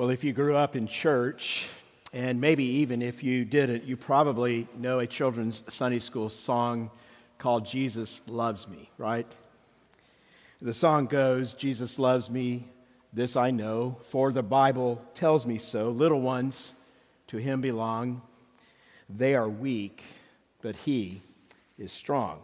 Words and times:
Well, 0.00 0.08
if 0.08 0.24
you 0.24 0.32
grew 0.32 0.56
up 0.56 0.76
in 0.76 0.86
church, 0.86 1.68
and 2.14 2.40
maybe 2.40 2.64
even 2.64 3.02
if 3.02 3.22
you 3.22 3.44
didn't, 3.44 3.84
you 3.84 3.98
probably 3.98 4.66
know 4.78 4.98
a 4.98 5.06
children's 5.06 5.62
Sunday 5.68 5.98
school 5.98 6.30
song 6.30 6.90
called 7.36 7.66
Jesus 7.66 8.22
Loves 8.26 8.66
Me, 8.66 8.88
right? 8.96 9.26
The 10.62 10.72
song 10.72 11.04
goes, 11.04 11.52
Jesus 11.52 11.98
loves 11.98 12.30
me, 12.30 12.64
this 13.12 13.36
I 13.36 13.50
know, 13.50 13.98
for 14.08 14.32
the 14.32 14.42
Bible 14.42 15.04
tells 15.12 15.44
me 15.44 15.58
so. 15.58 15.90
Little 15.90 16.22
ones 16.22 16.72
to 17.26 17.36
him 17.36 17.60
belong. 17.60 18.22
They 19.06 19.34
are 19.34 19.50
weak, 19.50 20.02
but 20.62 20.76
he 20.76 21.20
is 21.78 21.92
strong. 21.92 22.38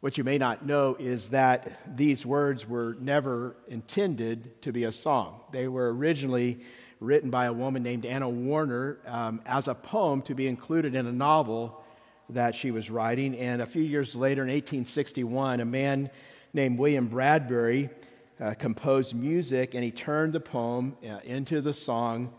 What 0.00 0.16
you 0.16 0.22
may 0.22 0.38
not 0.38 0.64
know 0.64 0.96
is 0.96 1.30
that 1.30 1.96
these 1.96 2.24
words 2.24 2.68
were 2.68 2.96
never 3.00 3.56
intended 3.66 4.62
to 4.62 4.70
be 4.70 4.84
a 4.84 4.92
song. 4.92 5.40
They 5.50 5.66
were 5.66 5.92
originally 5.92 6.60
written 7.00 7.30
by 7.30 7.46
a 7.46 7.52
woman 7.52 7.82
named 7.82 8.06
Anna 8.06 8.28
Warner 8.28 9.00
um, 9.06 9.40
as 9.44 9.66
a 9.66 9.74
poem 9.74 10.22
to 10.22 10.36
be 10.36 10.46
included 10.46 10.94
in 10.94 11.08
a 11.08 11.12
novel 11.12 11.82
that 12.28 12.54
she 12.54 12.70
was 12.70 12.90
writing. 12.90 13.36
And 13.38 13.60
a 13.60 13.66
few 13.66 13.82
years 13.82 14.14
later, 14.14 14.42
in 14.42 14.50
1861, 14.50 15.58
a 15.58 15.64
man 15.64 16.10
named 16.52 16.78
William 16.78 17.08
Bradbury 17.08 17.90
uh, 18.40 18.54
composed 18.54 19.16
music 19.16 19.74
and 19.74 19.82
he 19.82 19.90
turned 19.90 20.32
the 20.32 20.38
poem 20.38 20.96
uh, 21.02 21.18
into 21.24 21.60
the 21.60 21.72
song 21.72 22.32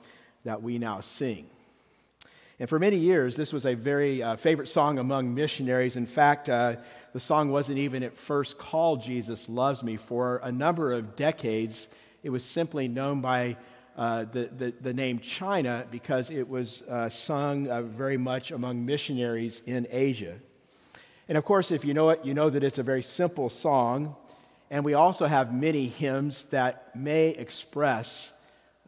that 0.46 0.62
we 0.64 0.78
now 0.78 1.02
sing. 1.02 1.50
And 2.60 2.68
for 2.68 2.78
many 2.78 2.98
years, 2.98 3.38
this 3.38 3.54
was 3.54 3.66
a 3.66 3.74
very 3.74 4.22
uh, 4.22 4.36
favorite 4.36 4.68
song 4.68 5.00
among 5.00 5.34
missionaries. 5.34 5.96
In 5.96 6.06
fact, 6.06 6.50
uh, 6.50 6.76
the 7.14 7.20
song 7.20 7.52
wasn't 7.52 7.78
even 7.78 8.04
at 8.04 8.18
first 8.18 8.58
called 8.58 9.02
Jesus 9.02 9.48
Loves 9.48 9.82
Me. 9.82 9.96
For 9.96 10.42
a 10.44 10.52
number 10.52 10.92
of 10.92 11.16
decades, 11.16 11.88
it 12.22 12.32
was 12.32 12.44
simply 12.44 12.90
known 12.90 13.22
by 13.22 13.56
uh, 13.96 14.26
the, 14.26 14.46
the, 14.46 14.74
the, 14.82 14.94
name 14.94 15.20
China 15.20 15.86
because 15.90 16.30
it 16.30 16.48
was 16.50 16.82
uh, 16.84 17.10
sung 17.10 17.70
uh, 17.70 17.82
very 17.82 18.18
much 18.18 18.52
among 18.52 18.86
missionaries 18.86 19.62
in 19.66 19.88
Asia. 19.90 20.36
And 21.30 21.38
of 21.38 21.46
course, 21.46 21.72
if 21.72 21.86
you 21.86 21.94
know 21.94 22.10
it, 22.10 22.26
you 22.26 22.34
know 22.34 22.50
that 22.50 22.64
it's 22.64 22.78
a 22.78 22.84
very 22.84 23.04
simple 23.04 23.50
song. 23.50 24.16
And 24.70 24.84
we 24.84 24.96
also 24.96 25.28
have 25.28 25.54
many 25.54 25.88
hymns 25.88 26.46
that 26.46 26.96
may 26.96 27.30
express 27.30 28.34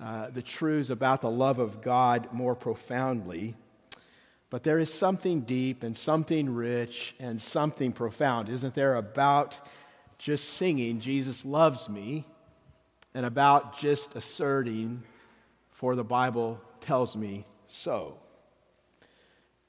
uh, 0.02 0.32
the 0.32 0.42
truths 0.42 0.90
about 0.90 1.22
the 1.22 1.30
love 1.30 1.60
of 1.60 1.82
God 1.82 2.30
more 2.32 2.56
profoundly. 2.56 3.54
But 4.50 4.64
there 4.64 4.80
is 4.80 4.92
something 4.92 5.42
deep 5.42 5.84
and 5.84 5.96
something 5.96 6.54
rich 6.54 7.14
and 7.20 7.40
something 7.40 7.94
profound, 7.94 8.50
isn't 8.50 8.74
there, 8.74 8.96
about 8.96 9.56
just 10.18 10.50
singing, 10.50 11.00
Jesus 11.00 11.46
loves 11.46 11.88
me, 11.88 12.26
and 13.14 13.26
about 13.26 13.78
just 13.78 14.16
asserting, 14.16 15.04
for 15.70 15.96
the 15.96 16.04
Bible 16.04 16.60
tells 16.80 17.16
me 17.16 17.46
so. 17.68 18.18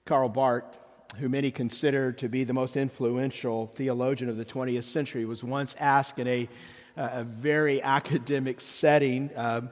Karl 0.06 0.28
Barth, 0.28 0.78
who 1.18 1.28
many 1.28 1.50
consider 1.50 2.10
to 2.12 2.28
be 2.28 2.42
the 2.44 2.54
most 2.54 2.76
influential 2.76 3.66
theologian 3.74 4.30
of 4.30 4.38
the 4.38 4.44
20th 4.44 4.84
century, 4.84 5.26
was 5.26 5.44
once 5.44 5.76
asked 5.78 6.18
in 6.18 6.26
a, 6.26 6.48
a 6.96 7.22
very 7.22 7.82
academic 7.82 8.60
setting. 8.62 9.30
Uh, 9.36 9.68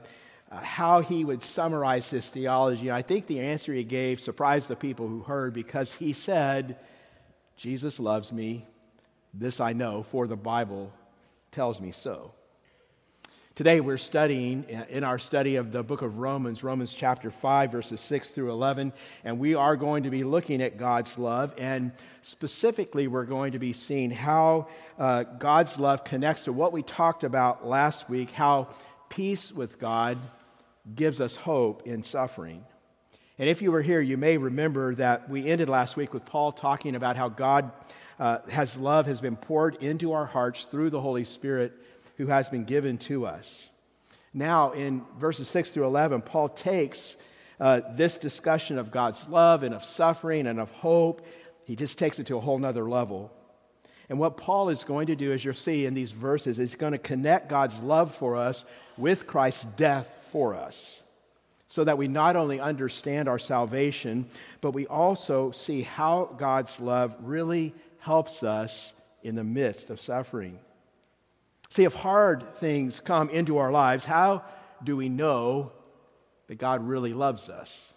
uh, 0.51 0.57
how 0.57 1.01
he 1.01 1.23
would 1.23 1.41
summarize 1.41 2.09
his 2.09 2.29
theology. 2.29 2.89
And 2.89 2.97
I 2.97 3.01
think 3.01 3.27
the 3.27 3.39
answer 3.39 3.73
he 3.73 3.85
gave 3.85 4.19
surprised 4.19 4.67
the 4.67 4.75
people 4.75 5.07
who 5.07 5.21
heard 5.21 5.53
because 5.53 5.93
he 5.93 6.11
said, 6.11 6.77
Jesus 7.55 7.99
loves 7.99 8.33
me. 8.33 8.65
This 9.33 9.61
I 9.61 9.71
know, 9.71 10.03
for 10.03 10.27
the 10.27 10.35
Bible 10.35 10.91
tells 11.51 11.79
me 11.79 11.91
so. 11.93 12.33
Today 13.55 13.79
we're 13.79 13.97
studying 13.97 14.65
uh, 14.73 14.85
in 14.89 15.03
our 15.03 15.19
study 15.19 15.55
of 15.55 15.71
the 15.71 15.83
book 15.83 16.01
of 16.01 16.17
Romans, 16.17 16.63
Romans 16.63 16.93
chapter 16.93 17.31
5, 17.31 17.71
verses 17.71 18.01
6 18.01 18.31
through 18.31 18.51
11, 18.51 18.91
and 19.23 19.39
we 19.39 19.55
are 19.55 19.77
going 19.77 20.03
to 20.03 20.09
be 20.09 20.23
looking 20.23 20.61
at 20.61 20.77
God's 20.77 21.17
love. 21.17 21.53
And 21.57 21.91
specifically, 22.23 23.07
we're 23.07 23.25
going 23.25 23.51
to 23.51 23.59
be 23.59 23.71
seeing 23.71 24.09
how 24.09 24.67
uh, 24.97 25.23
God's 25.23 25.77
love 25.77 26.03
connects 26.03 26.45
to 26.45 26.53
what 26.53 26.73
we 26.73 26.81
talked 26.81 27.23
about 27.23 27.65
last 27.65 28.09
week, 28.09 28.31
how 28.31 28.69
peace 29.09 29.51
with 29.51 29.79
God 29.79 30.17
gives 30.95 31.21
us 31.21 31.35
hope 31.35 31.85
in 31.85 32.03
suffering. 32.03 32.65
And 33.37 33.49
if 33.49 33.61
you 33.61 33.71
were 33.71 33.81
here, 33.81 34.01
you 34.01 34.17
may 34.17 34.37
remember 34.37 34.93
that 34.95 35.29
we 35.29 35.47
ended 35.47 35.69
last 35.69 35.97
week 35.97 36.13
with 36.13 36.25
Paul 36.25 36.51
talking 36.51 36.95
about 36.95 37.17
how 37.17 37.29
God 37.29 37.71
uh, 38.19 38.39
has 38.51 38.77
love 38.77 39.07
has 39.07 39.21
been 39.21 39.35
poured 39.35 39.75
into 39.75 40.11
our 40.11 40.25
hearts 40.25 40.65
through 40.65 40.91
the 40.91 41.01
Holy 41.01 41.23
Spirit 41.23 41.73
who 42.17 42.27
has 42.27 42.49
been 42.49 42.65
given 42.65 42.97
to 42.99 43.25
us. 43.25 43.69
Now, 44.33 44.71
in 44.71 45.03
verses 45.17 45.49
6 45.49 45.71
through 45.71 45.85
11, 45.85 46.21
Paul 46.21 46.49
takes 46.49 47.17
uh, 47.59 47.81
this 47.93 48.17
discussion 48.17 48.77
of 48.77 48.91
God's 48.91 49.27
love 49.27 49.63
and 49.63 49.73
of 49.73 49.83
suffering 49.83 50.47
and 50.47 50.59
of 50.59 50.71
hope, 50.71 51.25
he 51.65 51.75
just 51.75 51.97
takes 51.97 52.19
it 52.19 52.27
to 52.27 52.37
a 52.37 52.39
whole 52.39 52.57
nother 52.57 52.87
level. 52.89 53.31
And 54.09 54.19
what 54.19 54.35
Paul 54.35 54.69
is 54.69 54.83
going 54.83 55.07
to 55.07 55.15
do, 55.15 55.31
as 55.31 55.45
you'll 55.45 55.53
see 55.53 55.85
in 55.85 55.93
these 55.93 56.11
verses, 56.11 56.59
is 56.59 56.75
going 56.75 56.91
to 56.91 56.97
connect 56.97 57.49
God's 57.49 57.79
love 57.79 58.13
for 58.13 58.35
us 58.35 58.65
with 58.97 59.25
Christ's 59.25 59.65
death 59.65 60.13
for 60.31 60.55
us 60.55 61.03
so 61.67 61.85
that 61.85 61.97
we 61.97 62.09
not 62.09 62.35
only 62.35 62.59
understand 62.59 63.29
our 63.29 63.39
salvation, 63.39 64.25
but 64.59 64.71
we 64.71 64.85
also 64.87 65.51
see 65.51 65.83
how 65.83 66.35
God's 66.37 66.79
love 66.81 67.15
really 67.21 67.73
helps 67.99 68.43
us 68.43 68.93
in 69.23 69.35
the 69.35 69.43
midst 69.43 69.89
of 69.89 69.99
suffering. 70.01 70.59
See, 71.69 71.85
if 71.85 71.93
hard 71.93 72.57
things 72.57 72.99
come 72.99 73.29
into 73.29 73.57
our 73.57 73.71
lives, 73.71 74.03
how 74.03 74.43
do 74.83 74.97
we 74.97 75.07
know 75.07 75.71
that 76.47 76.55
God 76.55 76.85
really 76.85 77.13
loves 77.13 77.47
us? 77.47 77.93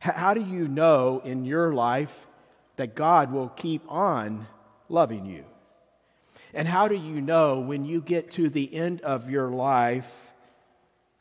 How 0.00 0.34
do 0.34 0.40
you 0.40 0.66
know 0.66 1.22
in 1.24 1.44
your 1.44 1.72
life 1.72 2.26
that 2.74 2.96
God 2.96 3.32
will 3.32 3.50
keep 3.50 3.82
on 3.88 4.48
loving 4.88 5.26
you? 5.26 5.44
And 6.52 6.66
how 6.66 6.88
do 6.88 6.96
you 6.96 7.20
know 7.20 7.60
when 7.60 7.84
you 7.84 8.00
get 8.00 8.32
to 8.32 8.48
the 8.48 8.74
end 8.74 9.02
of 9.02 9.30
your 9.30 9.50
life 9.50 10.32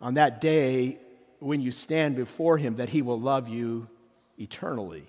on 0.05 0.13
that 0.13 0.39
day 0.39 0.99
when 1.39 1.61
you 1.61 1.71
stand 1.71 2.15
before 2.15 2.59
him 2.59 2.75
that 2.75 2.89
he 2.89 3.01
will 3.01 3.19
love 3.19 3.49
you 3.49 3.87
eternally. 4.37 5.03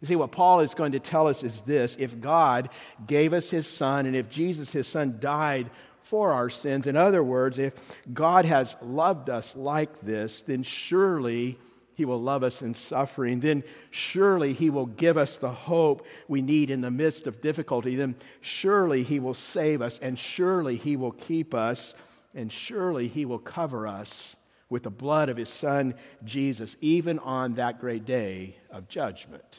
You 0.00 0.06
see, 0.06 0.16
what 0.16 0.32
Paul 0.32 0.60
is 0.60 0.72
going 0.72 0.92
to 0.92 0.98
tell 0.98 1.28
us 1.28 1.42
is 1.42 1.60
this 1.60 1.94
if 1.96 2.18
God 2.18 2.70
gave 3.06 3.34
us 3.34 3.50
his 3.50 3.66
son, 3.66 4.06
and 4.06 4.16
if 4.16 4.30
Jesus, 4.30 4.72
his 4.72 4.88
son, 4.88 5.18
died 5.20 5.68
for 6.00 6.32
our 6.32 6.48
sins, 6.48 6.86
in 6.86 6.96
other 6.96 7.22
words, 7.22 7.58
if 7.58 7.74
God 8.10 8.46
has 8.46 8.74
loved 8.80 9.28
us 9.28 9.54
like 9.54 10.00
this, 10.00 10.40
then 10.40 10.62
surely 10.62 11.58
he 11.92 12.06
will 12.06 12.22
love 12.22 12.42
us 12.42 12.62
in 12.62 12.72
suffering. 12.72 13.40
Then 13.40 13.64
surely 13.90 14.54
he 14.54 14.70
will 14.70 14.86
give 14.86 15.18
us 15.18 15.36
the 15.36 15.50
hope 15.50 16.06
we 16.26 16.40
need 16.40 16.70
in 16.70 16.80
the 16.80 16.90
midst 16.90 17.26
of 17.26 17.42
difficulty. 17.42 17.96
Then 17.96 18.14
surely 18.40 19.02
he 19.02 19.20
will 19.20 19.34
save 19.34 19.82
us, 19.82 19.98
and 19.98 20.18
surely 20.18 20.76
he 20.76 20.96
will 20.96 21.12
keep 21.12 21.52
us 21.52 21.94
and 22.38 22.52
surely 22.52 23.08
he 23.08 23.24
will 23.24 23.40
cover 23.40 23.86
us 23.86 24.36
with 24.70 24.84
the 24.84 24.90
blood 24.90 25.28
of 25.28 25.36
his 25.36 25.48
son 25.48 25.94
Jesus, 26.24 26.76
even 26.80 27.18
on 27.18 27.54
that 27.54 27.80
great 27.80 28.04
day 28.04 28.56
of 28.70 28.88
judgment. 28.88 29.58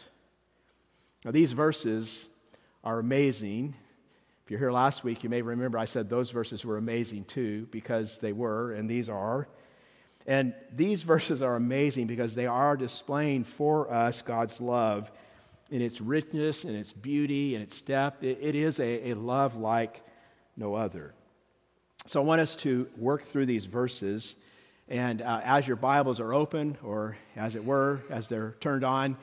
Now, 1.25 1.31
these 1.31 1.51
verses 1.51 2.27
are 2.83 2.97
amazing. 2.99 3.75
If 4.45 4.51
you're 4.51 4.59
here 4.59 4.71
last 4.71 5.03
week, 5.03 5.23
you 5.23 5.29
may 5.29 5.41
remember 5.41 5.77
I 5.77 5.85
said 5.85 6.09
those 6.09 6.29
verses 6.29 6.63
were 6.63 6.77
amazing 6.77 7.25
too, 7.25 7.67
because 7.69 8.19
they 8.19 8.31
were, 8.31 8.71
and 8.71 8.89
these 8.89 9.09
are. 9.09 9.49
And 10.25 10.53
these 10.73 11.01
verses 11.13 11.41
are 11.41 11.57
amazing 11.57 12.07
because 12.07 12.33
they 12.33 12.47
are 12.47 12.77
displaying 12.77 13.43
for 13.43 13.91
us 13.91 14.21
God's 14.21 14.61
love 14.61 15.11
in 15.69 15.81
its 15.81 15.99
richness, 15.99 16.63
in 16.63 16.75
its 16.75 16.93
beauty, 16.93 17.55
in 17.55 17.61
its 17.61 17.81
depth. 17.81 18.23
it, 18.23 18.55
is 18.55 18.79
a, 18.79 19.11
a 19.11 19.15
love 19.15 19.57
like 19.57 20.01
no 20.55 20.75
other. 20.75 21.13
So 22.05 22.21
I 22.21 22.23
want 22.23 22.41
us 22.41 22.55
to 22.57 22.87
work 22.97 23.23
through 23.23 23.45
these 23.45 23.65
verses. 23.65 24.35
And 24.87 25.21
uh, 25.21 25.41
as 25.43 25.67
your 25.67 25.75
Bibles 25.75 26.19
are 26.19 26.33
open, 26.33 26.77
or 26.83 27.17
as 27.35 27.55
it 27.55 27.63
were, 27.63 28.01
as 28.09 28.27
they're 28.27 28.55
turned 28.59 28.83
on, 28.83 29.17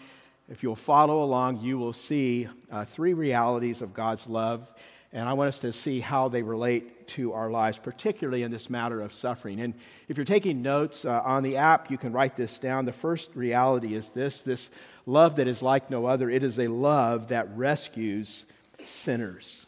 if 0.48 0.62
you'll 0.62 0.76
follow 0.76 1.24
along, 1.24 1.60
you 1.60 1.78
will 1.78 1.92
see 1.92 2.48
uh, 2.70 2.84
three 2.84 3.14
realities 3.14 3.82
of 3.82 3.92
God's 3.92 4.28
love. 4.28 4.72
And 5.12 5.28
I 5.28 5.32
want 5.32 5.48
us 5.48 5.58
to 5.60 5.72
see 5.72 5.98
how 5.98 6.28
they 6.28 6.42
relate 6.42 7.08
to 7.08 7.32
our 7.32 7.50
lives, 7.50 7.78
particularly 7.78 8.42
in 8.42 8.52
this 8.52 8.70
matter 8.70 9.00
of 9.00 9.12
suffering. 9.12 9.60
And 9.60 9.74
if 10.08 10.16
you're 10.16 10.24
taking 10.24 10.62
notes 10.62 11.04
uh, 11.04 11.22
on 11.24 11.42
the 11.42 11.56
app, 11.56 11.90
you 11.90 11.98
can 11.98 12.12
write 12.12 12.36
this 12.36 12.58
down. 12.58 12.84
The 12.84 12.92
first 12.92 13.34
reality 13.34 13.94
is 13.94 14.10
this 14.10 14.42
this 14.42 14.70
love 15.06 15.36
that 15.36 15.48
is 15.48 15.62
like 15.62 15.90
no 15.90 16.06
other. 16.06 16.30
It 16.30 16.44
is 16.44 16.58
a 16.58 16.68
love 16.68 17.28
that 17.28 17.48
rescues 17.56 18.44
sinners. 18.84 19.65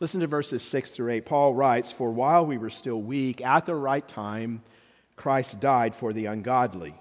Listen 0.00 0.20
to 0.20 0.26
verses 0.26 0.62
6 0.62 0.92
through 0.92 1.12
8. 1.12 1.26
Paul 1.26 1.54
writes, 1.54 1.92
For 1.92 2.10
while 2.10 2.46
we 2.46 2.56
were 2.56 2.70
still 2.70 3.00
weak, 3.00 3.42
at 3.42 3.66
the 3.66 3.74
right 3.74 4.06
time, 4.06 4.62
Christ 5.14 5.60
died 5.60 5.94
for 5.94 6.14
the 6.14 6.24
ungodly. 6.24 6.94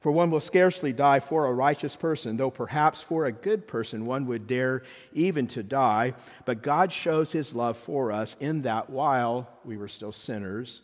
For 0.00 0.12
one 0.12 0.30
will 0.30 0.40
scarcely 0.40 0.92
die 0.92 1.20
for 1.20 1.46
a 1.46 1.54
righteous 1.54 1.96
person, 1.96 2.36
though 2.36 2.50
perhaps 2.50 3.00
for 3.00 3.24
a 3.24 3.32
good 3.32 3.66
person 3.66 4.04
one 4.04 4.26
would 4.26 4.46
dare 4.46 4.82
even 5.14 5.46
to 5.48 5.62
die. 5.62 6.12
But 6.44 6.62
God 6.62 6.92
shows 6.92 7.32
his 7.32 7.54
love 7.54 7.78
for 7.78 8.12
us 8.12 8.36
in 8.38 8.62
that 8.62 8.90
while 8.90 9.48
we 9.64 9.78
were 9.78 9.88
still 9.88 10.12
sinners, 10.12 10.82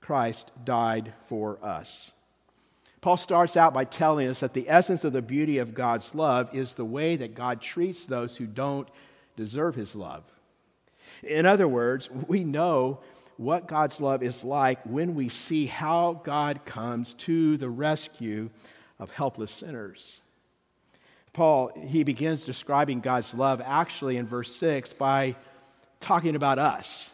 Christ 0.00 0.52
died 0.64 1.12
for 1.26 1.58
us. 1.60 2.12
Paul 3.00 3.16
starts 3.16 3.56
out 3.56 3.74
by 3.74 3.84
telling 3.84 4.28
us 4.28 4.40
that 4.40 4.54
the 4.54 4.68
essence 4.68 5.02
of 5.02 5.12
the 5.12 5.20
beauty 5.20 5.58
of 5.58 5.74
God's 5.74 6.14
love 6.14 6.54
is 6.54 6.74
the 6.74 6.84
way 6.84 7.16
that 7.16 7.34
God 7.34 7.60
treats 7.60 8.06
those 8.06 8.36
who 8.36 8.46
don't 8.46 8.88
deserve 9.36 9.74
his 9.74 9.96
love. 9.96 10.22
In 11.24 11.46
other 11.46 11.68
words, 11.68 12.10
we 12.10 12.44
know 12.44 13.00
what 13.36 13.66
God's 13.66 14.00
love 14.00 14.22
is 14.22 14.44
like 14.44 14.80
when 14.84 15.14
we 15.14 15.28
see 15.28 15.66
how 15.66 16.20
God 16.24 16.64
comes 16.64 17.14
to 17.14 17.56
the 17.56 17.68
rescue 17.68 18.50
of 18.98 19.10
helpless 19.10 19.50
sinners. 19.50 20.20
Paul, 21.32 21.72
he 21.88 22.04
begins 22.04 22.44
describing 22.44 23.00
God's 23.00 23.34
love 23.34 23.60
actually 23.64 24.16
in 24.16 24.26
verse 24.26 24.54
6 24.54 24.92
by 24.92 25.34
talking 26.00 26.36
about 26.36 26.60
us, 26.60 27.10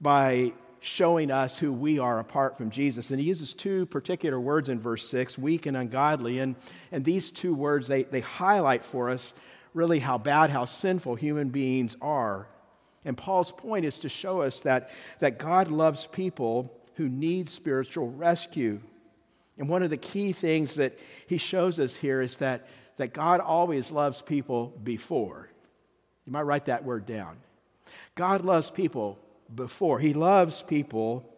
by 0.00 0.52
showing 0.80 1.30
us 1.30 1.58
who 1.58 1.72
we 1.72 1.98
are 1.98 2.18
apart 2.18 2.58
from 2.58 2.70
Jesus. 2.70 3.10
And 3.10 3.20
he 3.20 3.26
uses 3.26 3.54
two 3.54 3.86
particular 3.86 4.40
words 4.40 4.68
in 4.68 4.80
verse 4.80 5.08
6, 5.08 5.38
weak 5.38 5.66
and 5.66 5.76
ungodly. 5.76 6.38
And, 6.40 6.56
and 6.90 7.04
these 7.04 7.30
two 7.30 7.54
words, 7.54 7.86
they, 7.86 8.02
they 8.02 8.20
highlight 8.20 8.84
for 8.84 9.10
us 9.10 9.32
really 9.74 9.98
how 9.98 10.18
bad, 10.18 10.50
how 10.50 10.64
sinful 10.64 11.16
human 11.16 11.50
beings 11.50 11.96
are. 12.00 12.48
And 13.06 13.16
Paul's 13.16 13.52
point 13.52 13.84
is 13.84 14.00
to 14.00 14.08
show 14.08 14.42
us 14.42 14.60
that, 14.60 14.90
that 15.20 15.38
God 15.38 15.70
loves 15.70 16.06
people 16.08 16.76
who 16.96 17.08
need 17.08 17.48
spiritual 17.48 18.10
rescue. 18.10 18.80
And 19.56 19.68
one 19.68 19.84
of 19.84 19.90
the 19.90 19.96
key 19.96 20.32
things 20.32 20.74
that 20.74 20.98
he 21.28 21.38
shows 21.38 21.78
us 21.78 21.94
here 21.94 22.20
is 22.20 22.38
that, 22.38 22.66
that 22.96 23.14
God 23.14 23.38
always 23.38 23.92
loves 23.92 24.22
people 24.22 24.74
before. 24.82 25.48
You 26.26 26.32
might 26.32 26.42
write 26.42 26.64
that 26.64 26.84
word 26.84 27.06
down. 27.06 27.36
God 28.16 28.44
loves 28.44 28.70
people 28.70 29.20
before. 29.54 30.00
He 30.00 30.12
loves 30.12 30.62
people 30.62 31.32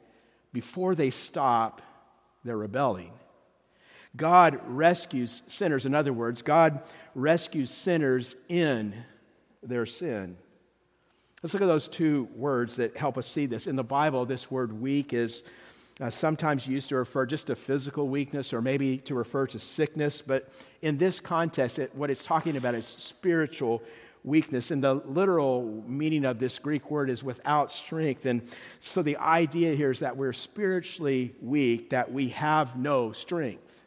before 0.54 0.94
they 0.94 1.10
stop 1.10 1.82
their 2.44 2.56
rebelling. 2.56 3.12
God 4.16 4.58
rescues 4.64 5.42
sinners. 5.48 5.84
In 5.84 5.94
other 5.94 6.14
words, 6.14 6.40
God 6.40 6.80
rescues 7.14 7.70
sinners 7.70 8.36
in 8.48 8.94
their 9.62 9.84
sin. 9.84 10.38
Let's 11.42 11.54
look 11.54 11.62
at 11.62 11.66
those 11.66 11.86
two 11.86 12.28
words 12.34 12.76
that 12.76 12.96
help 12.96 13.16
us 13.16 13.26
see 13.26 13.46
this. 13.46 13.68
In 13.68 13.76
the 13.76 13.84
Bible, 13.84 14.26
this 14.26 14.50
word 14.50 14.72
weak 14.80 15.12
is 15.12 15.44
uh, 16.00 16.10
sometimes 16.10 16.66
used 16.66 16.88
to 16.88 16.96
refer 16.96 17.26
just 17.26 17.46
to 17.46 17.54
physical 17.54 18.08
weakness 18.08 18.52
or 18.52 18.60
maybe 18.60 18.98
to 18.98 19.14
refer 19.14 19.46
to 19.48 19.58
sickness, 19.60 20.20
but 20.20 20.48
in 20.82 20.98
this 20.98 21.20
context, 21.20 21.78
it, 21.78 21.94
what 21.94 22.10
it's 22.10 22.24
talking 22.24 22.56
about 22.56 22.74
is 22.74 22.86
spiritual 22.86 23.84
weakness. 24.24 24.72
And 24.72 24.82
the 24.82 24.94
literal 24.94 25.84
meaning 25.86 26.24
of 26.24 26.40
this 26.40 26.58
Greek 26.58 26.90
word 26.90 27.08
is 27.08 27.22
without 27.22 27.70
strength. 27.70 28.26
And 28.26 28.42
so 28.80 29.02
the 29.02 29.16
idea 29.18 29.76
here 29.76 29.92
is 29.92 30.00
that 30.00 30.16
we're 30.16 30.32
spiritually 30.32 31.36
weak, 31.40 31.90
that 31.90 32.12
we 32.12 32.30
have 32.30 32.76
no 32.76 33.12
strength. 33.12 33.84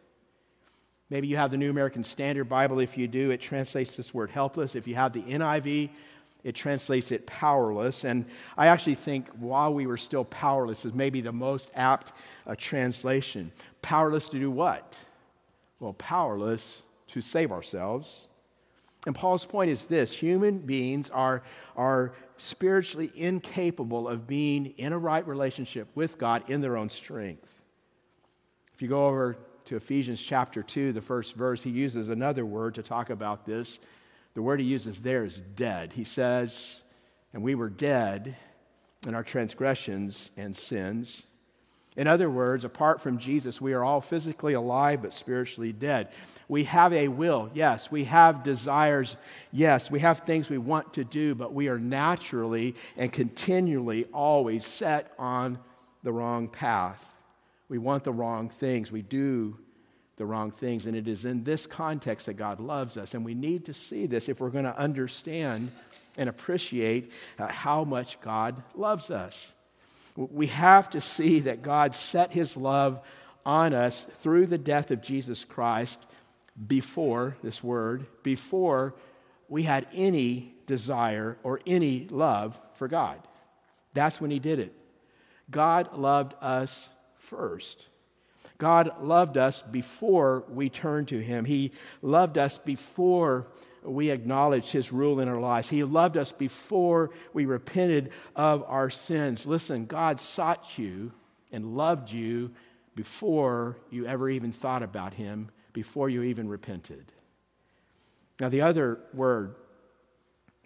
Maybe 1.09 1.27
you 1.27 1.35
have 1.35 1.51
the 1.51 1.57
New 1.57 1.69
American 1.69 2.05
Standard 2.05 2.45
Bible. 2.45 2.79
If 2.79 2.97
you 2.97 3.09
do, 3.09 3.31
it 3.31 3.41
translates 3.41 3.97
this 3.97 4.13
word 4.13 4.29
helpless. 4.29 4.75
If 4.75 4.87
you 4.87 4.95
have 4.95 5.11
the 5.11 5.23
NIV, 5.23 5.89
it 6.43 6.55
translates 6.55 7.11
it 7.11 7.25
powerless. 7.25 8.03
And 8.03 8.25
I 8.57 8.67
actually 8.67 8.95
think 8.95 9.29
while 9.29 9.73
we 9.73 9.87
were 9.87 9.97
still 9.97 10.25
powerless 10.25 10.85
is 10.85 10.93
maybe 10.93 11.21
the 11.21 11.31
most 11.31 11.71
apt 11.75 12.13
uh, 12.47 12.55
translation. 12.57 13.51
Powerless 13.81 14.29
to 14.29 14.39
do 14.39 14.49
what? 14.49 14.97
Well, 15.79 15.93
powerless 15.93 16.81
to 17.09 17.21
save 17.21 17.51
ourselves 17.51 18.27
and 19.07 19.15
Paul's 19.15 19.45
point 19.45 19.71
is 19.71 19.85
this 19.85 20.13
human 20.13 20.59
beings 20.59 21.09
are, 21.09 21.41
are 21.75 22.13
spiritually 22.37 23.11
incapable 23.15 24.07
of 24.07 24.27
being 24.27 24.67
in 24.77 24.93
a 24.93 24.97
right 24.97 25.25
relationship 25.27 25.87
with 25.95 26.17
God 26.17 26.49
in 26.49 26.61
their 26.61 26.77
own 26.77 26.89
strength. 26.89 27.55
If 28.75 28.81
you 28.81 28.87
go 28.87 29.07
over 29.07 29.37
to 29.65 29.75
Ephesians 29.75 30.21
chapter 30.21 30.61
2, 30.61 30.93
the 30.93 31.01
first 31.01 31.35
verse, 31.35 31.63
he 31.63 31.71
uses 31.71 32.09
another 32.09 32.45
word 32.45 32.75
to 32.75 32.83
talk 32.83 33.09
about 33.09 33.45
this. 33.45 33.79
The 34.33 34.41
word 34.41 34.59
he 34.59 34.65
uses 34.65 35.01
there 35.01 35.25
is 35.25 35.39
dead. 35.39 35.93
He 35.93 36.03
says, 36.03 36.83
And 37.33 37.43
we 37.43 37.55
were 37.55 37.69
dead 37.69 38.37
in 39.07 39.15
our 39.15 39.23
transgressions 39.23 40.31
and 40.37 40.55
sins. 40.55 41.23
In 41.97 42.07
other 42.07 42.29
words, 42.29 42.63
apart 42.63 43.01
from 43.01 43.17
Jesus, 43.17 43.59
we 43.59 43.73
are 43.73 43.83
all 43.83 43.99
physically 43.99 44.53
alive 44.53 45.01
but 45.01 45.11
spiritually 45.11 45.73
dead. 45.73 46.07
We 46.47 46.63
have 46.63 46.93
a 46.93 47.09
will, 47.09 47.49
yes. 47.53 47.91
We 47.91 48.05
have 48.05 48.43
desires, 48.43 49.17
yes. 49.51 49.91
We 49.91 49.99
have 49.99 50.19
things 50.19 50.49
we 50.49 50.57
want 50.57 50.93
to 50.93 51.03
do, 51.03 51.35
but 51.35 51.53
we 51.53 51.67
are 51.67 51.79
naturally 51.79 52.75
and 52.95 53.11
continually 53.11 54.05
always 54.13 54.65
set 54.65 55.11
on 55.19 55.59
the 56.03 56.13
wrong 56.13 56.47
path. 56.47 57.05
We 57.67 57.77
want 57.77 58.05
the 58.05 58.13
wrong 58.13 58.47
things. 58.49 58.89
We 58.89 59.01
do 59.01 59.59
the 60.17 60.25
wrong 60.25 60.51
things. 60.51 60.85
And 60.85 60.95
it 60.95 61.07
is 61.07 61.25
in 61.25 61.43
this 61.43 61.65
context 61.65 62.25
that 62.27 62.33
God 62.33 62.59
loves 62.59 62.97
us. 62.97 63.13
And 63.13 63.25
we 63.25 63.33
need 63.33 63.65
to 63.65 63.73
see 63.73 64.05
this 64.05 64.29
if 64.29 64.39
we're 64.39 64.49
going 64.49 64.65
to 64.65 64.77
understand 64.77 65.71
and 66.17 66.29
appreciate 66.29 67.11
uh, 67.39 67.47
how 67.47 67.83
much 67.83 68.19
God 68.21 68.61
loves 68.75 69.09
us. 69.09 69.53
We 70.15 70.47
have 70.47 70.89
to 70.91 71.01
see 71.01 71.41
that 71.41 71.61
God 71.61 71.95
set 71.95 72.31
his 72.31 72.57
love 72.57 73.01
on 73.45 73.73
us 73.73 74.05
through 74.19 74.47
the 74.47 74.57
death 74.57 74.91
of 74.91 75.01
Jesus 75.01 75.43
Christ 75.43 76.05
before, 76.67 77.37
this 77.41 77.63
word, 77.63 78.05
before 78.23 78.93
we 79.47 79.63
had 79.63 79.87
any 79.93 80.53
desire 80.67 81.37
or 81.43 81.59
any 81.65 82.07
love 82.09 82.59
for 82.75 82.87
God. 82.87 83.19
That's 83.93 84.21
when 84.21 84.31
he 84.31 84.39
did 84.39 84.59
it. 84.59 84.73
God 85.49 85.97
loved 85.97 86.33
us 86.41 86.89
first. 87.19 87.87
God 88.61 89.01
loved 89.01 89.37
us 89.37 89.63
before 89.63 90.43
we 90.47 90.69
turned 90.69 91.07
to 91.07 91.19
him. 91.19 91.45
He 91.45 91.71
loved 92.03 92.37
us 92.37 92.59
before 92.59 93.47
we 93.81 94.11
acknowledged 94.11 94.71
his 94.71 94.93
rule 94.93 95.19
in 95.19 95.27
our 95.27 95.39
lives. 95.39 95.67
He 95.67 95.83
loved 95.83 96.15
us 96.15 96.31
before 96.31 97.09
we 97.33 97.47
repented 97.47 98.11
of 98.35 98.63
our 98.67 98.91
sins. 98.91 99.47
Listen, 99.47 99.87
God 99.87 100.19
sought 100.19 100.77
you 100.77 101.11
and 101.51 101.75
loved 101.75 102.11
you 102.11 102.51
before 102.93 103.79
you 103.89 104.05
ever 104.05 104.29
even 104.29 104.51
thought 104.51 104.83
about 104.83 105.15
him, 105.15 105.49
before 105.73 106.07
you 106.07 106.21
even 106.21 106.47
repented. 106.47 107.11
Now, 108.39 108.49
the 108.49 108.61
other 108.61 108.99
word 109.11 109.55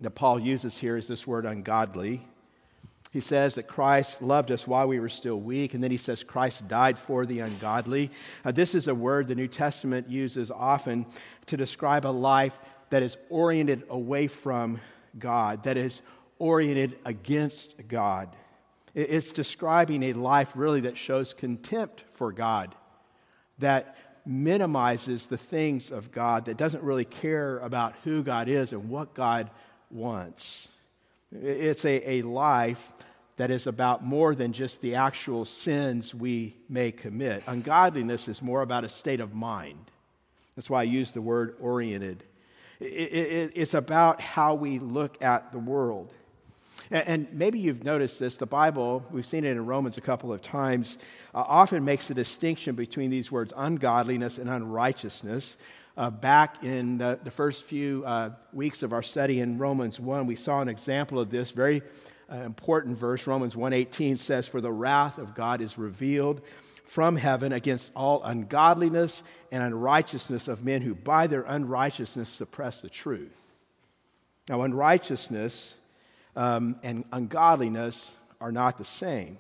that 0.02 0.12
Paul 0.12 0.38
uses 0.38 0.78
here 0.78 0.98
is 0.98 1.08
this 1.08 1.26
word 1.26 1.46
ungodly. 1.46 2.28
He 3.16 3.22
says 3.22 3.56
that 3.56 3.70
Christ 3.70 4.22
loved 4.22 4.52
us 4.52 4.68
while 4.68 4.90
we 4.90 5.00
were 5.00 5.08
still 5.08 5.40
weak, 5.40 5.74
and 5.74 5.82
then 5.82 5.90
he 5.90 5.96
says 5.96 6.22
Christ 6.22 6.68
died 6.68 7.00
for 7.00 7.26
the 7.26 7.40
ungodly. 7.40 8.12
Uh, 8.44 8.52
this 8.52 8.76
is 8.76 8.90
a 8.90 8.94
word 8.94 9.30
the 9.30 9.36
New 9.36 9.48
Testament 9.48 10.10
uses 10.10 10.52
often 10.52 11.06
to 11.46 11.56
describe 11.56 12.06
a 12.06 12.12
life 12.12 12.60
that 12.90 13.04
is 13.04 13.16
oriented 13.30 13.84
away 13.90 14.28
from 14.28 14.82
God, 15.18 15.64
that 15.64 15.78
is 15.78 16.02
oriented 16.40 17.00
against 17.06 17.76
God. 17.88 18.36
It's 18.94 19.32
describing 19.32 20.04
a 20.04 20.12
life 20.12 20.52
really 20.54 20.82
that 20.82 20.98
shows 20.98 21.34
contempt 21.34 22.04
for 22.16 22.34
God, 22.34 22.76
that 23.60 23.96
minimizes 24.26 25.28
the 25.28 25.38
things 25.38 25.90
of 25.90 26.12
God, 26.12 26.48
that 26.48 26.58
doesn't 26.58 26.84
really 26.84 27.06
care 27.06 27.60
about 27.60 27.94
who 28.04 28.24
God 28.24 28.50
is 28.50 28.74
and 28.74 28.90
what 28.90 29.14
God 29.14 29.52
wants. 29.90 30.68
It's 31.44 31.86
a, 31.86 32.10
a 32.10 32.22
life 32.24 32.92
that 33.38 33.52
is 33.52 33.68
about 33.68 34.04
more 34.04 34.34
than 34.34 34.54
just 34.54 34.82
the 34.82 34.96
actual 34.96 35.46
sins 35.46 36.16
we 36.16 36.56
may 36.70 36.92
commit. 36.92 37.44
Ungodliness 37.48 38.28
is 38.28 38.42
more 38.42 38.62
about 38.62 38.84
a 38.84 38.90
state 38.90 39.20
of 39.20 39.34
mind. 39.34 39.92
That's 40.56 40.70
why 40.70 40.82
I 40.82 40.84
use 40.84 41.12
the 41.12 41.22
word 41.22 41.56
oriented. 41.60 42.24
It, 42.80 42.86
it, 42.86 43.52
it's 43.56 43.74
about 43.74 44.22
how 44.22 44.54
we 44.56 44.80
look 44.80 45.22
at 45.22 45.52
the 45.52 45.60
world. 45.60 46.14
And, 46.92 47.08
and, 47.08 47.34
maybe 47.34 47.60
you've 47.60 47.84
noticed 47.84 48.20
this. 48.20 48.36
The 48.38 48.46
Bible, 48.46 49.04
we've 49.12 49.26
seen 49.26 49.44
it 49.44 49.52
in 49.52 49.66
Romans 49.66 49.98
a 49.98 50.02
couple 50.02 50.32
of 50.32 50.42
times, 50.42 50.98
uh, 51.34 51.40
often 51.40 51.84
makes 51.84 52.10
a 52.10 52.14
distinction 52.14 52.76
between 52.76 53.10
these 53.10 53.32
words 53.32 53.54
ungodliness 53.56 54.38
and 54.38 54.50
unrighteousness. 54.50 55.58
Uh, 55.98 56.10
back 56.10 56.62
in 56.62 56.98
the, 56.98 57.18
the 57.24 57.32
first 57.32 57.64
few 57.64 58.04
uh, 58.06 58.30
weeks 58.52 58.84
of 58.84 58.92
our 58.92 59.02
study 59.02 59.40
in 59.40 59.58
Romans 59.58 59.98
1, 59.98 60.28
we 60.28 60.36
saw 60.36 60.60
an 60.60 60.68
example 60.68 61.20
of 61.20 61.30
this 61.30 61.52
very 61.52 61.82
uh, 62.30 62.36
important 62.38 62.98
verse. 62.98 63.26
Romans 63.28 63.56
1.18 63.56 64.18
says, 64.18 64.46
For 64.46 64.60
the 64.60 64.74
wrath 64.74 65.18
of 65.18 65.34
God 65.34 65.62
is 65.62 65.78
revealed 65.78 66.42
from 66.86 67.16
heaven 67.16 67.54
against 67.54 67.92
all 67.96 68.22
ungodliness 68.24 69.24
and 69.54 69.64
unrighteousness 69.64 70.50
of 70.50 70.66
men 70.66 70.82
who 70.82 70.94
by 70.94 71.28
their 71.28 71.44
unrighteousness 71.44 72.30
suppress 72.30 72.82
the 72.82 72.90
truth. 72.90 73.38
Now, 74.50 74.64
unrighteousness 74.64 75.78
um, 76.36 76.76
and 76.84 77.06
ungodliness 77.14 78.16
are 78.42 78.52
not 78.52 78.78
the 78.78 78.86
same. 78.86 79.38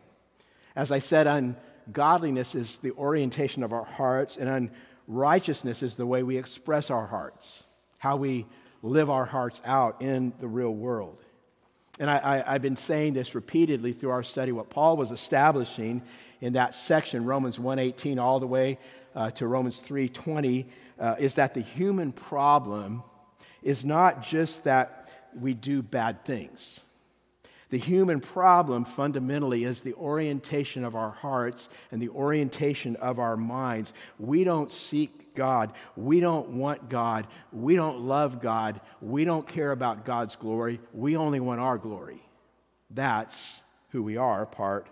As 0.76 0.92
I 0.92 1.00
said, 1.00 1.28
ungodliness 1.28 2.56
is 2.56 2.78
the 2.78 2.92
orientation 2.92 3.62
of 3.62 3.74
our 3.74 3.84
hearts, 3.84 4.38
and 4.38 4.50
unrighteousness 4.50 4.72
is 5.08 5.96
the 5.96 6.06
way 6.06 6.24
we 6.24 6.38
express 6.38 6.90
our 6.90 7.06
hearts, 7.06 7.64
how 7.98 8.16
we 8.16 8.46
live 8.82 9.10
our 9.10 9.26
hearts 9.26 9.62
out 9.66 10.02
in 10.02 10.34
the 10.40 10.48
real 10.48 10.74
world. 10.74 11.18
And 12.00 12.10
I, 12.10 12.52
have 12.52 12.62
been 12.62 12.76
saying 12.76 13.14
this 13.14 13.36
repeatedly 13.36 13.94
through 13.94 14.10
our 14.10 14.24
study. 14.24 14.52
What 14.52 14.70
Paul 14.70 14.98
was 14.98 15.12
establishing 15.12 16.02
in 16.42 16.54
that 16.54 16.76
section, 16.76 17.24
Romans 17.24 17.58
1.18 17.58 18.20
all 18.20 18.42
the 18.42 18.48
way 18.48 18.80
uh, 19.16 19.32
to 19.32 19.48
Romans 19.48 19.82
3.20, 19.82 20.66
uh, 21.00 21.16
is 21.20 21.36
that 21.36 21.54
the 21.54 21.62
human 21.62 22.12
problem 22.12 23.02
is 23.64 23.86
not 23.86 24.24
just 24.24 24.66
that 24.66 25.10
we 25.34 25.54
do 25.54 25.82
bad 25.82 26.26
things. 26.26 26.82
The 27.70 27.78
human 27.78 28.20
problem 28.20 28.86
fundamentally 28.86 29.64
is 29.64 29.82
the 29.82 29.96
orientation 29.96 30.84
of 30.84 30.96
our 30.96 31.12
hearts 31.12 31.68
and 31.92 32.02
the 32.02 32.10
orientation 32.10 32.96
of 32.98 33.20
our 33.20 33.36
minds. 33.36 33.92
We 34.20 34.44
don't 34.44 34.72
seek 34.72 35.34
God. 35.36 35.74
We 35.96 36.20
don't 36.20 36.50
want 36.50 36.90
God. 36.90 37.28
We 37.52 37.76
don't 37.76 38.02
love 38.02 38.42
God. 38.42 38.82
We 39.02 39.26
don't 39.26 39.48
care 39.48 39.72
about 39.72 40.06
God's 40.06 40.36
glory. 40.36 40.80
We 40.94 41.18
only 41.18 41.40
want 41.40 41.60
our 41.60 41.78
glory. 41.78 42.22
That's 42.90 43.62
who 43.90 44.04
we 44.04 44.18
are 44.18 44.44
apart 44.44 44.88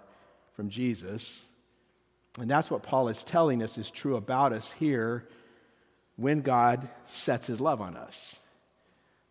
from 0.55 0.69
Jesus. 0.69 1.45
And 2.39 2.49
that's 2.49 2.71
what 2.71 2.83
Paul 2.83 3.07
is 3.09 3.23
telling 3.23 3.61
us 3.61 3.77
is 3.77 3.91
true 3.91 4.15
about 4.15 4.53
us 4.53 4.71
here 4.71 5.27
when 6.15 6.41
God 6.41 6.89
sets 7.05 7.47
his 7.47 7.61
love 7.61 7.81
on 7.81 7.95
us. 7.95 8.39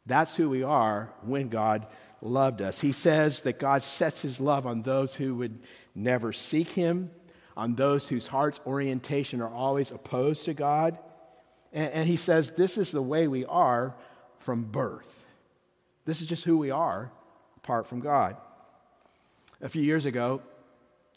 That's 0.06 0.36
who 0.36 0.48
we 0.48 0.62
are 0.62 1.12
when 1.22 1.48
God 1.48 1.86
loved 2.22 2.62
us. 2.62 2.80
He 2.80 2.92
says 2.92 3.42
that 3.42 3.58
God 3.58 3.82
sets 3.82 4.22
his 4.22 4.40
love 4.40 4.66
on 4.66 4.82
those 4.82 5.14
who 5.14 5.34
would 5.34 5.58
never 5.94 6.32
seek 6.32 6.68
him, 6.70 7.10
on 7.56 7.74
those 7.74 8.08
whose 8.08 8.28
heart's 8.28 8.60
orientation 8.66 9.42
are 9.42 9.52
always 9.52 9.90
opposed 9.90 10.46
to 10.46 10.54
God. 10.54 10.96
And, 11.72 11.92
and 11.92 12.08
he 12.08 12.16
says 12.16 12.50
this 12.50 12.78
is 12.78 12.92
the 12.92 13.02
way 13.02 13.28
we 13.28 13.44
are 13.44 13.94
from 14.38 14.62
birth. 14.62 15.24
This 16.04 16.20
is 16.20 16.28
just 16.28 16.44
who 16.44 16.56
we 16.56 16.70
are 16.70 17.10
apart 17.58 17.86
from 17.86 18.00
God. 18.00 18.36
A 19.60 19.68
few 19.68 19.82
years 19.82 20.06
ago, 20.06 20.42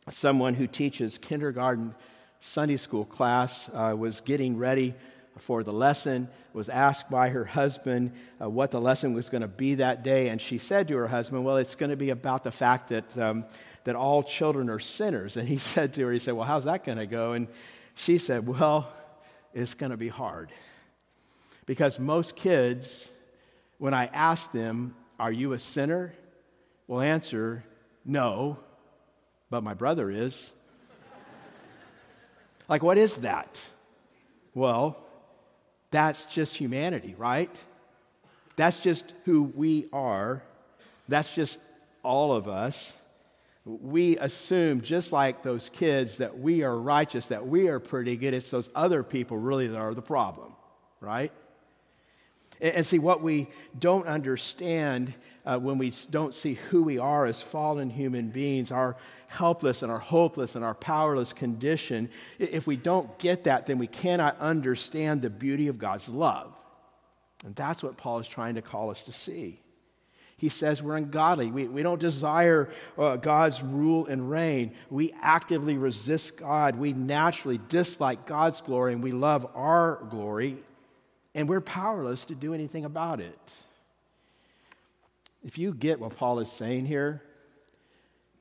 someone 0.09 0.53
who 0.53 0.67
teaches 0.67 1.17
kindergarten 1.17 1.95
Sunday 2.39 2.77
school 2.77 3.05
class 3.05 3.69
uh, 3.73 3.95
was 3.97 4.21
getting 4.21 4.57
ready 4.57 4.93
for 5.39 5.63
the 5.63 5.73
lesson, 5.73 6.29
was 6.53 6.69
asked 6.69 7.09
by 7.09 7.29
her 7.29 7.45
husband 7.45 8.11
uh, 8.41 8.49
what 8.49 8.71
the 8.71 8.79
lesson 8.79 9.13
was 9.13 9.29
going 9.29 9.41
to 9.41 9.47
be 9.47 9.75
that 9.75 10.03
day, 10.03 10.29
and 10.29 10.41
she 10.41 10.57
said 10.57 10.87
to 10.87 10.95
her 10.95 11.07
husband, 11.07 11.43
Well, 11.43 11.57
it's 11.57 11.75
going 11.75 11.89
to 11.89 11.97
be 11.97 12.09
about 12.09 12.43
the 12.43 12.51
fact 12.51 12.89
that, 12.89 13.17
um, 13.17 13.45
that 13.83 13.95
all 13.95 14.23
children 14.23 14.69
are 14.69 14.79
sinners. 14.79 15.37
And 15.37 15.47
he 15.47 15.57
said 15.73 15.93
to 15.93 16.05
her, 16.05 16.11
He 16.11 16.19
said, 16.19 16.33
Well, 16.33 16.47
how's 16.47 16.65
that 16.65 16.83
going 16.83 16.97
to 16.97 17.05
go? 17.05 17.33
And 17.33 17.47
she 17.95 18.17
said, 18.17 18.47
Well, 18.47 18.91
it's 19.53 19.73
going 19.73 19.91
to 19.91 19.97
be 19.97 20.09
hard. 20.09 20.51
Because 21.65 21.99
most 21.99 22.35
kids, 22.35 23.09
when 23.77 23.93
I 23.93 24.05
ask 24.07 24.51
them, 24.51 24.95
Are 25.19 25.31
you 25.31 25.53
a 25.53 25.59
sinner? 25.59 26.13
will 26.87 27.01
answer, 27.01 27.63
No, 28.05 28.59
but 29.49 29.63
my 29.63 29.73
brother 29.73 30.09
is. 30.11 30.51
like, 32.69 32.83
what 32.83 32.97
is 32.97 33.17
that? 33.17 33.59
Well, 34.53 35.04
that's 35.95 36.25
just 36.25 36.57
humanity, 36.57 37.15
right? 37.17 37.49
That's 38.55 38.79
just 38.79 39.13
who 39.23 39.43
we 39.43 39.87
are. 39.93 40.43
That's 41.07 41.33
just 41.33 41.59
all 42.03 42.33
of 42.33 42.47
us. 42.47 42.95
We 43.65 44.17
assume, 44.17 44.81
just 44.81 45.11
like 45.11 45.41
those 45.41 45.69
kids, 45.69 46.17
that 46.17 46.37
we 46.37 46.63
are 46.63 46.77
righteous, 46.77 47.27
that 47.27 47.47
we 47.47 47.67
are 47.67 47.79
pretty 47.79 48.15
good. 48.15 48.33
It's 48.33 48.51
those 48.51 48.69
other 48.75 49.03
people 49.03 49.37
really 49.37 49.67
that 49.67 49.77
are 49.77 49.93
the 49.93 50.01
problem, 50.01 50.53
right? 50.99 51.31
And, 52.61 52.85
see, 52.85 52.99
what 52.99 53.21
we 53.21 53.47
don't 53.77 54.07
understand 54.07 55.13
uh, 55.45 55.59
when 55.59 55.77
we 55.77 55.91
don't 56.09 56.33
see 56.33 56.55
who 56.69 56.83
we 56.83 56.97
are 56.97 57.25
as 57.25 57.41
fallen 57.41 57.89
human 57.89 58.29
beings, 58.29 58.71
our 58.71 58.95
helpless 59.27 59.81
and 59.81 59.91
our 59.91 59.99
hopeless 59.99 60.55
and 60.55 60.63
our 60.63 60.73
powerless 60.73 61.33
condition, 61.33 62.09
if 62.39 62.65
we 62.65 62.77
don't 62.77 63.17
get 63.19 63.43
that, 63.43 63.65
then 63.65 63.77
we 63.77 63.87
cannot 63.87 64.39
understand 64.39 65.21
the 65.21 65.29
beauty 65.29 65.67
of 65.67 65.77
God's 65.77 66.07
love. 66.07 66.53
And 67.43 67.55
that's 67.55 67.83
what 67.83 67.97
Paul 67.97 68.19
is 68.19 68.27
trying 68.27 68.55
to 68.55 68.61
call 68.61 68.89
us 68.89 69.03
to 69.03 69.11
see. 69.11 69.59
He 70.37 70.49
says 70.49 70.83
we're 70.83 70.97
ungodly. 70.97 71.49
We, 71.49 71.67
we 71.67 71.83
don't 71.83 71.99
desire 71.99 72.69
uh, 72.97 73.15
God's 73.17 73.63
rule 73.63 74.05
and 74.07 74.29
reign. 74.29 74.75
We 74.89 75.13
actively 75.21 75.77
resist 75.77 76.37
God. 76.37 76.75
We 76.75 76.91
naturally 76.91 77.59
dislike 77.69 78.25
God's 78.25 78.59
glory 78.61 78.93
and 78.93 79.03
we 79.03 79.13
love 79.13 79.47
our 79.55 80.05
glory 80.09 80.57
and 81.35 81.49
we're 81.49 81.61
powerless 81.61 82.25
to 82.25 82.33
do 82.33 82.53
anything 82.53 82.85
about 82.85 83.19
it. 83.19 83.37
If 85.43 85.57
you 85.57 85.73
get 85.73 85.99
what 85.99 86.15
Paul 86.15 86.39
is 86.39 86.51
saying 86.51 86.85
here, 86.85 87.21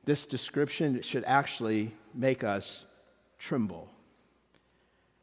this 0.05 0.25
description 0.25 1.01
should 1.01 1.25
actually 1.25 1.91
make 2.13 2.43
us 2.43 2.85
tremble. 3.37 3.89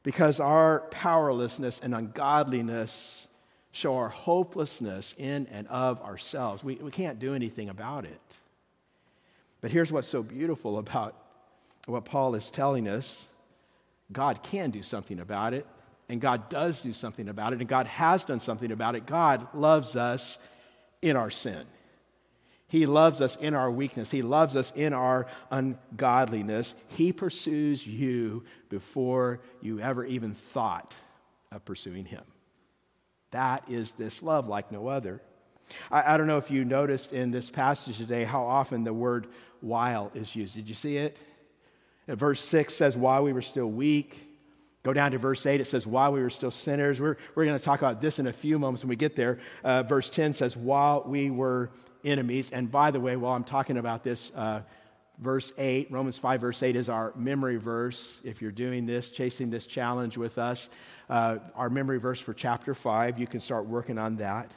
Because 0.03 0.39
our 0.39 0.81
powerlessness 0.91 1.81
and 1.83 1.95
ungodliness 1.95 3.27
show 3.73 3.97
our 3.97 4.11
hopelessness 4.11 5.15
in 5.17 5.47
and 5.47 5.67
of 5.69 6.01
ourselves. 6.03 6.63
We, 6.63 6.75
we 6.75 6.91
can't 6.91 7.19
do 7.19 7.35
anything 7.35 7.71
about 7.71 8.05
it. 8.05 8.21
But 9.63 9.71
here's 9.71 9.91
what's 9.91 10.09
so 10.09 10.23
beautiful 10.23 10.77
about 10.77 11.17
what 11.87 12.05
Paul 12.05 12.35
is 12.35 12.51
telling 12.51 12.87
us 12.87 13.27
God 14.13 14.43
can 14.43 14.71
do 14.71 14.83
something 14.83 15.19
about 15.19 15.55
it 15.55 15.67
and 16.13 16.21
God 16.21 16.51
does 16.51 16.83
do 16.83 16.93
something 16.93 17.27
about 17.27 17.55
it, 17.55 17.61
and 17.61 17.69
God 17.69 17.87
has 17.87 18.23
done 18.27 18.39
something 18.39 18.71
about 18.71 18.97
it. 18.97 19.07
God 19.07 19.49
loves 19.55 19.97
us 19.97 20.37
in 21.01 21.17
our 21.17 21.31
sin. 21.31 21.65
He 22.69 22.85
loves 22.85 23.23
us 23.23 23.37
in 23.37 23.55
our 23.55 23.71
weakness. 23.71 24.11
He 24.11 24.21
loves 24.21 24.55
us 24.55 24.75
in 24.77 24.93
our 24.93 25.27
ungodliness. 25.51 26.75
He 26.89 27.15
pursues 27.15 27.87
you 27.87 28.45
before 28.69 29.41
you 29.63 29.81
ever 29.81 30.05
even 30.05 30.35
thought 30.35 30.93
of 31.51 31.65
pursuing 31.65 32.05
Him. 32.05 32.25
That 33.31 33.65
is 33.71 33.93
this 33.93 34.23
love 34.23 34.49
like 34.49 34.71
no 34.71 34.89
other. 34.89 35.23
I, 35.91 36.13
I, 36.13 36.17
don't 36.19 36.27
know 36.27 36.37
if 36.37 36.51
you 36.51 36.67
noticed 36.67 37.15
in 37.15 37.31
this 37.31 37.49
passage 37.49 37.97
today 37.97 38.25
how 38.25 38.43
often 38.43 38.85
the 38.85 38.93
word 38.93 39.29
while 39.63 40.13
is 40.15 40.37
used. 40.37 40.57
Did 40.57 40.69
you 40.69 40.75
see 40.75 40.99
it? 40.99 41.17
verse 42.07 42.45
6 42.45 42.75
says, 42.75 42.99
While 42.99 43.25
we 43.25 43.33
were 43.33 43.41
still 43.41 43.71
weak, 43.71 44.32
Go 44.83 44.93
down 44.93 45.13
to 45.13 45.19
verse 45.19 45.47
8, 45.47 45.61
it 45.61 45.67
says, 45.67 45.87
While 45.87 46.13
we 46.13 46.21
were 46.21 46.31
still 46.31 46.51
sinners. 46.51 47.01
We're, 47.01 47.17
we're 47.35 47.45
going 47.45 47.59
to 47.59 47.65
talk 47.65 47.81
about 47.81 48.01
this 48.01 48.19
in 48.19 48.27
a 48.27 48.33
few 48.33 48.59
moments 48.59 48.83
when 48.83 48.89
we 48.89 48.97
get 48.97 49.15
there. 49.15 49.39
Uh, 49.63 49.85
verse 49.85 50.11
10 50.11 50.35
says, 50.35 50.57
While 50.57 51.05
we 51.07 51.31
were 51.31 51.71
enemies. 52.05 52.51
And 52.51 52.71
by 52.71 52.91
the 52.91 52.99
way, 52.99 53.17
while 53.17 53.35
I'm 53.35 53.45
talking 53.45 53.77
about 53.77 54.03
this, 54.03 54.33
uh, 54.35 54.63
verse 55.19 55.53
8, 55.57 55.93
Romans 55.93 56.19
5, 56.19 56.41
verse 56.41 56.63
8 56.63 56.75
is 56.75 56.89
our 56.89 57.13
memory 57.15 57.59
verse. 57.59 58.21
If 58.25 58.43
you're 58.43 58.51
doing 58.51 58.87
this, 58.87 59.09
chasing 59.09 59.51
this 59.51 59.67
challenge 59.67 60.17
with 60.17 60.37
us, 60.37 60.69
uh, 61.09 61.39
our 61.55 61.71
memory 61.71 61.99
verse 61.99 62.21
for 62.21 62.35
chapter 62.35 62.75
5, 62.75 63.21
you 63.21 63.29
can 63.29 63.39
start 63.39 63.67
working 63.67 63.99
on 63.99 64.17
that. 64.17 64.51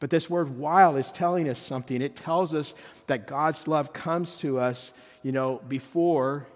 But 0.00 0.10
this 0.10 0.28
word 0.28 0.58
while 0.58 0.96
is 0.96 1.12
telling 1.12 1.48
us 1.48 1.60
something. 1.60 2.02
It 2.02 2.16
tells 2.16 2.52
us 2.52 2.74
that 3.06 3.28
God's 3.28 3.68
love 3.68 3.92
comes 3.92 4.36
to 4.38 4.58
us, 4.58 4.90
you 5.22 5.30
know, 5.30 5.62
before 5.68 6.48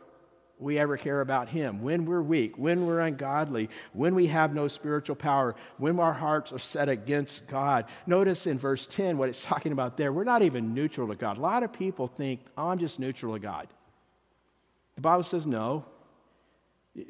we 0.59 0.79
ever 0.79 0.97
care 0.97 1.21
about 1.21 1.49
Him, 1.49 1.83
when 1.83 2.07
we're 2.07 2.23
weak, 2.23 2.57
when 2.57 2.87
we're 2.87 3.01
ungodly, 3.01 3.69
when 3.93 4.15
we 4.15 4.29
have 4.29 4.55
no 4.55 4.69
spiritual 4.69 5.17
power, 5.17 5.55
when 5.77 6.01
our 6.01 6.15
hearts 6.15 6.53
are 6.53 6.59
set 6.59 6.89
against 6.89 7.47
God. 7.47 7.85
Notice 8.07 8.47
in 8.47 8.59
verse 8.59 8.87
10 8.87 9.19
what 9.19 9.29
it's 9.29 9.45
talking 9.45 9.73
about 9.73 9.97
there. 9.97 10.13
We're 10.13 10.25
not 10.25 10.43
even 10.43 10.75
neutral 10.75 11.09
to 11.09 11.15
God. 11.15 11.37
A 11.37 11.41
lot 11.41 11.63
of 11.63 11.73
people 11.73 12.09
think, 12.09 12.41
oh, 12.57 12.69
I'm 12.69 12.79
just 12.79 12.99
neutral 12.99 13.35
to 13.35 13.39
God. 13.39 13.69
The 14.95 15.03
Bible 15.03 15.23
says 15.23 15.45
no. 15.45 15.85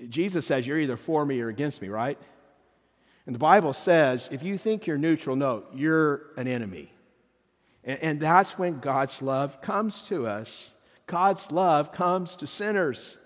Jesus 0.08 0.46
says 0.46 0.66
you're 0.66 0.80
either 0.80 0.96
for 0.96 1.24
me 1.24 1.40
or 1.40 1.48
against 1.48 1.80
me, 1.80 1.88
right? 1.88 2.18
And 3.26 3.34
the 3.34 3.38
Bible 3.38 3.72
says 3.72 4.28
if 4.32 4.42
you 4.42 4.58
think 4.58 4.86
you're 4.86 4.98
neutral, 4.98 5.36
no, 5.36 5.64
you're 5.72 6.22
an 6.36 6.48
enemy. 6.48 6.92
And, 7.84 8.02
and 8.02 8.20
that's 8.20 8.58
when 8.58 8.80
God's 8.80 9.22
love 9.22 9.60
comes 9.60 10.02
to 10.08 10.26
us. 10.26 10.74
God's 11.06 11.52
love 11.52 11.92
comes 11.92 12.34
to 12.36 12.48
sinners. 12.48 13.18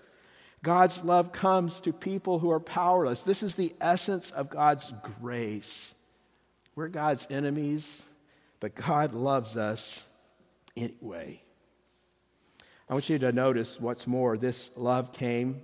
God's 0.63 1.03
love 1.03 1.31
comes 1.31 1.79
to 1.81 1.93
people 1.93 2.39
who 2.39 2.51
are 2.51 2.59
powerless. 2.59 3.23
This 3.23 3.41
is 3.41 3.55
the 3.55 3.73
essence 3.81 4.29
of 4.31 4.49
God's 4.49 4.93
grace. 5.19 5.95
We're 6.75 6.87
God's 6.87 7.27
enemies, 7.31 8.05
but 8.59 8.75
God 8.75 9.13
loves 9.13 9.57
us 9.57 10.03
anyway. 10.77 11.41
I 12.87 12.93
want 12.93 13.09
you 13.09 13.17
to 13.19 13.31
notice 13.31 13.79
what's 13.79 14.05
more 14.05 14.37
this 14.37 14.69
love 14.75 15.13
came, 15.13 15.61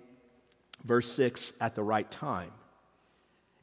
verse 0.83 1.11
6, 1.11 1.53
at 1.61 1.75
the 1.75 1.83
right 1.83 2.09
time. 2.09 2.51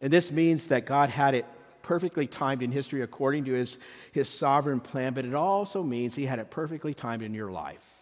And 0.00 0.12
this 0.12 0.30
means 0.30 0.68
that 0.68 0.86
God 0.86 1.10
had 1.10 1.34
it 1.34 1.46
perfectly 1.82 2.26
timed 2.26 2.62
in 2.62 2.70
history 2.70 3.02
according 3.02 3.46
to 3.46 3.52
his, 3.54 3.78
his 4.12 4.28
sovereign 4.28 4.80
plan, 4.80 5.14
but 5.14 5.24
it 5.24 5.34
also 5.34 5.82
means 5.82 6.14
he 6.14 6.26
had 6.26 6.38
it 6.38 6.50
perfectly 6.50 6.94
timed 6.94 7.22
in 7.22 7.34
your 7.34 7.50
life 7.50 7.93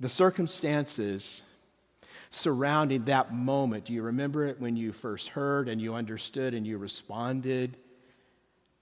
the 0.00 0.08
circumstances 0.08 1.42
surrounding 2.30 3.04
that 3.04 3.32
moment. 3.32 3.86
Do 3.86 3.92
you 3.92 4.02
remember 4.02 4.46
it 4.46 4.60
when 4.60 4.76
you 4.76 4.92
first 4.92 5.28
heard 5.28 5.68
and 5.68 5.80
you 5.80 5.94
understood 5.94 6.54
and 6.54 6.66
you 6.66 6.78
responded 6.78 7.76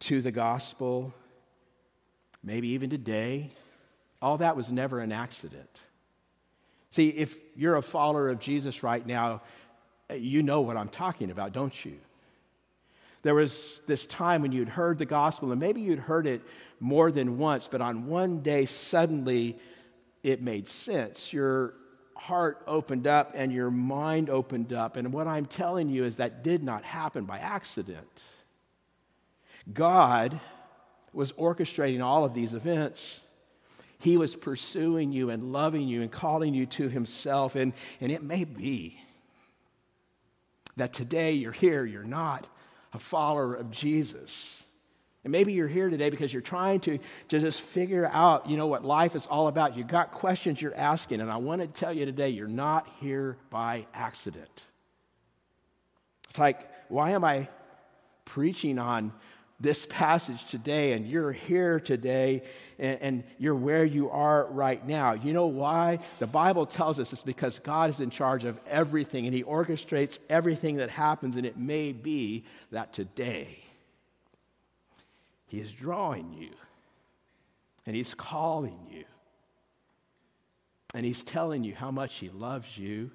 to 0.01 0.21
the 0.21 0.33
gospel? 0.33 1.15
maybe 2.47 2.69
even 2.69 2.89
today, 2.89 3.51
all 4.23 4.39
that 4.39 4.57
was 4.57 4.73
never 4.73 5.01
an 5.01 5.13
accident. 5.13 5.69
See, 6.91 7.09
if 7.09 7.37
you're 7.57 7.77
a 7.77 7.83
follower 7.83 8.31
of 8.31 8.39
Jesus 8.39 8.83
right 8.83 9.05
now, 9.05 9.43
you 10.15 10.43
know 10.43 10.61
what 10.61 10.77
I'm 10.77 10.89
talking 10.89 11.31
about, 11.31 11.53
don't 11.53 11.85
you? 11.85 11.99
There 13.23 13.35
was 13.35 13.83
this 13.89 14.07
time 14.07 14.43
when 14.43 14.53
you'd 14.53 14.69
heard 14.69 14.99
the 14.99 15.05
gospel, 15.05 15.51
and 15.51 15.61
maybe 15.61 15.81
you'd 15.81 15.99
heard 15.99 16.29
it 16.29 16.43
more 16.79 17.11
than 17.11 17.37
once, 17.37 17.67
but 17.67 17.81
on 17.81 18.07
one 18.07 18.41
day, 18.41 18.67
suddenly 18.67 19.59
it 20.27 20.43
made 20.43 20.67
sense. 20.67 21.33
Your 21.33 21.75
heart 22.17 22.61
opened 22.67 23.07
up 23.07 23.31
and 23.37 23.53
your 23.53 23.71
mind 23.71 24.29
opened 24.29 24.73
up. 24.73 24.97
And 24.97 25.13
what 25.13 25.29
I'm 25.29 25.47
telling 25.47 25.89
you 25.89 26.05
is 26.05 26.17
that 26.17 26.43
did 26.43 26.65
not 26.65 26.83
happen 26.83 27.27
by 27.27 27.39
accident. 27.39 28.23
God 29.73 30.41
was 31.13 31.31
orchestrating 31.33 32.03
all 32.03 32.25
of 32.25 32.35
these 32.35 32.55
events. 32.55 33.21
He 34.01 34.17
was 34.17 34.35
pursuing 34.35 35.13
you 35.13 35.31
and 35.31 35.53
loving 35.53 35.87
you 35.87 36.03
and 36.03 36.11
calling 36.11 36.55
you 36.55 36.67
to 36.67 36.89
Himself. 36.89 37.55
And, 37.55 37.73
and 38.01 38.11
it 38.11 38.25
may 38.25 38.43
be 38.43 39.01
that 40.77 40.93
today 40.93 41.35
you're 41.35 41.53
here, 41.53 41.85
you're 41.85 42.03
not 42.03 42.49
a 42.93 42.99
follower 42.99 43.55
of 43.55 43.71
Jesus. 43.71 44.65
And 45.27 45.33
maybe 45.33 45.53
you're 45.53 45.67
here 45.67 45.91
today 45.91 46.09
because 46.09 46.33
you're 46.33 46.41
trying 46.41 46.79
to, 46.83 47.01
to 47.31 47.41
just 47.41 47.61
figure 47.61 48.09
out, 48.13 48.49
you 48.49 48.57
know, 48.57 48.69
what 48.69 48.85
life 48.85 49.17
is 49.17 49.27
all 49.27 49.49
about. 49.49 49.77
You've 49.77 49.89
got 49.89 50.13
questions 50.13 50.63
you're 50.63 50.77
asking, 50.77 51.21
and 51.21 51.33
I 51.33 51.39
want 51.39 51.63
to 51.63 51.67
tell 51.67 51.93
you 51.93 52.05
today, 52.05 52.29
you're 52.29 52.47
not 52.47 52.87
here 53.01 53.37
by 53.51 53.89
accident. 53.93 54.67
It's 56.29 56.39
like, 56.39 56.71
why 56.89 57.11
am 57.11 57.25
I 57.25 57.49
preaching 58.25 58.79
on 58.79 59.13
this 59.59 59.85
passage 59.91 60.47
today 60.47 60.93
and 60.93 61.09
you're 61.09 61.33
here 61.33 61.81
today 61.81 62.43
and, 62.79 63.03
and, 63.03 63.25
you're 63.39 63.55
where 63.55 63.85
you 63.85 64.11
are 64.11 64.47
right 64.51 64.87
now. 64.87 65.15
You 65.15 65.33
know 65.33 65.47
why? 65.47 65.99
The 66.21 66.27
Bible 66.29 66.67
tells 66.67 67.01
us 67.01 67.13
it's 67.13 67.23
because 67.23 67.59
God 67.59 67.91
is 67.91 67.99
in 67.99 68.11
charge 68.11 68.45
of 68.45 68.61
everything 68.69 69.25
and 69.27 69.35
He 69.35 69.43
orchestrates 69.43 70.21
everything 70.31 70.77
that 70.77 70.91
happens, 70.91 71.35
and 71.35 71.45
it 71.45 71.57
may 71.57 71.91
be 71.91 72.45
that 72.71 72.93
today 72.93 73.66
He 75.47 75.61
is 75.61 75.73
drawing 75.73 76.33
you 76.33 76.51
and 77.87 77.95
He's 77.95 78.15
calling 78.15 78.87
you 78.91 79.05
and 80.95 81.05
He's 81.05 81.23
telling 81.23 81.65
you 81.65 81.75
how 81.75 81.91
much 81.91 82.17
He 82.17 82.29
loves 82.29 82.77
you 82.77 83.11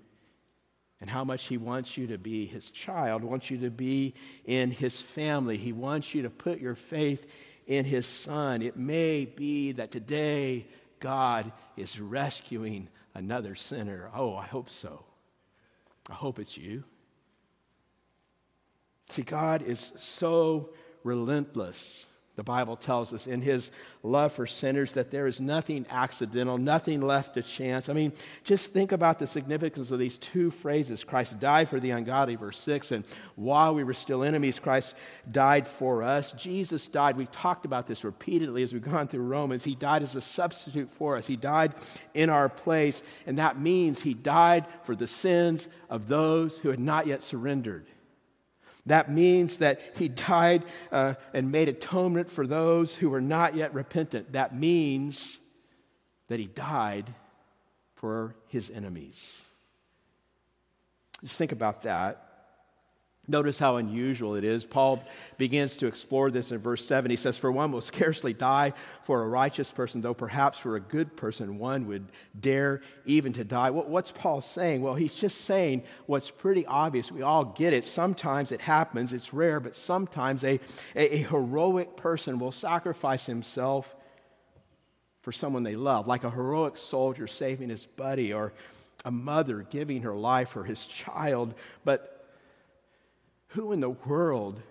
and 1.00 1.10
how 1.10 1.24
much 1.24 1.48
He 1.48 1.58
wants 1.58 1.98
you 1.98 2.08
to 2.08 2.18
be 2.18 2.46
His 2.46 2.70
child, 2.70 3.24
wants 3.24 3.50
you 3.50 3.58
to 3.60 3.70
be 3.70 4.14
in 4.46 4.72
His 4.72 5.02
family. 5.02 5.58
He 5.58 5.74
wants 5.74 6.14
you 6.14 6.22
to 6.22 6.30
put 6.30 6.60
your 6.60 6.76
faith 6.76 7.30
in 7.68 7.86
His 7.86 8.06
Son. 8.06 8.62
It 8.62 8.78
may 8.78 9.26
be 9.26 9.74
that 9.74 9.92
today 9.92 10.68
God 11.00 11.52
is 11.76 12.00
rescuing 12.00 12.88
another 13.14 13.56
sinner. 13.56 14.10
Oh, 14.16 14.36
I 14.36 14.46
hope 14.46 14.70
so. 14.70 15.04
I 16.10 16.14
hope 16.14 16.40
it's 16.40 16.58
you. 16.58 16.84
See, 19.10 19.24
God 19.24 19.62
is 19.62 19.92
so 20.00 20.70
relentless 21.04 22.06
the 22.38 22.44
Bible 22.44 22.78
tells 22.78 23.12
us 23.14 23.28
in 23.28 23.42
his 23.42 23.72
love 24.04 24.32
for 24.32 24.48
sinners 24.48 24.94
that 24.94 25.12
there 25.12 25.28
is 25.28 25.42
nothing 25.42 25.86
accidental, 25.90 26.58
nothing 26.58 27.02
left 27.02 27.34
to 27.34 27.42
chance. 27.42 27.90
I 27.90 27.94
mean, 27.94 28.14
just 28.46 28.72
think 28.72 28.94
about 28.94 29.20
the 29.20 29.28
significance 29.28 29.92
of 29.92 30.00
these 30.00 30.18
two 30.18 30.50
phrases 30.50 31.04
Christ 31.04 31.40
died 31.42 31.68
for 31.68 31.80
the 31.80 31.92
ungodly, 31.92 32.36
verse 32.36 32.58
6, 32.60 32.92
and 32.94 33.06
while 33.36 33.76
we 33.76 33.84
were 33.84 33.94
still 33.94 34.24
enemies, 34.24 34.60
Christ 34.60 34.96
died 35.30 35.68
for 35.68 36.04
us. 36.04 36.32
Jesus 36.34 36.88
died. 36.88 37.18
We've 37.18 37.32
talked 37.32 37.66
about 37.66 37.86
this 37.86 38.06
repeatedly 38.06 38.64
as 38.64 38.72
we've 38.72 38.82
gone 38.82 39.10
through 39.10 39.24
Romans. 39.24 39.66
He 39.66 39.76
died 39.76 40.02
as 40.02 40.16
a 40.16 40.22
substitute 40.22 40.90
for 40.94 41.18
us, 41.18 41.28
He 41.28 41.36
died 41.36 41.74
in 42.14 42.30
our 42.30 42.48
place, 42.48 43.04
and 43.28 43.40
that 43.40 43.60
means 43.60 44.02
He 44.02 44.14
died 44.14 44.66
for 44.84 44.96
the 44.96 45.08
sins 45.08 45.68
of 45.90 46.08
those 46.08 46.60
who 46.60 46.70
had 46.70 46.80
not 46.80 47.08
yet 47.08 47.22
surrendered. 47.22 47.88
That 48.86 49.12
means 49.12 49.58
that 49.58 49.80
he 49.96 50.08
died 50.08 50.64
uh, 50.92 51.14
and 51.34 51.52
made 51.52 51.70
atonement 51.70 52.30
for 52.30 52.48
those 52.48 52.96
who 52.96 53.10
were 53.10 53.22
not 53.22 53.56
yet 53.56 53.74
repentant. 53.74 54.34
That 54.34 54.56
means 54.56 55.38
that 56.28 56.40
he 56.40 56.48
died 56.48 57.14
for 57.96 58.36
his 58.48 58.72
enemies. 58.72 59.44
Just 61.22 61.38
think 61.38 61.52
about 61.52 61.84
that. 61.84 62.31
Notice 63.28 63.60
how 63.60 63.78
unusual 63.78 64.34
it 64.34 64.44
is. 64.44 64.66
Paul 64.66 65.04
begins 65.38 65.76
to 65.78 65.88
explore 65.88 66.32
this 66.32 66.52
in 66.52 66.58
verse 66.58 66.84
7. 66.84 67.12
He 67.12 67.16
says, 67.16 67.38
For 67.38 67.52
one 67.52 67.72
will 67.72 67.82
scarcely 67.82 68.34
die 68.34 68.74
for 69.04 69.22
a 69.22 69.28
righteous 69.28 69.72
person, 69.72 70.02
though 70.02 70.16
perhaps 70.16 70.58
for 70.58 70.76
a 70.76 70.80
good 70.80 71.16
person 71.16 71.60
one 71.60 71.86
would 71.86 72.08
dare 72.40 72.82
even 73.06 73.32
to 73.34 73.44
die. 73.44 73.70
What's 73.70 74.12
Paul 74.12 74.42
saying? 74.42 74.82
Well, 74.82 74.96
he's 74.96 75.14
just 75.14 75.42
saying 75.42 75.84
what's 76.08 76.32
pretty 76.32 76.66
obvious. 76.66 77.12
We 77.12 77.22
all 77.22 77.46
get 77.46 77.74
it. 77.74 77.86
Sometimes 77.86 78.52
it 78.52 78.62
happens, 78.62 79.14
it's 79.14 79.34
rare, 79.34 79.60
but 79.60 79.78
sometimes 79.78 80.44
a, 80.44 80.60
a, 80.96 81.16
a 81.16 81.18
heroic 81.18 81.96
person 81.96 82.40
will 82.40 82.52
sacrifice 82.52 83.28
himself 83.28 83.96
for 85.22 85.32
someone 85.32 85.62
they 85.62 85.76
love, 85.76 86.08
like 86.08 86.24
a 86.24 86.32
heroic 86.32 86.76
soldier 86.76 87.28
saving 87.28 87.70
his 87.70 87.86
buddy 87.86 88.34
or 88.34 88.52
a 89.06 89.12
mother 89.12 89.66
giving 89.70 90.02
her 90.02 90.16
life 90.16 90.50
for 90.50 90.64
his 90.64 90.86
child. 90.86 91.54
But 91.86 92.11
who 93.52 93.72
in 93.72 93.80
the 93.80 93.90
world 93.90 94.62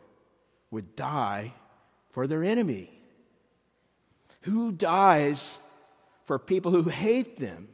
would 0.70 0.96
die 0.96 1.52
for 2.10 2.26
their 2.26 2.42
enemy? 2.42 2.90
Who 4.42 4.72
dies 4.72 5.58
for 6.24 6.38
people 6.38 6.72
who 6.72 6.84
hate 6.84 7.36
them? 7.36 7.68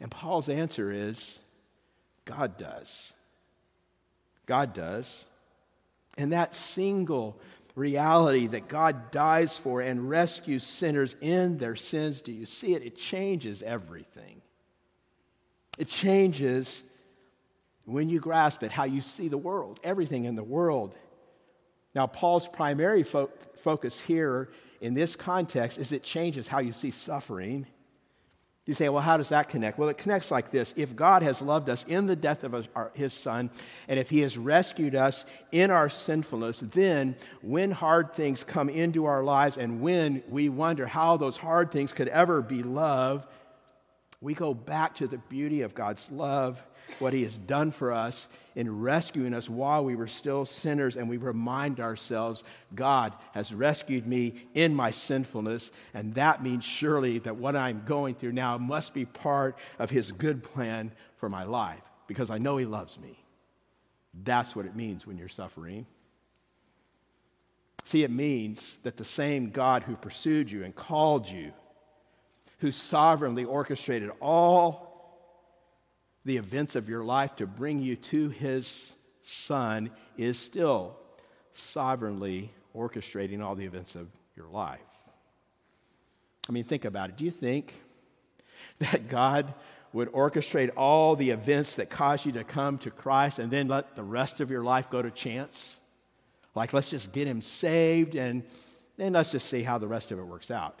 And 0.00 0.10
Paul's 0.10 0.48
answer 0.48 0.90
is 0.90 1.38
God 2.24 2.56
does. 2.56 3.12
God 4.46 4.74
does. 4.74 5.26
And 6.16 6.32
that 6.32 6.54
single 6.54 7.40
reality 7.74 8.46
that 8.48 8.68
God 8.68 9.10
dies 9.10 9.56
for 9.56 9.80
and 9.80 10.08
rescues 10.08 10.64
sinners 10.64 11.16
in 11.20 11.58
their 11.58 11.76
sins, 11.76 12.20
do 12.20 12.32
you 12.32 12.46
see 12.46 12.74
it? 12.74 12.82
It 12.82 12.96
changes 12.96 13.62
everything. 13.62 14.42
It 15.78 15.88
changes 15.88 16.84
when 17.84 18.08
you 18.08 18.20
grasp 18.20 18.62
it, 18.62 18.72
how 18.72 18.84
you 18.84 19.00
see 19.00 19.28
the 19.28 19.38
world, 19.38 19.80
everything 19.82 20.24
in 20.24 20.34
the 20.34 20.44
world. 20.44 20.94
Now, 21.94 22.06
Paul's 22.06 22.48
primary 22.48 23.02
fo- 23.02 23.30
focus 23.56 23.98
here 24.00 24.50
in 24.80 24.94
this 24.94 25.16
context 25.16 25.78
is 25.78 25.92
it 25.92 26.02
changes 26.02 26.48
how 26.48 26.60
you 26.60 26.72
see 26.72 26.90
suffering. 26.90 27.66
You 28.64 28.74
say, 28.74 28.88
well, 28.88 29.02
how 29.02 29.16
does 29.16 29.30
that 29.30 29.48
connect? 29.48 29.76
Well, 29.76 29.88
it 29.88 29.98
connects 29.98 30.30
like 30.30 30.52
this. 30.52 30.72
If 30.76 30.94
God 30.94 31.24
has 31.24 31.42
loved 31.42 31.68
us 31.68 31.84
in 31.84 32.06
the 32.06 32.14
death 32.14 32.44
of 32.44 32.68
his 32.94 33.12
son, 33.12 33.50
and 33.88 33.98
if 33.98 34.08
he 34.08 34.20
has 34.20 34.38
rescued 34.38 34.94
us 34.94 35.24
in 35.50 35.72
our 35.72 35.88
sinfulness, 35.88 36.60
then 36.60 37.16
when 37.42 37.72
hard 37.72 38.14
things 38.14 38.44
come 38.44 38.68
into 38.68 39.06
our 39.06 39.24
lives 39.24 39.56
and 39.56 39.80
when 39.80 40.22
we 40.28 40.48
wonder 40.48 40.86
how 40.86 41.16
those 41.16 41.36
hard 41.36 41.72
things 41.72 41.92
could 41.92 42.06
ever 42.08 42.40
be 42.40 42.62
love, 42.62 43.26
we 44.20 44.32
go 44.34 44.54
back 44.54 44.94
to 44.96 45.08
the 45.08 45.18
beauty 45.18 45.62
of 45.62 45.74
God's 45.74 46.08
love 46.12 46.64
what 46.98 47.12
He 47.12 47.24
has 47.24 47.36
done 47.36 47.70
for 47.70 47.92
us 47.92 48.28
in 48.54 48.80
rescuing 48.80 49.34
us 49.34 49.48
while 49.48 49.84
we 49.84 49.96
were 49.96 50.06
still 50.06 50.44
sinners, 50.44 50.96
and 50.96 51.08
we 51.08 51.16
remind 51.16 51.80
ourselves, 51.80 52.44
God 52.74 53.14
has 53.32 53.52
rescued 53.52 54.06
me 54.06 54.46
in 54.54 54.74
my 54.74 54.90
sinfulness, 54.90 55.70
and 55.94 56.14
that 56.14 56.42
means 56.42 56.64
surely 56.64 57.18
that 57.20 57.36
what 57.36 57.56
I'm 57.56 57.82
going 57.86 58.14
through 58.14 58.32
now 58.32 58.58
must 58.58 58.94
be 58.94 59.04
part 59.04 59.56
of 59.78 59.90
His 59.90 60.12
good 60.12 60.42
plan 60.42 60.92
for 61.16 61.28
my 61.28 61.44
life 61.44 61.82
because 62.06 62.30
I 62.30 62.38
know 62.38 62.56
He 62.56 62.66
loves 62.66 62.98
me. 62.98 63.18
That's 64.24 64.54
what 64.54 64.66
it 64.66 64.76
means 64.76 65.06
when 65.06 65.16
you're 65.16 65.28
suffering. 65.28 65.86
See, 67.84 68.04
it 68.04 68.10
means 68.10 68.78
that 68.84 68.96
the 68.96 69.04
same 69.04 69.50
God 69.50 69.82
who 69.82 69.96
pursued 69.96 70.50
you 70.50 70.64
and 70.64 70.74
called 70.74 71.28
you, 71.28 71.52
who 72.58 72.70
sovereignly 72.70 73.44
orchestrated 73.44 74.10
all 74.20 74.91
the 76.24 76.36
events 76.36 76.76
of 76.76 76.88
your 76.88 77.04
life 77.04 77.36
to 77.36 77.46
bring 77.46 77.80
you 77.80 77.96
to 77.96 78.28
his 78.28 78.94
son 79.22 79.90
is 80.16 80.38
still 80.38 80.96
sovereignly 81.54 82.52
orchestrating 82.74 83.42
all 83.42 83.54
the 83.54 83.64
events 83.64 83.94
of 83.94 84.08
your 84.36 84.46
life. 84.46 84.80
I 86.48 86.52
mean, 86.52 86.64
think 86.64 86.84
about 86.84 87.10
it. 87.10 87.16
Do 87.16 87.24
you 87.24 87.30
think 87.30 87.74
that 88.78 89.08
God 89.08 89.54
would 89.92 90.10
orchestrate 90.12 90.70
all 90.76 91.16
the 91.16 91.30
events 91.30 91.74
that 91.74 91.90
cause 91.90 92.24
you 92.24 92.32
to 92.32 92.44
come 92.44 92.78
to 92.78 92.90
Christ 92.90 93.38
and 93.38 93.50
then 93.50 93.68
let 93.68 93.94
the 93.94 94.02
rest 94.02 94.40
of 94.40 94.50
your 94.50 94.62
life 94.62 94.90
go 94.90 95.02
to 95.02 95.10
chance? 95.10 95.76
Like, 96.54 96.72
let's 96.72 96.90
just 96.90 97.12
get 97.12 97.26
him 97.26 97.40
saved 97.42 98.14
and 98.14 98.42
then 98.96 99.12
let's 99.12 99.30
just 99.30 99.48
see 99.48 99.62
how 99.62 99.78
the 99.78 99.88
rest 99.88 100.12
of 100.12 100.18
it 100.18 100.24
works 100.24 100.50
out. 100.50 100.80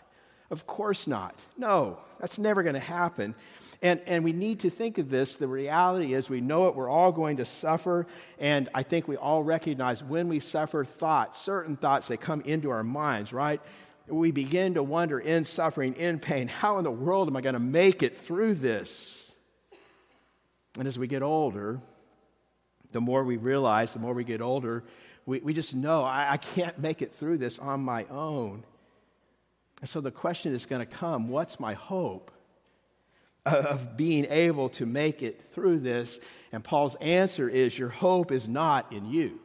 Of 0.52 0.66
course 0.66 1.06
not. 1.06 1.34
No, 1.56 1.98
that's 2.20 2.38
never 2.38 2.62
going 2.62 2.74
to 2.74 2.78
happen. 2.78 3.34
And, 3.80 4.00
and 4.06 4.22
we 4.22 4.34
need 4.34 4.60
to 4.60 4.70
think 4.70 4.98
of 4.98 5.08
this. 5.08 5.36
The 5.36 5.48
reality 5.48 6.12
is, 6.12 6.28
we 6.28 6.42
know 6.42 6.68
it. 6.68 6.76
We're 6.76 6.90
all 6.90 7.10
going 7.10 7.38
to 7.38 7.46
suffer. 7.46 8.06
And 8.38 8.68
I 8.74 8.82
think 8.82 9.08
we 9.08 9.16
all 9.16 9.42
recognize 9.42 10.04
when 10.04 10.28
we 10.28 10.40
suffer 10.40 10.84
thoughts, 10.84 11.40
certain 11.40 11.76
thoughts 11.76 12.08
that 12.08 12.18
come 12.18 12.42
into 12.42 12.70
our 12.70 12.84
minds, 12.84 13.32
right? 13.32 13.60
we 14.06 14.30
begin 14.30 14.74
to 14.74 14.82
wonder 14.82 15.18
in 15.18 15.44
suffering, 15.44 15.94
in 15.94 16.18
pain, 16.18 16.48
how 16.48 16.76
in 16.76 16.84
the 16.84 16.90
world 16.90 17.28
am 17.28 17.36
I 17.36 17.40
going 17.40 17.54
to 17.54 17.60
make 17.60 18.02
it 18.02 18.18
through 18.18 18.54
this? 18.56 19.32
And 20.78 20.86
as 20.86 20.98
we 20.98 21.06
get 21.06 21.22
older, 21.22 21.80
the 22.90 23.00
more 23.00 23.24
we 23.24 23.38
realize, 23.38 23.94
the 23.94 24.00
more 24.00 24.12
we 24.12 24.24
get 24.24 24.42
older, 24.42 24.84
we, 25.24 25.38
we 25.38 25.54
just 25.54 25.74
know 25.74 26.02
I, 26.02 26.32
I 26.32 26.36
can't 26.36 26.78
make 26.78 27.00
it 27.00 27.14
through 27.14 27.38
this 27.38 27.58
on 27.58 27.80
my 27.80 28.04
own. 28.10 28.64
And 29.82 29.90
so 29.90 30.00
the 30.00 30.12
question 30.12 30.54
is 30.54 30.64
going 30.64 30.80
to 30.80 30.86
come 30.86 31.28
what's 31.28 31.60
my 31.60 31.74
hope 31.74 32.30
of 33.44 33.96
being 33.96 34.26
able 34.30 34.68
to 34.70 34.86
make 34.86 35.22
it 35.22 35.52
through 35.52 35.80
this? 35.80 36.20
And 36.52 36.62
Paul's 36.62 36.94
answer 37.00 37.48
is 37.48 37.76
your 37.76 37.88
hope 37.88 38.30
is 38.30 38.48
not 38.48 38.92
in 38.92 39.06
you. 39.06 39.40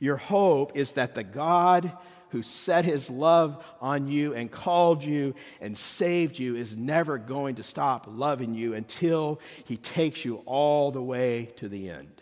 Your 0.00 0.16
hope 0.16 0.76
is 0.76 0.92
that 0.92 1.14
the 1.14 1.22
God 1.22 1.96
who 2.30 2.42
set 2.42 2.84
his 2.84 3.08
love 3.08 3.64
on 3.80 4.08
you 4.08 4.34
and 4.34 4.50
called 4.50 5.04
you 5.04 5.34
and 5.60 5.78
saved 5.78 6.38
you 6.38 6.56
is 6.56 6.76
never 6.76 7.16
going 7.16 7.54
to 7.56 7.62
stop 7.62 8.06
loving 8.08 8.54
you 8.54 8.74
until 8.74 9.40
he 9.64 9.76
takes 9.76 10.24
you 10.24 10.42
all 10.44 10.90
the 10.90 11.02
way 11.02 11.52
to 11.56 11.68
the 11.68 11.88
end. 11.88 12.20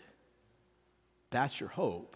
That's 1.31 1.59
your 1.59 1.69
hope. 1.69 2.15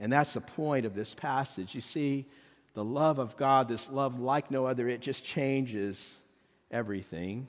And 0.00 0.12
that's 0.12 0.34
the 0.34 0.40
point 0.40 0.84
of 0.84 0.94
this 0.96 1.14
passage. 1.14 1.76
You 1.76 1.80
see, 1.80 2.26
the 2.74 2.84
love 2.84 3.18
of 3.18 3.36
God, 3.36 3.68
this 3.68 3.88
love 3.88 4.18
like 4.18 4.50
no 4.50 4.66
other, 4.66 4.88
it 4.88 5.00
just 5.00 5.24
changes 5.24 6.18
everything. 6.70 7.48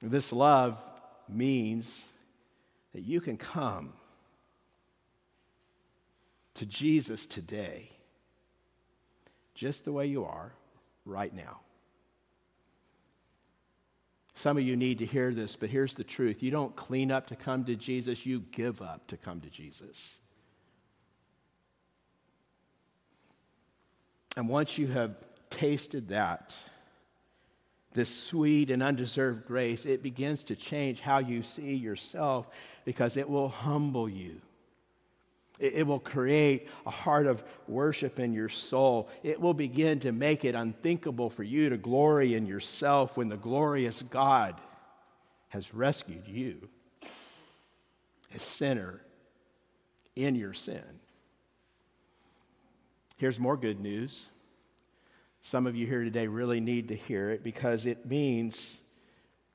This 0.00 0.32
love 0.32 0.78
means 1.28 2.06
that 2.94 3.02
you 3.02 3.20
can 3.20 3.36
come 3.36 3.92
to 6.54 6.66
Jesus 6.66 7.26
today, 7.26 7.90
just 9.54 9.84
the 9.84 9.92
way 9.92 10.06
you 10.06 10.24
are 10.24 10.52
right 11.04 11.32
now. 11.32 11.60
Some 14.34 14.56
of 14.56 14.62
you 14.62 14.76
need 14.76 14.98
to 14.98 15.06
hear 15.06 15.32
this, 15.32 15.56
but 15.56 15.68
here's 15.68 15.94
the 15.94 16.04
truth. 16.04 16.42
You 16.42 16.50
don't 16.50 16.74
clean 16.74 17.10
up 17.10 17.28
to 17.28 17.36
come 17.36 17.64
to 17.66 17.76
Jesus, 17.76 18.24
you 18.24 18.40
give 18.50 18.80
up 18.80 19.06
to 19.08 19.16
come 19.16 19.40
to 19.42 19.50
Jesus. 19.50 20.18
And 24.36 24.48
once 24.48 24.78
you 24.78 24.86
have 24.88 25.14
tasted 25.50 26.08
that, 26.08 26.54
this 27.94 28.14
sweet 28.14 28.70
and 28.70 28.82
undeserved 28.82 29.46
grace, 29.46 29.84
it 29.84 30.02
begins 30.02 30.44
to 30.44 30.56
change 30.56 31.00
how 31.00 31.18
you 31.18 31.42
see 31.42 31.74
yourself 31.74 32.48
because 32.84 33.16
it 33.16 33.28
will 33.28 33.48
humble 33.48 34.08
you. 34.08 34.40
It, 35.58 35.86
will 35.86 36.00
create 36.00 36.66
a 36.86 36.90
heart 36.90 37.26
of 37.26 37.44
worship 37.68 38.18
in 38.18 38.32
your 38.32 38.48
soul. 38.48 39.08
It 39.22 39.40
will 39.40 39.54
begin 39.54 40.00
to 40.00 40.10
make 40.10 40.44
it 40.44 40.56
unthinkable 40.56 41.30
for 41.30 41.44
you 41.44 41.68
to 41.68 41.76
glory 41.76 42.34
in 42.34 42.46
yourself 42.46 43.16
when 43.16 43.28
the 43.28 43.36
glorious 43.36 44.02
God 44.02 44.60
has 45.50 45.72
rescued 45.72 46.26
you, 46.26 46.68
a 48.34 48.38
sinner, 48.38 49.02
in 50.16 50.34
your 50.34 50.54
sin. 50.54 51.01
Here's 53.22 53.38
more 53.38 53.56
good 53.56 53.78
news. 53.78 54.26
Some 55.42 55.68
of 55.68 55.76
you 55.76 55.86
here 55.86 56.02
today 56.02 56.26
really 56.26 56.58
need 56.58 56.88
to 56.88 56.96
hear 56.96 57.30
it 57.30 57.44
because 57.44 57.86
it 57.86 58.04
means 58.04 58.80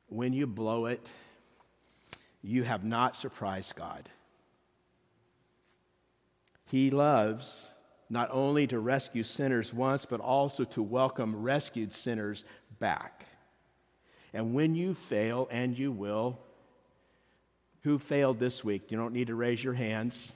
when 0.08 0.32
you 0.32 0.48
blow 0.48 0.86
it, 0.86 1.06
you 2.42 2.64
have 2.64 2.86
not 2.86 3.18
surprised 3.18 3.76
God. 3.76 4.08
He 6.64 6.92
loves 6.92 7.68
not 8.10 8.30
only 8.32 8.68
to 8.68 8.80
rescue 8.80 9.24
sinners 9.24 9.74
once, 9.74 10.06
but 10.06 10.22
also 10.22 10.64
to 10.64 10.82
welcome 10.82 11.36
rescued 11.36 11.92
sinners 11.92 12.46
back. 12.80 13.26
And 14.34 14.54
when 14.54 14.76
you 14.76 14.94
fail, 14.94 15.46
and 15.52 15.78
you 15.78 15.92
will, 15.92 16.40
who 17.82 18.00
failed 18.00 18.40
this 18.40 18.64
week? 18.64 18.92
You 18.92 18.98
don't 18.98 19.12
need 19.12 19.28
to 19.28 19.36
raise 19.36 19.62
your 19.62 19.74
hands. 19.74 20.32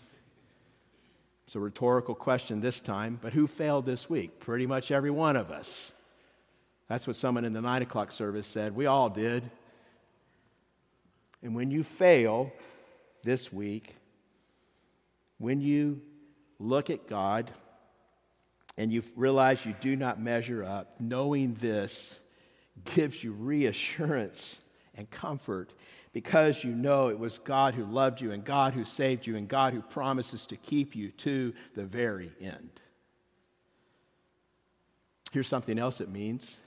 It's 1.52 1.56
a 1.58 1.60
rhetorical 1.60 2.16
question 2.16 2.62
this 2.62 2.80
time, 2.80 3.20
but 3.22 3.34
who 3.34 3.46
failed 3.46 3.86
this 3.86 4.10
week? 4.10 4.40
Pretty 4.40 4.66
much 4.66 4.90
every 4.90 5.12
one 5.12 5.36
of 5.36 5.52
us. 5.52 5.92
That's 6.88 7.06
what 7.06 7.18
someone 7.18 7.44
in 7.44 7.52
the 7.52 7.60
nine 7.60 7.82
o'clock 7.82 8.14
service 8.14 8.48
said. 8.48 8.74
We 8.74 8.86
all 8.86 9.10
did. 9.10 9.52
And 11.44 11.54
when 11.54 11.70
you 11.70 11.84
fail 11.84 12.54
this 13.24 13.52
week, 13.52 13.98
when 15.40 15.60
you 15.60 16.02
look 16.58 16.90
at 16.90 17.10
God 17.10 17.52
and 18.78 18.90
you 18.90 19.04
realize 19.18 19.66
you 19.66 19.76
do 19.82 19.98
not 19.98 20.22
measure 20.22 20.64
up, 20.64 21.02
knowing 21.02 21.56
this 21.56 22.18
gives 22.96 23.22
you 23.22 23.34
reassurance 23.34 24.62
and 24.96 25.12
comfort 25.12 25.74
because 26.14 26.64
you 26.64 26.72
know 26.72 27.08
it 27.08 27.18
was 27.18 27.38
God 27.38 27.74
who 27.74 27.86
loved 27.86 28.20
you 28.20 28.32
and 28.32 28.44
God 28.44 28.74
who 28.74 28.84
saved 28.84 29.26
you 29.26 29.38
and 29.38 29.48
God 29.48 29.74
who 29.74 29.82
promises 29.82 30.46
to 30.48 30.58
keep 30.58 30.96
you 30.96 31.10
to 31.12 31.54
the 31.74 31.86
very 31.86 32.32
end. 32.42 32.70
Here's 35.32 35.48
something 35.48 35.80
else 35.80 36.02
it 36.02 36.10
means 36.10 36.60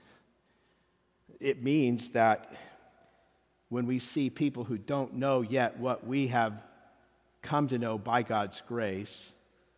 it 1.40 1.62
means 1.62 2.10
that 2.10 2.54
when 3.68 3.86
we 3.86 3.98
see 3.98 4.30
people 4.30 4.64
who 4.64 4.78
don't 4.78 5.14
know 5.14 5.42
yet 5.42 5.78
what 5.78 6.06
we 6.06 6.28
have 6.28 6.54
come 7.42 7.68
to 7.68 7.76
know 7.76 7.98
by 7.98 8.22
God's 8.22 8.62
grace, 8.66 9.32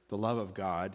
the 0.08 0.18
love 0.18 0.38
of 0.38 0.54
God, 0.54 0.92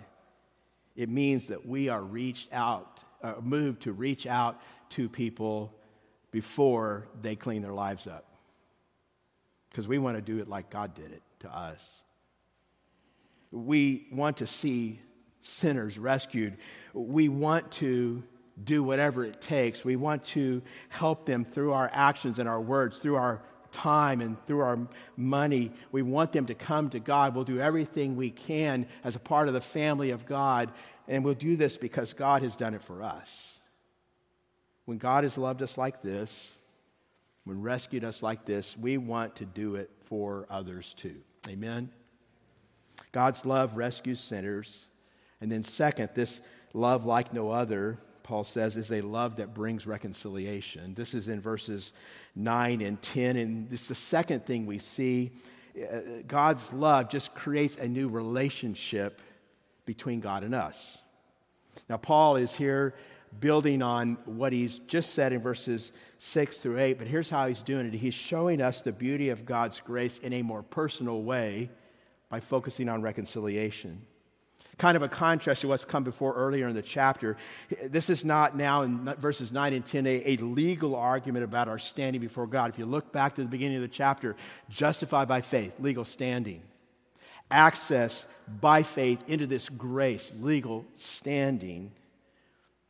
it 0.96 1.10
means 1.10 1.48
that 1.48 1.66
we 1.66 1.90
are 1.90 2.02
reached 2.02 2.54
out, 2.54 3.00
uh, 3.22 3.34
moved 3.42 3.82
to 3.82 3.92
reach 3.92 4.26
out 4.26 4.62
to 4.92 5.10
people 5.10 5.74
before 6.30 7.08
they 7.22 7.36
clean 7.36 7.62
their 7.62 7.74
lives 7.74 8.08
up 8.08 8.31
because 9.72 9.88
we 9.88 9.98
want 9.98 10.18
to 10.18 10.22
do 10.22 10.40
it 10.40 10.48
like 10.48 10.70
God 10.70 10.94
did 10.94 11.12
it 11.12 11.24
to 11.40 11.50
us. 11.50 12.04
We 13.52 14.08
want 14.12 14.38
to 14.38 14.48
see 14.48 15.00
sinners 15.42 15.98
rescued. 15.98 16.58
We 16.94 17.30
want 17.30 17.72
to 17.74 18.24
do 18.64 18.84
whatever 18.84 19.26
it 19.26 19.42
takes. 19.42 19.84
We 19.84 19.96
want 19.96 20.26
to 20.28 20.62
help 20.90 21.26
them 21.26 21.46
through 21.46 21.74
our 21.74 21.90
actions 21.92 22.38
and 22.38 22.48
our 22.48 22.62
words, 22.62 23.00
through 23.00 23.16
our 23.16 23.42
time 23.72 24.22
and 24.22 24.38
through 24.46 24.60
our 24.60 24.80
money. 25.16 25.72
We 25.92 26.02
want 26.02 26.34
them 26.34 26.46
to 26.48 26.54
come 26.54 26.90
to 26.90 27.00
God. 27.00 27.34
We'll 27.34 27.46
do 27.46 27.60
everything 27.60 28.16
we 28.16 28.30
can 28.30 28.88
as 29.04 29.16
a 29.16 29.20
part 29.20 29.48
of 29.48 29.54
the 29.54 29.62
family 29.62 30.12
of 30.12 30.26
God, 30.26 30.72
and 31.08 31.24
we'll 31.24 31.34
do 31.34 31.56
this 31.56 31.78
because 31.78 32.14
God 32.14 32.44
has 32.44 32.56
done 32.56 32.74
it 32.74 32.82
for 32.82 33.02
us. 33.02 33.60
When 34.86 34.98
God 34.98 35.24
has 35.24 35.38
loved 35.38 35.62
us 35.62 35.78
like 35.78 36.02
this, 36.02 36.58
when 37.44 37.62
rescued 37.62 38.04
us 38.04 38.22
like 38.22 38.46
this, 38.46 38.78
we 38.78 38.98
want 38.98 39.36
to 39.38 39.46
do 39.46 39.76
it 39.76 39.90
for 40.06 40.46
others 40.50 40.94
too. 40.98 41.16
Amen? 41.48 41.90
God's 43.12 43.46
love 43.46 43.78
rescues 43.78 44.20
sinners. 44.20 44.86
And 45.40 45.52
then, 45.52 45.64
second, 45.64 46.10
this 46.14 46.40
love 46.74 47.06
like 47.06 47.34
no 47.34 47.50
other, 47.50 47.98
Paul 48.24 48.44
says, 48.44 48.78
is 48.78 48.92
a 48.92 49.02
love 49.02 49.38
that 49.38 49.54
brings 49.54 49.88
reconciliation. 49.88 50.94
This 50.94 51.14
is 51.14 51.28
in 51.28 51.42
verses 51.42 51.94
9 52.36 52.82
and 52.82 53.02
10. 53.02 53.38
And 53.38 53.70
this 53.70 53.82
is 53.82 53.88
the 53.88 53.96
second 53.96 54.46
thing 54.46 54.66
we 54.66 54.78
see. 54.78 55.32
Uh, 55.76 56.00
God's 56.28 56.72
love 56.72 57.10
just 57.10 57.34
creates 57.34 57.78
a 57.78 57.88
new 57.88 58.08
relationship 58.08 59.22
between 59.86 60.20
God 60.20 60.44
and 60.44 60.54
us. 60.54 61.00
Now, 61.90 61.98
Paul 61.98 62.36
is 62.36 62.54
here 62.54 62.94
building 63.40 63.82
on 63.82 64.18
what 64.26 64.54
he's 64.54 64.80
just 64.80 65.14
said 65.14 65.34
in 65.34 65.42
verses 65.42 65.92
6 66.20 66.60
through 66.60 66.80
8, 66.80 66.98
but 66.98 67.08
here's 67.08 67.30
how 67.30 67.48
he's 67.48 67.62
doing 67.62 67.86
it. 67.88 67.94
He's 67.94 68.14
showing 68.14 68.62
us 68.62 68.82
the 68.82 68.92
beauty 68.92 69.30
of 69.30 69.46
God's 69.46 69.80
grace 69.80 70.20
in 70.20 70.34
a 70.34 70.42
more 70.42 70.64
personal 70.64 71.24
way 71.24 71.70
by 72.30 72.40
focusing 72.40 72.90
on 72.90 73.02
reconciliation. 73.02 74.02
Kind 74.78 74.96
of 74.96 75.04
a 75.04 75.10
contrast 75.10 75.62
to 75.62 75.68
what's 75.68 75.86
come 75.86 76.04
before 76.04 76.34
earlier 76.34 76.68
in 76.68 76.76
the 76.76 76.82
chapter. 76.82 77.38
This 77.84 78.10
is 78.10 78.26
not 78.26 78.56
now 78.58 78.82
in 78.82 79.06
verses 79.20 79.52
9 79.52 79.74
and 79.74 79.86
10 79.86 80.08
a, 80.08 80.24
a 80.26 80.38
legal 80.38 80.96
argument 80.96 81.44
about 81.44 81.68
our 81.68 81.78
standing 81.78 82.22
before 82.22 82.48
God. 82.48 82.72
If 82.72 82.80
you 82.80 82.86
look 82.86 83.12
back 83.12 83.36
to 83.36 83.42
the 83.42 83.48
beginning 83.48 83.78
of 83.78 83.84
the 83.84 83.88
chapter, 83.88 84.36
justified 84.70 85.28
by 85.28 85.42
faith, 85.42 85.74
legal 85.80 86.06
standing. 86.06 86.64
Access 87.52 88.26
by 88.48 88.82
faith 88.84 89.24
into 89.28 89.46
this 89.46 89.70
grace, 89.70 90.32
legal 90.40 90.86
standing 90.96 91.92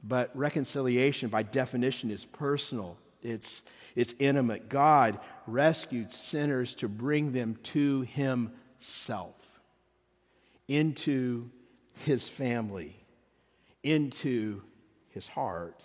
but 0.04 0.36
reconciliation, 0.36 1.30
by 1.30 1.44
definition, 1.44 2.10
is 2.10 2.26
personal, 2.26 2.98
it's, 3.22 3.62
it's 3.96 4.16
intimate. 4.20 4.68
God 4.68 5.20
rescued 5.46 6.12
sinners 6.12 6.74
to 6.76 6.88
bring 6.88 7.34
them 7.34 7.58
to 7.64 8.02
Himself, 8.02 9.36
into 10.68 11.50
His 12.04 12.28
family, 12.28 12.96
into 13.84 14.64
His 15.10 15.28
heart. 15.28 15.80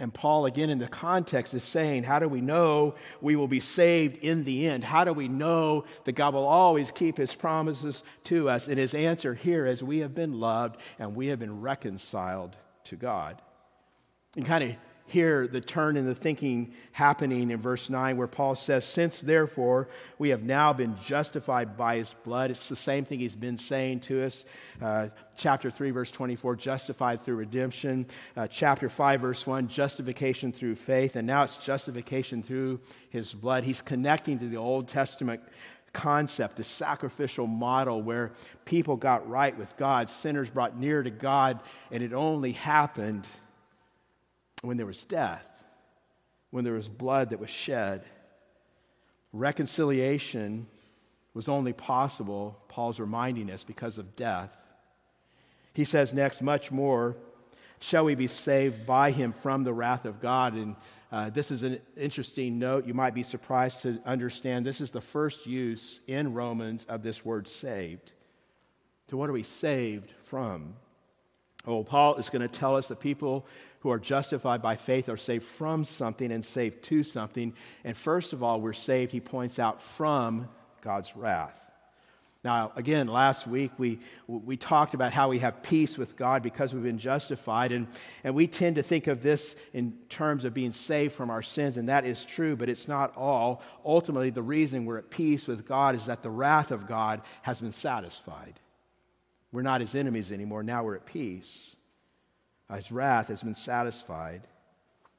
And 0.00 0.14
Paul, 0.14 0.46
again, 0.46 0.70
in 0.70 0.78
the 0.78 0.86
context, 0.86 1.54
is 1.54 1.64
saying, 1.64 2.04
How 2.04 2.20
do 2.20 2.28
we 2.28 2.40
know 2.40 2.94
we 3.20 3.34
will 3.34 3.48
be 3.48 3.58
saved 3.58 4.22
in 4.22 4.44
the 4.44 4.68
end? 4.68 4.84
How 4.84 5.02
do 5.02 5.12
we 5.12 5.26
know 5.26 5.86
that 6.04 6.12
God 6.12 6.34
will 6.34 6.46
always 6.46 6.92
keep 6.92 7.16
his 7.16 7.34
promises 7.34 8.04
to 8.24 8.48
us? 8.48 8.68
And 8.68 8.78
his 8.78 8.94
answer 8.94 9.34
here 9.34 9.66
is, 9.66 9.82
We 9.82 9.98
have 9.98 10.14
been 10.14 10.38
loved 10.38 10.80
and 11.00 11.16
we 11.16 11.26
have 11.28 11.40
been 11.40 11.60
reconciled 11.60 12.56
to 12.88 12.96
God. 12.96 13.40
And 14.36 14.44
kind 14.44 14.64
of 14.64 14.76
hear 15.08 15.48
the 15.48 15.60
turn 15.60 15.96
in 15.96 16.04
the 16.04 16.14
thinking 16.14 16.74
happening 16.92 17.50
in 17.50 17.58
verse 17.58 17.88
9 17.88 18.16
where 18.16 18.26
Paul 18.26 18.54
says, 18.54 18.84
Since 18.84 19.22
therefore 19.22 19.88
we 20.18 20.28
have 20.28 20.42
now 20.42 20.72
been 20.72 20.96
justified 21.04 21.76
by 21.76 21.96
his 21.96 22.14
blood, 22.24 22.50
it's 22.50 22.68
the 22.68 22.76
same 22.76 23.04
thing 23.04 23.18
he's 23.18 23.34
been 23.34 23.56
saying 23.56 24.00
to 24.00 24.22
us. 24.22 24.44
Uh, 24.80 25.08
chapter 25.36 25.70
3, 25.70 25.90
verse 25.90 26.10
24, 26.10 26.56
justified 26.56 27.22
through 27.22 27.36
redemption. 27.36 28.06
Uh, 28.36 28.46
chapter 28.46 28.88
5, 28.88 29.20
verse 29.20 29.46
1, 29.46 29.68
justification 29.68 30.52
through 30.52 30.76
faith. 30.76 31.16
And 31.16 31.26
now 31.26 31.42
it's 31.42 31.56
justification 31.56 32.42
through 32.42 32.80
his 33.08 33.32
blood. 33.32 33.64
He's 33.64 33.82
connecting 33.82 34.38
to 34.40 34.48
the 34.48 34.58
Old 34.58 34.88
Testament 34.88 35.42
concept, 35.92 36.56
the 36.56 36.64
sacrificial 36.64 37.46
model 37.46 38.02
where 38.02 38.32
people 38.64 38.96
got 38.96 39.28
right 39.28 39.56
with 39.56 39.76
God, 39.76 40.08
sinners 40.08 40.50
brought 40.50 40.78
near 40.78 41.02
to 41.02 41.10
God, 41.10 41.60
and 41.90 42.02
it 42.02 42.12
only 42.12 42.52
happened 42.52 43.26
when 44.62 44.76
there 44.76 44.86
was 44.86 45.04
death, 45.04 45.46
when 46.50 46.64
there 46.64 46.74
was 46.74 46.88
blood 46.88 47.30
that 47.30 47.40
was 47.40 47.50
shed. 47.50 48.04
Reconciliation 49.32 50.66
was 51.34 51.48
only 51.48 51.72
possible, 51.72 52.58
Paul's 52.68 52.98
reminding 52.98 53.50
us, 53.50 53.64
because 53.64 53.98
of 53.98 54.16
death. 54.16 54.68
He 55.74 55.84
says 55.84 56.12
next, 56.12 56.42
much 56.42 56.72
more 56.72 57.16
shall 57.80 58.04
we 58.04 58.14
be 58.16 58.26
saved 58.26 58.86
by 58.86 59.10
him 59.12 59.32
from 59.32 59.62
the 59.62 59.72
wrath 59.72 60.04
of 60.04 60.20
God. 60.20 60.54
And 60.54 60.74
uh, 61.10 61.30
this 61.30 61.50
is 61.50 61.62
an 61.62 61.80
interesting 61.96 62.58
note. 62.58 62.86
You 62.86 62.94
might 62.94 63.14
be 63.14 63.22
surprised 63.22 63.82
to 63.82 64.00
understand 64.04 64.66
this 64.66 64.80
is 64.80 64.90
the 64.90 65.00
first 65.00 65.46
use 65.46 66.00
in 66.06 66.34
Romans 66.34 66.84
of 66.88 67.02
this 67.02 67.24
word 67.24 67.48
saved. 67.48 68.12
So, 69.10 69.16
what 69.16 69.30
are 69.30 69.32
we 69.32 69.42
saved 69.42 70.12
from? 70.24 70.74
Well, 71.64 71.84
Paul 71.84 72.16
is 72.16 72.28
going 72.28 72.42
to 72.42 72.48
tell 72.48 72.76
us 72.76 72.88
that 72.88 73.00
people 73.00 73.46
who 73.80 73.90
are 73.90 73.98
justified 73.98 74.60
by 74.60 74.76
faith 74.76 75.08
are 75.08 75.16
saved 75.16 75.44
from 75.44 75.84
something 75.84 76.30
and 76.30 76.44
saved 76.44 76.82
to 76.84 77.02
something. 77.02 77.54
And 77.84 77.96
first 77.96 78.32
of 78.32 78.42
all, 78.42 78.60
we're 78.60 78.72
saved, 78.72 79.12
he 79.12 79.20
points 79.20 79.58
out, 79.58 79.80
from 79.80 80.48
God's 80.82 81.16
wrath. 81.16 81.67
Now, 82.44 82.70
again, 82.76 83.08
last 83.08 83.48
week 83.48 83.72
we, 83.78 83.98
we 84.28 84.56
talked 84.56 84.94
about 84.94 85.12
how 85.12 85.28
we 85.28 85.40
have 85.40 85.62
peace 85.62 85.98
with 85.98 86.16
God 86.16 86.42
because 86.42 86.72
we've 86.72 86.84
been 86.84 86.98
justified. 86.98 87.72
And, 87.72 87.88
and 88.22 88.34
we 88.34 88.46
tend 88.46 88.76
to 88.76 88.82
think 88.82 89.08
of 89.08 89.22
this 89.22 89.56
in 89.72 89.92
terms 90.08 90.44
of 90.44 90.54
being 90.54 90.70
saved 90.70 91.14
from 91.14 91.30
our 91.30 91.42
sins, 91.42 91.76
and 91.76 91.88
that 91.88 92.04
is 92.04 92.24
true, 92.24 92.54
but 92.54 92.68
it's 92.68 92.86
not 92.86 93.16
all. 93.16 93.60
Ultimately, 93.84 94.30
the 94.30 94.42
reason 94.42 94.86
we're 94.86 94.98
at 94.98 95.10
peace 95.10 95.48
with 95.48 95.66
God 95.66 95.96
is 95.96 96.06
that 96.06 96.22
the 96.22 96.30
wrath 96.30 96.70
of 96.70 96.86
God 96.86 97.22
has 97.42 97.60
been 97.60 97.72
satisfied. 97.72 98.60
We're 99.50 99.62
not 99.62 99.80
his 99.80 99.96
enemies 99.96 100.30
anymore. 100.30 100.62
Now 100.62 100.84
we're 100.84 100.96
at 100.96 101.06
peace. 101.06 101.74
His 102.72 102.92
wrath 102.92 103.28
has 103.28 103.42
been 103.42 103.54
satisfied. 103.54 104.42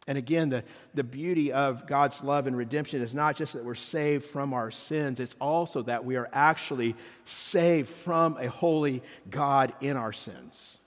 And 0.08 0.18
again, 0.18 0.50
the, 0.50 0.64
the 0.94 1.04
beauty 1.04 1.52
of 1.52 1.86
God's 1.86 2.24
love 2.24 2.48
and 2.48 2.58
redemption 2.58 3.02
is 3.02 3.14
not 3.14 3.36
just 3.36 3.54
that 3.54 3.64
we're 3.64 3.76
saved 3.76 4.26
from 4.26 4.54
our 4.54 4.72
sins, 4.72 5.20
it's 5.20 5.36
also 5.40 5.84
that 5.84 6.04
we 6.04 6.16
are 6.16 6.30
actually 6.34 6.96
saved 7.26 7.90
from 7.90 8.38
a 8.38 8.50
holy 8.50 9.04
God 9.30 9.74
in 9.82 9.98
our 9.98 10.14
sins. 10.14 10.78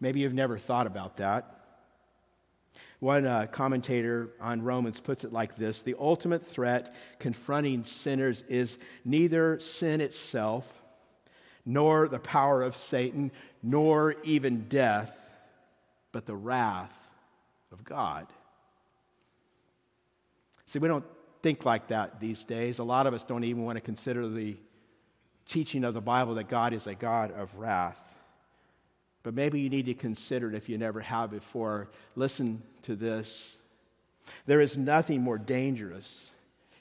Maybe 0.00 0.20
you've 0.20 0.34
never 0.34 0.58
thought 0.58 0.86
about 0.86 1.16
that. 1.16 1.52
One 2.98 3.26
uh, 3.26 3.46
commentator 3.46 4.30
on 4.40 4.62
Romans 4.62 5.00
puts 5.00 5.24
it 5.24 5.32
like 5.32 5.56
this 5.56 5.82
The 5.82 5.96
ultimate 5.98 6.46
threat 6.46 6.94
confronting 7.18 7.84
sinners 7.84 8.42
is 8.48 8.78
neither 9.04 9.60
sin 9.60 10.00
itself 10.00 10.70
nor 11.64 12.06
the 12.08 12.18
power 12.18 12.62
of 12.62 12.76
Satan, 12.76 13.32
nor 13.62 14.14
even 14.22 14.68
death, 14.68 15.18
but 16.12 16.26
the 16.26 16.36
wrath 16.36 17.05
of 17.76 17.84
God. 17.84 18.26
See, 20.66 20.78
we 20.78 20.88
don't 20.88 21.04
think 21.42 21.64
like 21.64 21.88
that 21.88 22.20
these 22.20 22.44
days. 22.44 22.78
A 22.78 22.84
lot 22.84 23.06
of 23.06 23.14
us 23.14 23.22
don't 23.22 23.44
even 23.44 23.64
want 23.64 23.76
to 23.76 23.80
consider 23.80 24.28
the 24.28 24.56
teaching 25.48 25.84
of 25.84 25.94
the 25.94 26.00
Bible 26.00 26.34
that 26.34 26.48
God 26.48 26.72
is 26.72 26.86
a 26.86 26.94
God 26.94 27.30
of 27.30 27.54
wrath. 27.56 28.16
But 29.22 29.34
maybe 29.34 29.60
you 29.60 29.68
need 29.68 29.86
to 29.86 29.94
consider 29.94 30.48
it 30.48 30.54
if 30.54 30.68
you 30.68 30.78
never 30.78 31.00
have 31.00 31.30
before. 31.30 31.88
Listen 32.14 32.62
to 32.82 32.96
this. 32.96 33.58
There 34.46 34.60
is 34.60 34.76
nothing 34.76 35.22
more 35.22 35.38
dangerous 35.38 36.30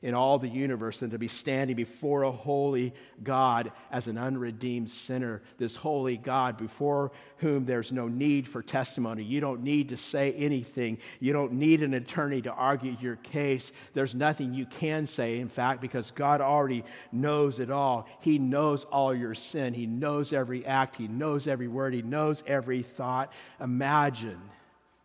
in 0.05 0.13
all 0.13 0.37
the 0.37 0.47
universe 0.47 0.99
than 0.99 1.09
to 1.09 1.17
be 1.17 1.27
standing 1.27 1.75
before 1.75 2.21
a 2.21 2.31
holy 2.31 2.93
God 3.23 3.71
as 3.89 4.07
an 4.07 4.19
unredeemed 4.19 4.91
sinner. 4.91 5.41
This 5.57 5.75
holy 5.75 6.15
God 6.15 6.57
before 6.57 7.11
whom 7.37 7.65
there's 7.65 7.91
no 7.91 8.07
need 8.07 8.47
for 8.47 8.61
testimony. 8.61 9.23
You 9.23 9.41
don't 9.41 9.63
need 9.63 9.89
to 9.89 9.97
say 9.97 10.31
anything. 10.33 10.99
You 11.19 11.33
don't 11.33 11.53
need 11.53 11.81
an 11.81 11.95
attorney 11.95 12.43
to 12.43 12.51
argue 12.51 12.95
your 13.01 13.15
case. 13.15 13.71
There's 13.95 14.13
nothing 14.13 14.53
you 14.53 14.67
can 14.67 15.07
say, 15.07 15.39
in 15.39 15.49
fact, 15.49 15.81
because 15.81 16.11
God 16.11 16.39
already 16.39 16.83
knows 17.11 17.57
it 17.57 17.71
all. 17.71 18.07
He 18.19 18.37
knows 18.37 18.83
all 18.83 19.11
your 19.11 19.33
sin. 19.33 19.73
He 19.73 19.87
knows 19.87 20.33
every 20.33 20.67
act. 20.67 20.97
He 20.97 21.07
knows 21.07 21.47
every 21.47 21.67
word. 21.67 21.95
He 21.95 22.03
knows 22.03 22.43
every 22.45 22.83
thought. 22.83 23.33
Imagine 23.59 24.39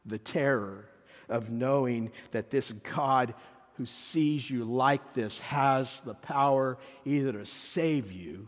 the 0.05 0.19
terror 0.19 0.85
of 1.31 1.51
knowing 1.51 2.11
that 2.33 2.51
this 2.51 2.73
God 2.73 3.33
who 3.81 3.87
sees 3.87 4.51
you 4.51 4.63
like 4.63 5.15
this 5.15 5.39
has 5.39 6.03
the 6.03 6.13
power 6.13 6.77
either 7.07 7.33
to 7.33 7.47
save 7.47 8.13
you 8.13 8.47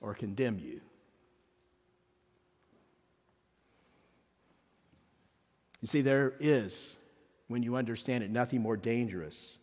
or 0.00 0.14
condemn 0.14 0.58
you. 0.58 0.80
You 5.80 5.86
see, 5.86 6.00
there 6.00 6.34
is, 6.40 6.96
when 7.46 7.62
you 7.62 7.76
understand 7.76 8.24
it, 8.24 8.30
nothing 8.32 8.62
more 8.62 8.76
dangerous 8.76 9.58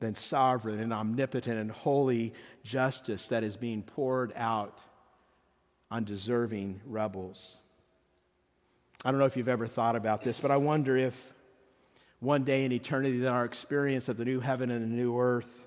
than 0.00 0.16
sovereign 0.16 0.80
and 0.80 0.92
omnipotent 0.92 1.60
and 1.60 1.70
holy 1.70 2.34
justice 2.64 3.28
that 3.28 3.44
is 3.44 3.56
being 3.56 3.84
poured 3.84 4.32
out 4.34 4.76
on 5.88 6.02
deserving 6.02 6.80
rebels. 6.84 7.58
I 9.04 9.12
don't 9.12 9.20
know 9.20 9.26
if 9.26 9.36
you've 9.36 9.48
ever 9.48 9.68
thought 9.68 9.94
about 9.94 10.22
this, 10.22 10.40
but 10.40 10.50
I 10.50 10.56
wonder 10.56 10.96
if 10.96 11.32
one 12.20 12.44
day 12.44 12.64
in 12.64 12.72
eternity 12.72 13.18
that 13.18 13.32
our 13.32 13.44
experience 13.44 14.08
of 14.08 14.16
the 14.16 14.24
new 14.24 14.40
heaven 14.40 14.70
and 14.70 14.82
the 14.82 14.88
new 14.88 15.18
earth 15.18 15.64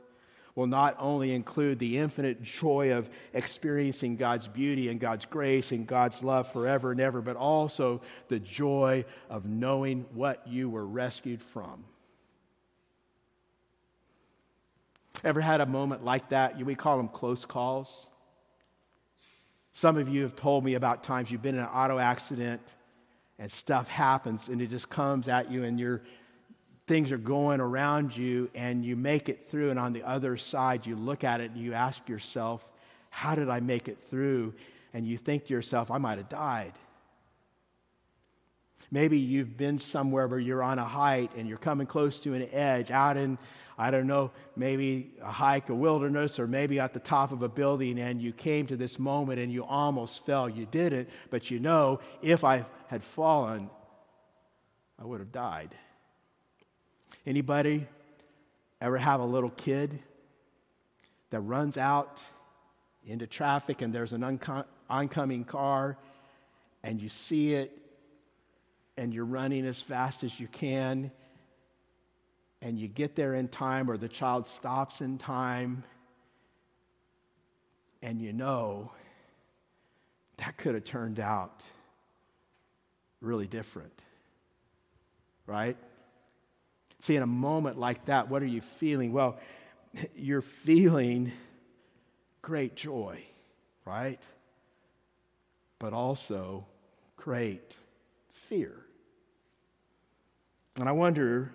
will 0.56 0.68
not 0.68 0.96
only 1.00 1.34
include 1.34 1.80
the 1.80 1.98
infinite 1.98 2.44
joy 2.44 2.94
of 2.94 3.10
experiencing 3.34 4.18
God's 4.18 4.48
beauty 4.48 4.90
and 4.90 5.00
God's 5.00 5.26
grace 5.26 5.72
and 5.72 5.88
God's 5.88 6.24
love 6.24 6.52
forever 6.52 6.92
and 6.92 7.00
ever, 7.00 7.22
but 7.22 7.38
also 7.38 8.02
the 8.28 8.40
joy 8.40 9.06
of 9.30 9.46
knowing 9.46 10.06
what 10.14 10.46
you 10.46 10.70
were 10.70 10.86
rescued 10.86 11.42
from. 11.42 11.86
Ever 15.24 15.40
had 15.40 15.62
a 15.62 15.66
moment 15.66 16.04
like 16.04 16.30
that? 16.30 16.58
We 16.58 16.76
call 16.76 16.98
them 16.98 17.08
close 17.08 17.46
calls. 17.46 18.10
Some 19.74 19.98
of 19.98 20.10
you 20.10 20.24
have 20.24 20.36
told 20.36 20.66
me 20.66 20.74
about 20.74 21.04
times 21.04 21.32
you've 21.32 21.42
been 21.42 21.56
in 21.56 21.62
an 21.62 21.68
auto 21.68 21.98
accident 21.98 22.62
and 23.40 23.50
stuff 23.50 23.88
happens 23.88 24.50
and 24.50 24.62
it 24.62 24.70
just 24.70 24.90
comes 24.90 25.28
at 25.28 25.50
you 25.50 25.64
and 25.64 25.80
you're 25.80 26.02
things 26.88 27.12
are 27.12 27.18
going 27.18 27.60
around 27.60 28.16
you 28.16 28.50
and 28.56 28.84
you 28.84 28.96
make 28.96 29.30
it 29.30 29.50
through, 29.50 29.70
and 29.70 29.80
on 29.80 29.94
the 29.94 30.04
other 30.04 30.38
side, 30.38 30.86
you 30.86 30.96
look 30.96 31.24
at 31.24 31.42
it 31.42 31.52
and 31.52 31.62
you 31.62 31.74
ask 31.74 32.08
yourself, 32.10 32.68
How 33.10 33.36
did 33.36 33.50
I 33.50 33.60
make 33.60 33.88
it 33.88 33.98
through? 34.10 34.54
And 34.94 35.08
you 35.08 35.18
think 35.18 35.46
to 35.48 35.54
yourself, 35.54 35.90
I 35.90 35.98
might 35.98 36.18
have 36.18 36.30
died. 36.30 36.74
Maybe 38.92 39.18
you've 39.18 39.56
been 39.56 39.80
somewhere 39.80 40.28
where 40.28 40.40
you're 40.40 40.62
on 40.62 40.78
a 40.78 40.86
height 40.86 41.32
and 41.38 41.48
you're 41.48 41.58
coming 41.58 41.88
close 41.88 42.20
to 42.22 42.34
an 42.34 42.50
edge 42.52 42.92
out 42.92 43.16
in, 43.16 43.38
I 43.78 43.90
don't 43.90 44.06
know, 44.06 44.32
maybe 44.58 45.12
a 45.22 45.32
hike, 45.32 45.70
a 45.70 45.76
wilderness, 45.76 46.40
or 46.40 46.46
maybe 46.46 46.78
at 46.78 46.94
the 46.94 47.00
top 47.00 47.32
of 47.32 47.42
a 47.42 47.48
building, 47.48 48.00
and 48.00 48.22
you 48.22 48.34
came 48.34 48.68
to 48.68 48.76
this 48.76 49.00
moment 49.00 49.40
and 49.40 49.50
you 49.50 49.64
almost 49.64 50.26
fell. 50.26 50.50
You 50.50 50.66
didn't, 50.66 51.10
but 51.30 51.50
you 51.50 51.60
know, 51.60 52.02
if 52.22 52.44
I 52.44 52.66
had 52.88 53.02
fallen, 53.02 53.70
I 55.00 55.06
would 55.06 55.22
have 55.22 55.32
died. 55.32 55.74
Anybody 57.26 57.88
ever 58.80 58.98
have 58.98 59.20
a 59.20 59.26
little 59.26 59.52
kid 59.52 60.00
that 61.30 61.40
runs 61.42 61.78
out 61.78 62.20
into 63.06 63.28
traffic 63.28 63.82
and 63.82 63.94
there's 63.94 64.14
an 64.14 64.40
oncoming 64.90 65.44
car 65.44 65.98
and 66.84 67.02
you 67.02 67.10
see 67.10 67.54
it 67.54 67.72
and 68.98 69.14
you're 69.14 69.26
running 69.26 69.66
as 69.66 69.82
fast 69.82 70.24
as 70.24 70.40
you 70.40 70.48
can 70.48 71.12
and 72.62 72.80
you 72.80 72.88
get 72.88 73.16
there 73.16 73.36
in 73.36 73.48
time 73.48 73.90
or 73.90 73.98
the 73.98 74.10
child 74.10 74.48
stops 74.48 75.02
in 75.02 75.18
time 75.18 75.84
and 78.02 78.22
you 78.22 78.34
know 78.34 78.92
that 80.38 80.58
could 80.58 80.74
have 80.74 80.86
turned 80.86 81.20
out 81.20 81.62
really 83.22 83.46
different. 83.48 83.94
right? 85.46 85.78
See, 87.02 87.16
in 87.16 87.24
a 87.24 87.28
moment 87.28 87.80
like 87.80 88.06
that, 88.06 88.30
what 88.30 88.44
are 88.44 88.48
you 88.48 88.62
feeling? 88.62 89.12
Well, 89.12 89.40
you're 90.16 90.42
feeling 90.42 91.32
great 92.42 92.76
joy, 92.76 93.24
right? 93.86 94.20
But 95.80 95.94
also 95.94 96.66
great 97.18 97.76
fear. 98.34 98.74
And 100.80 100.88
I 100.88 100.92
wonder 100.92 101.52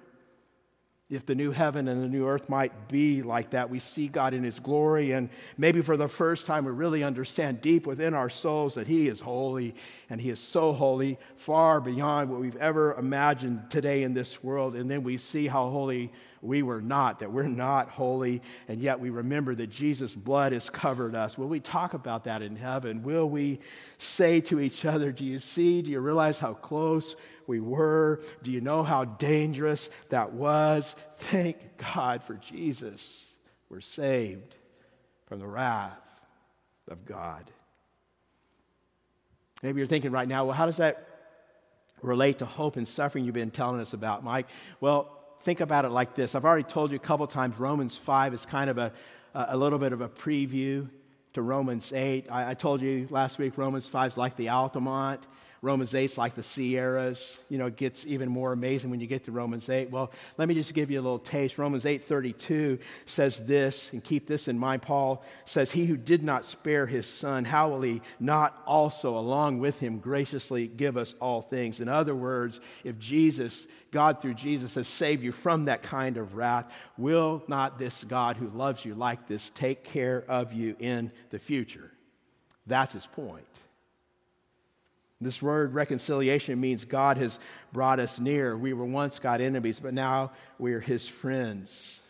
if 1.08 1.24
the 1.24 1.36
new 1.36 1.52
heaven 1.52 1.86
and 1.86 2.02
the 2.02 2.08
new 2.08 2.26
earth 2.26 2.48
might 2.48 2.88
be 2.88 3.22
like 3.22 3.50
that. 3.50 3.70
We 3.70 3.78
see 3.78 4.08
God 4.08 4.34
in 4.34 4.42
His 4.42 4.58
glory, 4.58 5.12
and 5.12 5.30
maybe 5.56 5.80
for 5.80 5.96
the 5.96 6.08
first 6.08 6.46
time, 6.46 6.64
we 6.64 6.72
really 6.72 7.04
understand 7.04 7.60
deep 7.60 7.86
within 7.86 8.12
our 8.12 8.28
souls 8.28 8.74
that 8.74 8.88
He 8.88 9.08
is 9.08 9.20
holy, 9.20 9.74
and 10.10 10.20
He 10.20 10.30
is 10.30 10.40
so 10.40 10.72
holy, 10.72 11.18
far 11.36 11.80
beyond 11.80 12.30
what 12.30 12.40
we've 12.40 12.56
ever 12.56 12.94
imagined 12.94 13.70
today 13.70 14.02
in 14.02 14.14
this 14.14 14.42
world. 14.42 14.74
And 14.74 14.90
then 14.90 15.04
we 15.04 15.16
see 15.16 15.46
how 15.46 15.70
holy 15.70 16.10
we 16.42 16.62
were 16.62 16.80
not, 16.80 17.20
that 17.20 17.32
we're 17.32 17.44
not 17.44 17.88
holy, 17.88 18.42
and 18.68 18.80
yet 18.80 19.00
we 19.00 19.10
remember 19.10 19.54
that 19.54 19.68
Jesus' 19.68 20.14
blood 20.14 20.52
has 20.52 20.70
covered 20.70 21.14
us. 21.14 21.36
Will 21.36 21.48
we 21.48 21.60
talk 21.60 21.94
about 21.94 22.24
that 22.24 22.42
in 22.42 22.56
heaven? 22.56 23.02
Will 23.02 23.28
we 23.28 23.60
say 23.98 24.40
to 24.42 24.60
each 24.60 24.84
other, 24.84 25.12
Do 25.12 25.24
you 25.24 25.38
see? 25.38 25.82
Do 25.82 25.90
you 25.90 26.00
realize 26.00 26.38
how 26.38 26.54
close 26.54 27.16
we 27.46 27.60
were. 27.60 28.20
Do 28.42 28.50
you 28.50 28.60
know 28.60 28.82
how 28.82 29.04
dangerous 29.04 29.90
that 30.10 30.32
was? 30.32 30.94
Thank 31.16 31.76
God 31.94 32.22
for 32.22 32.34
Jesus. 32.34 33.24
We're 33.68 33.80
saved 33.80 34.54
from 35.26 35.40
the 35.40 35.46
wrath 35.46 36.20
of 36.88 37.04
God. 37.04 37.50
Maybe 39.62 39.78
you're 39.78 39.86
thinking 39.86 40.12
right 40.12 40.28
now, 40.28 40.44
well, 40.44 40.54
how 40.54 40.66
does 40.66 40.76
that 40.76 41.08
relate 42.02 42.38
to 42.38 42.44
hope 42.44 42.76
and 42.76 42.86
suffering 42.86 43.24
you've 43.24 43.34
been 43.34 43.50
telling 43.50 43.80
us 43.80 43.92
about, 43.92 44.22
Mike? 44.22 44.48
Well, 44.80 45.15
think 45.46 45.60
about 45.60 45.84
it 45.84 45.90
like 45.90 46.16
this. 46.16 46.34
I've 46.34 46.44
already 46.44 46.64
told 46.64 46.90
you 46.90 46.96
a 46.96 46.98
couple 46.98 47.24
times 47.28 47.56
Romans 47.56 47.96
5 47.96 48.34
is 48.34 48.44
kind 48.44 48.68
of 48.68 48.78
a, 48.78 48.92
a 49.32 49.56
little 49.56 49.78
bit 49.78 49.92
of 49.92 50.00
a 50.00 50.08
preview 50.08 50.88
to 51.34 51.40
Romans 51.40 51.92
8. 51.92 52.26
I, 52.32 52.50
I 52.50 52.54
told 52.54 52.80
you 52.80 53.06
last 53.10 53.38
week 53.38 53.56
Romans 53.56 53.86
5 53.86 54.10
is 54.10 54.16
like 54.16 54.34
the 54.34 54.48
Altamont. 54.48 55.24
Romans 55.62 55.94
8 55.94 56.04
is 56.04 56.18
like 56.18 56.34
the 56.34 56.42
Sierras. 56.42 57.38
You 57.48 57.58
know, 57.58 57.66
it 57.66 57.76
gets 57.76 58.06
even 58.06 58.28
more 58.28 58.52
amazing 58.52 58.90
when 58.90 59.00
you 59.00 59.06
get 59.06 59.24
to 59.24 59.32
Romans 59.32 59.68
8. 59.68 59.90
Well, 59.90 60.12
let 60.38 60.48
me 60.48 60.54
just 60.54 60.74
give 60.74 60.90
you 60.90 61.00
a 61.00 61.02
little 61.02 61.18
taste. 61.18 61.58
Romans 61.58 61.84
8:32 61.84 62.78
says 63.04 63.46
this, 63.46 63.92
and 63.92 64.04
keep 64.04 64.26
this 64.26 64.48
in 64.48 64.58
mind. 64.58 64.82
Paul 64.82 65.24
says, 65.44 65.70
He 65.70 65.86
who 65.86 65.96
did 65.96 66.22
not 66.22 66.44
spare 66.44 66.86
his 66.86 67.06
son, 67.06 67.44
how 67.44 67.70
will 67.70 67.82
he 67.82 68.02
not 68.20 68.62
also, 68.66 69.16
along 69.16 69.58
with 69.58 69.80
him, 69.80 69.98
graciously 69.98 70.66
give 70.66 70.96
us 70.96 71.14
all 71.20 71.42
things? 71.42 71.80
In 71.80 71.88
other 71.88 72.14
words, 72.14 72.60
if 72.84 72.98
Jesus, 72.98 73.66
God 73.90 74.20
through 74.20 74.34
Jesus, 74.34 74.74
has 74.74 74.88
saved 74.88 75.22
you 75.22 75.32
from 75.32 75.64
that 75.64 75.82
kind 75.82 76.16
of 76.16 76.36
wrath, 76.36 76.72
will 76.98 77.42
not 77.48 77.78
this 77.78 78.04
God 78.04 78.36
who 78.36 78.48
loves 78.48 78.84
you 78.84 78.94
like 78.94 79.26
this 79.26 79.50
take 79.50 79.84
care 79.84 80.24
of 80.28 80.52
you 80.52 80.76
in 80.78 81.10
the 81.30 81.38
future? 81.38 81.90
That's 82.66 82.92
his 82.92 83.06
point. 83.06 83.46
This 85.20 85.40
word 85.40 85.72
reconciliation 85.74 86.60
means 86.60 86.84
God 86.84 87.16
has 87.16 87.38
brought 87.72 88.00
us 88.00 88.18
near. 88.18 88.56
We 88.56 88.74
were 88.74 88.84
once 88.84 89.18
God 89.18 89.40
enemies, 89.40 89.80
but 89.80 89.94
now 89.94 90.32
we're 90.58 90.80
his 90.80 91.08
friends. 91.08 92.02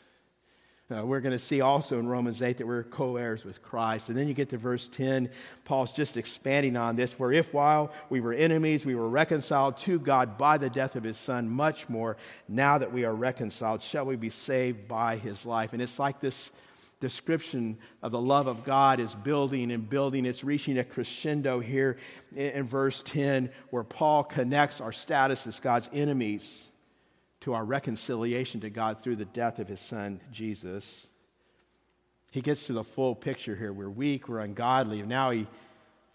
Uh, 0.89 1.05
we're 1.05 1.21
going 1.21 1.33
to 1.33 1.39
see 1.39 1.61
also 1.61 1.99
in 1.99 2.07
Romans 2.07 2.41
8 2.43 2.59
that 2.59 2.67
we're 2.67 2.85
co 2.85 3.17
heirs 3.17 3.45
with 3.45 3.61
Christ. 3.61 4.09
And 4.09 4.17
then 4.17 4.29
you 4.29 4.35
get 4.35 4.51
to 4.51 4.59
verse 4.59 4.89
10, 4.89 5.31
Paul's 5.65 5.93
just 5.93 6.17
expanding 6.17 6.77
on 6.77 6.95
this. 6.95 7.13
For 7.13 7.33
if 7.33 7.53
while 7.53 7.93
we 8.09 8.21
were 8.21 8.33
enemies, 8.33 8.87
we 8.87 8.95
were 8.95 9.09
reconciled 9.09 9.79
to 9.79 9.99
God 9.99 10.39
by 10.39 10.59
the 10.59 10.71
death 10.71 10.95
of 10.95 11.03
his 11.03 11.17
son, 11.17 11.49
much 11.49 11.89
more, 11.89 12.17
now 12.49 12.79
that 12.79 12.93
we 12.93 13.05
are 13.05 13.15
reconciled, 13.15 13.83
shall 13.83 14.05
we 14.05 14.15
be 14.15 14.31
saved 14.31 14.87
by 14.87 15.17
his 15.17 15.45
life. 15.45 15.73
And 15.73 15.83
it's 15.83 15.99
like 15.99 16.21
this 16.21 16.53
description 17.07 17.79
of 18.03 18.11
the 18.11 18.21
love 18.21 18.49
of 18.49 18.65
God 18.65 18.99
is 18.99 19.15
building 19.15 19.71
and 19.71 19.89
building. 19.89 20.27
It's 20.27 20.43
reaching 20.43 20.77
a 20.77 20.83
crescendo 20.83 21.61
here 21.61 21.99
in, 22.35 22.65
verse 22.65 23.01
10, 23.05 23.51
where 23.71 23.85
Paul 23.85 24.25
connects 24.25 24.81
our 24.81 24.91
status 24.91 25.47
as 25.47 25.61
God's 25.61 25.89
enemies 25.93 26.67
to 27.43 27.55
our 27.55 27.65
reconciliation 27.65 28.61
to 28.63 28.71
God 28.71 29.05
through 29.05 29.15
the 29.15 29.25
death 29.25 29.61
of 29.61 29.69
his 29.69 29.79
son, 29.79 30.21
Jesus. 30.33 31.07
He 32.33 32.41
gets 32.41 32.67
to 32.67 32.73
the 32.73 32.83
full 32.83 33.15
picture 33.15 33.55
here. 33.55 33.73
We're 33.73 33.89
weak, 33.89 34.29
we're 34.29 34.41
ungodly. 34.41 35.01
Now 35.03 35.31
he, 35.31 35.47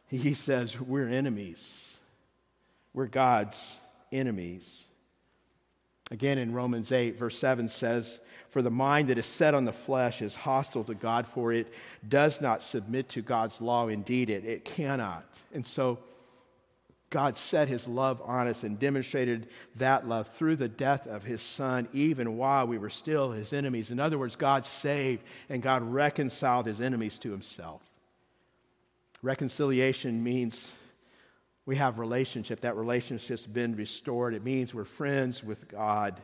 he 0.09 0.33
says 0.33 0.77
we're 0.77 1.07
enemies. 1.07 1.99
We're 2.93 3.07
God's 3.07 3.79
enemies. 4.11 4.83
Again, 6.11 6.37
in 6.37 6.53
Romans 6.53 6.91
8, 6.91 7.17
verse 7.17 7.39
7 7.39 7.69
says, 7.69 8.19
For 8.49 8.61
the 8.61 8.69
mind 8.69 9.07
that 9.07 9.17
is 9.17 9.25
set 9.25 9.53
on 9.53 9.63
the 9.63 9.71
flesh 9.71 10.21
is 10.21 10.35
hostile 10.35 10.83
to 10.83 10.93
God, 10.93 11.25
for 11.25 11.53
it 11.53 11.73
does 12.07 12.41
not 12.41 12.61
submit 12.61 13.07
to 13.09 13.21
God's 13.21 13.61
law. 13.61 13.87
Indeed, 13.87 14.29
it, 14.29 14.43
it 14.43 14.65
cannot. 14.65 15.25
And 15.53 15.65
so, 15.65 15.99
God 17.09 17.35
set 17.35 17.67
his 17.69 17.87
love 17.87 18.21
on 18.23 18.47
us 18.47 18.63
and 18.63 18.79
demonstrated 18.79 19.47
that 19.75 20.07
love 20.07 20.29
through 20.29 20.57
the 20.57 20.69
death 20.69 21.07
of 21.07 21.23
his 21.23 21.41
son, 21.41 21.87
even 21.93 22.37
while 22.37 22.67
we 22.67 22.77
were 22.77 22.89
still 22.89 23.31
his 23.31 23.53
enemies. 23.53 23.91
In 23.91 23.99
other 23.99 24.17
words, 24.17 24.35
God 24.35 24.65
saved 24.65 25.23
and 25.49 25.61
God 25.61 25.81
reconciled 25.81 26.65
his 26.65 26.79
enemies 26.79 27.19
to 27.19 27.31
himself. 27.31 27.81
Reconciliation 29.21 30.23
means 30.23 30.73
we 31.65 31.75
have 31.75 31.99
relationship. 31.99 32.61
That 32.61 32.75
relationship's 32.75 33.47
been 33.47 33.75
restored. 33.75 34.33
It 34.33 34.43
means 34.43 34.73
we're 34.73 34.85
friends 34.85 35.43
with 35.43 35.67
God. 35.67 36.19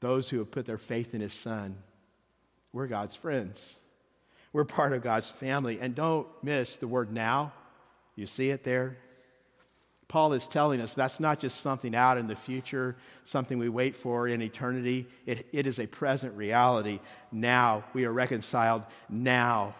Those 0.00 0.28
who 0.28 0.38
have 0.38 0.50
put 0.50 0.66
their 0.66 0.78
faith 0.78 1.14
in 1.14 1.20
His 1.20 1.32
Son, 1.32 1.76
we're 2.72 2.86
God's 2.86 3.16
friends. 3.16 3.76
We're 4.52 4.64
part 4.64 4.92
of 4.92 5.02
God's 5.02 5.30
family. 5.30 5.80
And 5.80 5.94
don't 5.94 6.26
miss 6.42 6.76
the 6.76 6.88
word 6.88 7.12
now. 7.12 7.52
You 8.16 8.26
see 8.26 8.50
it 8.50 8.64
there? 8.64 8.96
Paul 10.08 10.34
is 10.34 10.46
telling 10.46 10.80
us 10.80 10.94
that's 10.94 11.18
not 11.18 11.40
just 11.40 11.60
something 11.60 11.94
out 11.94 12.16
in 12.16 12.28
the 12.28 12.36
future, 12.36 12.96
something 13.24 13.58
we 13.58 13.68
wait 13.68 13.96
for 13.96 14.28
in 14.28 14.40
eternity. 14.40 15.06
It, 15.26 15.46
it 15.52 15.66
is 15.66 15.80
a 15.80 15.86
present 15.86 16.36
reality. 16.36 17.00
Now 17.32 17.84
we 17.92 18.04
are 18.04 18.12
reconciled. 18.12 18.82
Now 19.08 19.74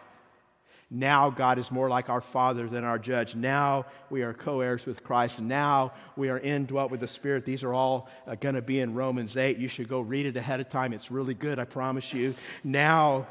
now 0.91 1.31
God 1.31 1.59
is 1.59 1.73
more 1.73 1.89
like 1.89 2.09
our 2.09 2.21
Father 2.21 2.69
than 2.69 2.85
our 2.85 2.99
judge. 2.99 3.35
Now 3.35 3.87
we 4.09 4.23
are 4.23 4.33
co 4.33 4.61
heirs 4.61 4.87
with 4.87 5.03
Christ. 5.03 5.41
Now 5.41 5.93
we 6.17 6.29
are 6.29 6.39
indwelt 6.39 6.93
with 6.93 7.01
the 7.01 7.09
Spirit. 7.09 7.45
These 7.45 7.65
are 7.65 7.75
all 7.75 8.09
uh, 8.27 8.37
going 8.37 8.55
to 8.55 8.63
be 8.63 8.79
in 8.79 8.95
Romans 8.95 9.37
8. 9.37 9.59
You 9.59 9.69
should 9.69 9.89
go 9.89 10.01
read 10.01 10.27
it 10.27 10.37
ahead 10.37 10.61
of 10.61 10.69
time. 10.69 10.93
It's 10.93 11.11
really 11.11 11.35
good, 11.35 11.59
I 11.59 11.65
promise 11.65 12.13
you. 12.13 12.35
Now 12.63 13.27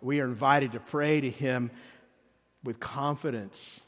we 0.00 0.20
are 0.20 0.24
invited 0.24 0.72
to 0.72 0.80
pray 0.80 1.20
to 1.20 1.30
Him 1.30 1.70
with 2.64 2.80
confidence. 2.80 3.82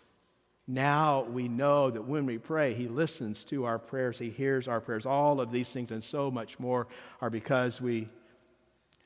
Now 0.69 1.23
we 1.23 1.49
know 1.49 1.91
that 1.91 2.07
when 2.07 2.25
we 2.25 2.39
pray, 2.39 2.73
He 2.73 2.87
listens 2.87 3.43
to 3.45 3.65
our 3.65 3.81
prayers, 3.81 4.17
He 4.17 4.31
hears 4.31 4.69
our 4.69 4.81
prayers. 4.81 5.07
All 5.07 5.41
of 5.41 5.51
these 5.51 5.69
things 5.69 5.91
and 5.91 6.05
so 6.05 6.31
much 6.31 6.61
more 6.61 6.87
are 7.21 7.31
because 7.31 7.81
we 7.81 8.09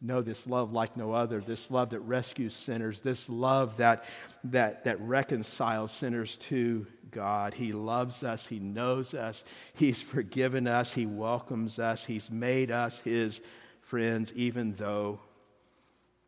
know 0.01 0.23
this 0.23 0.47
love 0.47 0.73
like 0.73 0.97
no 0.97 1.13
other, 1.13 1.41
this 1.41 1.71
love 1.71 1.91
that 1.91 2.01
rescues 2.01 2.55
sinners, 2.55 3.01
this 3.01 3.29
love 3.29 3.79
that, 3.79 4.05
that, 4.45 4.85
that 4.85 5.01
reconciles 5.01 5.91
sinners 5.93 6.37
to 6.37 6.87
God. 7.11 7.55
He 7.55 7.73
loves 7.73 8.23
us, 8.23 8.47
He 8.47 8.59
knows 8.59 9.15
us, 9.15 9.45
He's 9.75 10.03
forgiven 10.03 10.67
us, 10.67 10.93
He 10.93 11.07
welcomes 11.07 11.79
us, 11.79 12.05
He's 12.05 12.31
made 12.31 12.71
us 12.71 12.99
His 13.01 13.41
friends, 13.81 14.33
even 14.35 14.75
though 14.77 15.21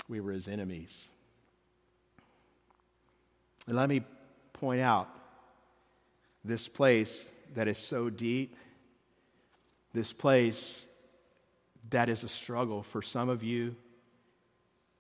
we 0.08 0.20
were 0.20 0.32
His 0.32 0.48
enemies. 0.48 1.08
And 3.66 3.76
let 3.76 3.88
me 3.88 4.02
point 4.54 4.80
out 4.80 5.08
this 6.44 6.68
place 6.68 7.26
that 7.54 7.68
is 7.68 7.78
so 7.78 8.08
deep, 8.08 8.56
this 9.92 10.12
place 10.12 10.87
that 11.90 12.08
is 12.08 12.22
a 12.22 12.28
struggle 12.28 12.82
for 12.82 13.02
some 13.02 13.28
of 13.28 13.42
you. 13.42 13.76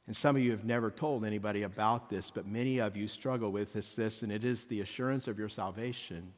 And 0.06 0.16
some 0.16 0.36
of 0.36 0.42
you 0.42 0.52
have 0.52 0.64
never 0.64 0.90
told 0.90 1.24
anybody 1.24 1.62
about 1.62 2.08
this, 2.08 2.30
but 2.30 2.46
many 2.46 2.80
of 2.80 2.96
you 2.96 3.08
struggle 3.08 3.52
with 3.52 3.74
this, 3.74 3.94
this 3.94 4.22
and 4.22 4.32
it 4.32 4.42
is 4.42 4.64
the 4.64 4.80
assurance 4.80 5.28
of 5.28 5.38
your 5.38 5.50
salvation. 5.50 6.32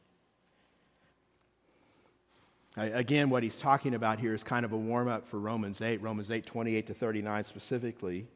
Again, 2.76 3.30
what 3.30 3.42
he's 3.42 3.58
talking 3.58 3.94
about 3.94 4.20
here 4.20 4.34
is 4.34 4.42
kind 4.42 4.64
of 4.64 4.72
a 4.72 4.76
warm 4.76 5.08
up 5.08 5.26
for 5.26 5.38
Romans 5.38 5.80
8, 5.80 6.02
Romans 6.02 6.30
8, 6.30 6.46
28 6.46 6.86
to 6.86 6.94
39 6.94 7.44
specifically. 7.44 8.26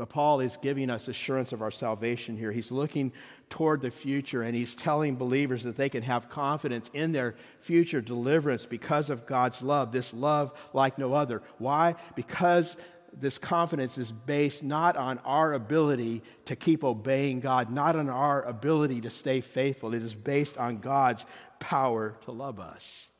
But 0.00 0.08
Paul 0.08 0.40
is 0.40 0.56
giving 0.56 0.88
us 0.88 1.08
assurance 1.08 1.52
of 1.52 1.60
our 1.60 1.70
salvation 1.70 2.34
here. 2.34 2.52
He's 2.52 2.70
looking 2.70 3.12
toward 3.50 3.82
the 3.82 3.90
future 3.90 4.40
and 4.40 4.56
he's 4.56 4.74
telling 4.74 5.16
believers 5.16 5.62
that 5.64 5.76
they 5.76 5.90
can 5.90 6.02
have 6.04 6.30
confidence 6.30 6.90
in 6.94 7.12
their 7.12 7.34
future 7.60 8.00
deliverance 8.00 8.64
because 8.64 9.10
of 9.10 9.26
God's 9.26 9.60
love, 9.60 9.92
this 9.92 10.14
love 10.14 10.54
like 10.72 10.96
no 10.96 11.12
other. 11.12 11.42
Why? 11.58 11.96
Because 12.16 12.76
this 13.12 13.36
confidence 13.36 13.98
is 13.98 14.10
based 14.10 14.62
not 14.62 14.96
on 14.96 15.18
our 15.18 15.52
ability 15.52 16.22
to 16.46 16.56
keep 16.56 16.82
obeying 16.82 17.40
God, 17.40 17.70
not 17.70 17.94
on 17.94 18.08
our 18.08 18.42
ability 18.44 19.02
to 19.02 19.10
stay 19.10 19.42
faithful. 19.42 19.92
It 19.92 20.02
is 20.02 20.14
based 20.14 20.56
on 20.56 20.78
God's 20.78 21.26
power 21.58 22.16
to 22.24 22.32
love 22.32 22.58
us. 22.58 23.10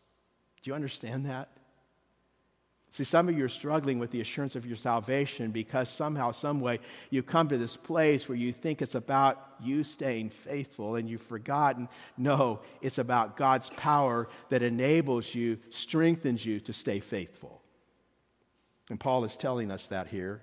Do 0.62 0.70
you 0.70 0.74
understand 0.74 1.26
that? 1.26 1.50
See, 2.92 3.04
some 3.04 3.28
of 3.28 3.38
you 3.38 3.44
are 3.44 3.48
struggling 3.48 4.00
with 4.00 4.10
the 4.10 4.20
assurance 4.20 4.56
of 4.56 4.66
your 4.66 4.76
salvation 4.76 5.52
because 5.52 5.88
somehow, 5.88 6.32
some 6.32 6.60
way, 6.60 6.80
you 7.08 7.22
come 7.22 7.48
to 7.48 7.56
this 7.56 7.76
place 7.76 8.28
where 8.28 8.36
you 8.36 8.52
think 8.52 8.82
it's 8.82 8.96
about 8.96 9.54
you 9.60 9.84
staying 9.84 10.30
faithful 10.30 10.96
and 10.96 11.08
you've 11.08 11.22
forgotten. 11.22 11.88
No, 12.16 12.60
it's 12.82 12.98
about 12.98 13.36
God's 13.36 13.70
power 13.70 14.28
that 14.48 14.62
enables 14.62 15.32
you, 15.32 15.58
strengthens 15.70 16.44
you 16.44 16.58
to 16.60 16.72
stay 16.72 16.98
faithful. 16.98 17.62
And 18.88 18.98
Paul 18.98 19.24
is 19.24 19.36
telling 19.36 19.70
us 19.70 19.86
that 19.86 20.08
here. 20.08 20.42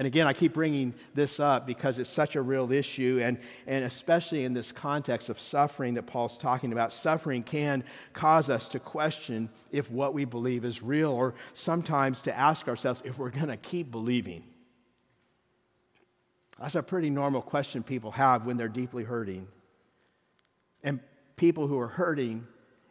And 0.00 0.06
again, 0.06 0.26
I 0.26 0.32
keep 0.32 0.54
bringing 0.54 0.94
this 1.12 1.38
up 1.38 1.66
because 1.66 1.98
it's 1.98 2.08
such 2.08 2.34
a 2.34 2.40
real 2.40 2.72
issue, 2.72 3.20
and, 3.22 3.36
and 3.66 3.84
especially 3.84 4.46
in 4.46 4.54
this 4.54 4.72
context 4.72 5.28
of 5.28 5.38
suffering 5.38 5.92
that 5.92 6.04
Paul's 6.04 6.38
talking 6.38 6.72
about. 6.72 6.94
Suffering 6.94 7.42
can 7.42 7.84
cause 8.14 8.48
us 8.48 8.70
to 8.70 8.78
question 8.78 9.50
if 9.70 9.90
what 9.90 10.14
we 10.14 10.24
believe 10.24 10.64
is 10.64 10.82
real, 10.82 11.10
or 11.10 11.34
sometimes 11.52 12.22
to 12.22 12.34
ask 12.34 12.66
ourselves 12.66 13.02
if 13.04 13.18
we're 13.18 13.28
going 13.28 13.48
to 13.48 13.58
keep 13.58 13.90
believing. 13.90 14.42
That's 16.58 16.76
a 16.76 16.82
pretty 16.82 17.10
normal 17.10 17.42
question 17.42 17.82
people 17.82 18.12
have 18.12 18.46
when 18.46 18.56
they're 18.56 18.68
deeply 18.68 19.04
hurting. 19.04 19.48
And 20.82 21.00
people 21.36 21.66
who 21.66 21.78
are 21.78 21.88
hurting 21.88 22.46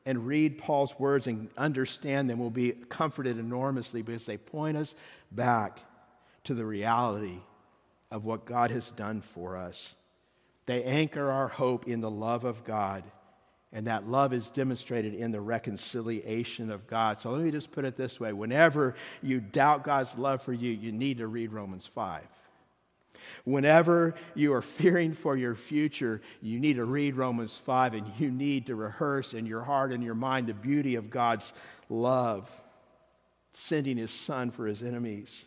and 0.06 0.28
read 0.28 0.60
Paul's 0.60 1.00
words 1.00 1.26
and 1.26 1.50
understand 1.58 2.30
them 2.30 2.38
will 2.38 2.52
be 2.52 2.72
comforted 2.72 3.40
enormously 3.40 4.04
because 4.04 4.28
they 4.28 4.38
point 4.38 4.78
us 4.78 4.94
back 5.32 5.80
to 6.50 6.56
the 6.56 6.66
reality 6.66 7.38
of 8.10 8.26
what 8.26 8.44
God 8.44 8.72
has 8.72 8.90
done 8.90 9.22
for 9.22 9.56
us. 9.56 9.94
They 10.66 10.84
anchor 10.84 11.30
our 11.30 11.48
hope 11.48 11.88
in 11.88 12.02
the 12.02 12.10
love 12.10 12.44
of 12.44 12.64
God, 12.64 13.04
and 13.72 13.86
that 13.86 14.08
love 14.08 14.34
is 14.34 14.50
demonstrated 14.50 15.14
in 15.14 15.32
the 15.32 15.42
reconciliation 15.42 16.72
of 16.72 16.88
God. 16.88 17.20
So 17.20 17.30
let 17.30 17.44
me 17.44 17.52
just 17.52 17.72
put 17.72 17.86
it 17.86 17.98
this 17.98 18.20
way 18.20 18.34
whenever 18.34 18.96
you 19.22 19.40
doubt 19.40 19.84
God's 19.84 20.18
love 20.18 20.42
for 20.42 20.52
you, 20.52 20.72
you 20.72 20.92
need 20.92 21.20
to 21.20 21.28
read 21.28 21.52
Romans 21.52 21.86
5. 21.86 22.26
Whenever 23.44 24.16
you 24.34 24.52
are 24.54 24.64
fearing 24.64 25.14
for 25.14 25.38
your 25.38 25.54
future, 25.54 26.20
you 26.42 26.60
need 26.60 26.78
to 26.78 26.86
read 26.86 27.14
Romans 27.14 27.56
5 27.58 27.94
and 27.94 28.12
you 28.18 28.32
need 28.32 28.66
to 28.66 28.76
rehearse 28.76 29.36
in 29.36 29.46
your 29.46 29.62
heart 29.62 29.92
and 29.92 30.04
your 30.04 30.16
mind 30.16 30.48
the 30.48 30.56
beauty 30.56 30.96
of 30.96 31.12
God's 31.12 31.54
love, 31.90 32.50
sending 33.54 33.98
his 33.98 34.10
son 34.10 34.50
for 34.50 34.66
his 34.66 34.82
enemies. 34.82 35.46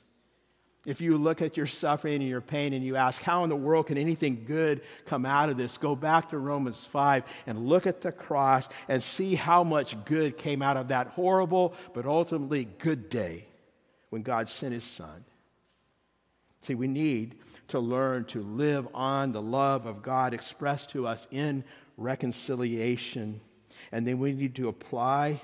If 0.84 1.00
you 1.00 1.16
look 1.16 1.42
at 1.42 1.56
your 1.56 1.68
suffering 1.68 2.16
and 2.16 2.28
your 2.28 2.40
pain 2.40 2.72
and 2.72 2.84
you 2.84 2.96
ask, 2.96 3.22
how 3.22 3.44
in 3.44 3.50
the 3.50 3.56
world 3.56 3.86
can 3.86 3.96
anything 3.96 4.44
good 4.44 4.82
come 5.04 5.24
out 5.24 5.48
of 5.48 5.56
this? 5.56 5.78
Go 5.78 5.94
back 5.94 6.30
to 6.30 6.38
Romans 6.38 6.84
5 6.86 7.22
and 7.46 7.66
look 7.68 7.86
at 7.86 8.00
the 8.00 8.10
cross 8.10 8.68
and 8.88 9.00
see 9.00 9.36
how 9.36 9.62
much 9.62 10.04
good 10.04 10.36
came 10.36 10.60
out 10.60 10.76
of 10.76 10.88
that 10.88 11.08
horrible 11.08 11.74
but 11.94 12.04
ultimately 12.04 12.64
good 12.64 13.08
day 13.08 13.46
when 14.10 14.22
God 14.22 14.48
sent 14.48 14.74
his 14.74 14.82
son. 14.82 15.24
See, 16.62 16.74
we 16.74 16.88
need 16.88 17.36
to 17.68 17.78
learn 17.78 18.24
to 18.26 18.42
live 18.42 18.88
on 18.92 19.32
the 19.32 19.42
love 19.42 19.86
of 19.86 20.02
God 20.02 20.34
expressed 20.34 20.90
to 20.90 21.06
us 21.06 21.28
in 21.30 21.62
reconciliation. 21.96 23.40
And 23.92 24.04
then 24.04 24.18
we 24.18 24.32
need 24.32 24.56
to 24.56 24.68
apply 24.68 25.42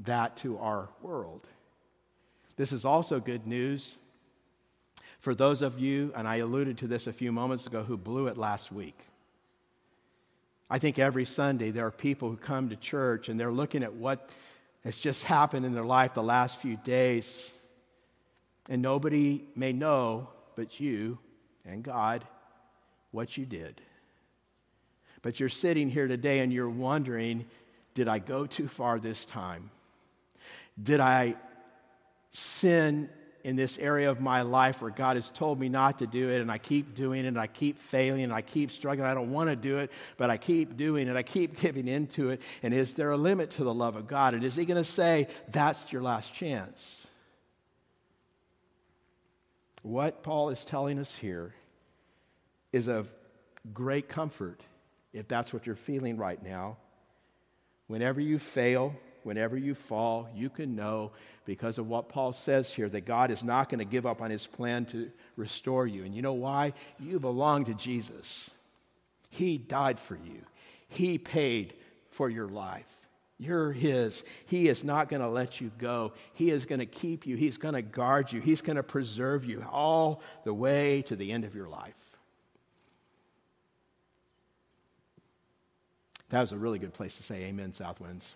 that 0.00 0.36
to 0.38 0.58
our 0.58 0.88
world. 1.02 1.48
This 2.56 2.72
is 2.72 2.84
also 2.84 3.18
good 3.18 3.46
news 3.46 3.96
for 5.20 5.34
those 5.34 5.62
of 5.62 5.78
you, 5.78 6.12
and 6.16 6.28
I 6.28 6.36
alluded 6.36 6.78
to 6.78 6.86
this 6.86 7.06
a 7.06 7.12
few 7.12 7.32
moments 7.32 7.66
ago, 7.66 7.82
who 7.82 7.96
blew 7.96 8.28
it 8.28 8.36
last 8.36 8.70
week. 8.70 8.98
I 10.70 10.78
think 10.78 10.98
every 10.98 11.24
Sunday 11.24 11.70
there 11.70 11.86
are 11.86 11.90
people 11.90 12.30
who 12.30 12.36
come 12.36 12.68
to 12.68 12.76
church 12.76 13.28
and 13.28 13.40
they're 13.40 13.52
looking 13.52 13.82
at 13.82 13.94
what 13.94 14.28
has 14.84 14.96
just 14.96 15.24
happened 15.24 15.64
in 15.64 15.72
their 15.72 15.84
life 15.84 16.14
the 16.14 16.22
last 16.22 16.58
few 16.60 16.76
days. 16.76 17.50
And 18.68 18.82
nobody 18.82 19.44
may 19.56 19.72
know 19.72 20.28
but 20.56 20.78
you 20.78 21.18
and 21.64 21.82
God 21.82 22.24
what 23.12 23.36
you 23.36 23.46
did. 23.46 23.80
But 25.22 25.40
you're 25.40 25.48
sitting 25.48 25.88
here 25.88 26.06
today 26.06 26.40
and 26.40 26.52
you're 26.52 26.68
wondering 26.68 27.46
did 27.94 28.06
I 28.06 28.20
go 28.20 28.46
too 28.46 28.68
far 28.68 29.00
this 29.00 29.24
time? 29.24 29.70
Did 30.80 31.00
I 31.00 31.34
sin 32.30 33.10
in 33.48 33.56
this 33.56 33.78
area 33.78 34.10
of 34.10 34.20
my 34.20 34.42
life 34.42 34.82
where 34.82 34.90
God 34.90 35.16
has 35.16 35.30
told 35.30 35.58
me 35.58 35.70
not 35.70 36.00
to 36.00 36.06
do 36.06 36.28
it, 36.28 36.42
and 36.42 36.50
I 36.52 36.58
keep 36.58 36.94
doing 36.94 37.24
it, 37.24 37.28
and 37.28 37.40
I 37.40 37.46
keep 37.46 37.78
failing, 37.78 38.22
and 38.22 38.30
I 38.30 38.42
keep 38.42 38.70
struggling. 38.70 39.08
I 39.08 39.14
don't 39.14 39.30
want 39.30 39.48
to 39.48 39.56
do 39.56 39.78
it, 39.78 39.90
but 40.18 40.28
I 40.28 40.36
keep 40.36 40.76
doing 40.76 41.08
it, 41.08 41.16
I 41.16 41.22
keep 41.22 41.58
giving 41.62 41.88
into 41.88 42.28
it. 42.28 42.42
And 42.62 42.74
is 42.74 42.92
there 42.92 43.10
a 43.10 43.16
limit 43.16 43.52
to 43.52 43.64
the 43.64 43.72
love 43.72 43.96
of 43.96 44.06
God? 44.06 44.34
And 44.34 44.44
is 44.44 44.54
He 44.54 44.66
going 44.66 44.76
to 44.76 44.84
say, 44.84 45.28
that's 45.48 45.90
your 45.90 46.02
last 46.02 46.34
chance? 46.34 47.06
What 49.80 50.22
Paul 50.22 50.50
is 50.50 50.62
telling 50.66 50.98
us 50.98 51.16
here 51.16 51.54
is 52.70 52.86
of 52.86 53.10
great 53.72 54.10
comfort 54.10 54.60
if 55.14 55.26
that's 55.26 55.54
what 55.54 55.64
you're 55.64 55.74
feeling 55.74 56.18
right 56.18 56.42
now. 56.42 56.76
Whenever 57.86 58.20
you 58.20 58.38
fail, 58.38 58.94
whenever 59.22 59.56
you 59.56 59.74
fall, 59.74 60.28
you 60.34 60.50
can 60.50 60.76
know 60.76 61.12
because 61.44 61.78
of 61.78 61.88
what 61.88 62.08
Paul 62.08 62.32
says 62.32 62.70
here 62.72 62.88
that 62.88 63.06
God 63.06 63.30
is 63.30 63.42
not 63.42 63.68
going 63.68 63.78
to 63.78 63.84
give 63.84 64.06
up 64.06 64.20
on 64.20 64.30
his 64.30 64.46
plan 64.46 64.84
to 64.86 65.10
restore 65.36 65.86
you. 65.86 66.04
And 66.04 66.14
you 66.14 66.22
know 66.22 66.34
why? 66.34 66.74
You 66.98 67.18
belong 67.18 67.64
to 67.66 67.74
Jesus. 67.74 68.50
He 69.30 69.58
died 69.58 69.98
for 69.98 70.14
you, 70.16 70.42
He 70.88 71.18
paid 71.18 71.74
for 72.10 72.28
your 72.28 72.48
life. 72.48 72.86
You're 73.40 73.70
His. 73.70 74.24
He 74.46 74.68
is 74.68 74.82
not 74.82 75.08
going 75.08 75.22
to 75.22 75.28
let 75.28 75.60
you 75.60 75.70
go. 75.78 76.12
He 76.32 76.50
is 76.50 76.66
going 76.66 76.80
to 76.80 76.86
keep 76.86 77.24
you. 77.24 77.36
He's 77.36 77.56
going 77.56 77.74
to 77.74 77.82
guard 77.82 78.32
you. 78.32 78.40
He's 78.40 78.62
going 78.62 78.78
to 78.78 78.82
preserve 78.82 79.44
you 79.44 79.64
all 79.70 80.22
the 80.42 80.52
way 80.52 81.02
to 81.02 81.14
the 81.14 81.30
end 81.30 81.44
of 81.44 81.54
your 81.54 81.68
life. 81.68 81.94
That 86.30 86.40
was 86.40 86.52
a 86.52 86.58
really 86.58 86.78
good 86.78 86.92
place 86.92 87.16
to 87.16 87.22
say 87.22 87.44
amen, 87.44 87.70
Southwinds. 87.72 88.34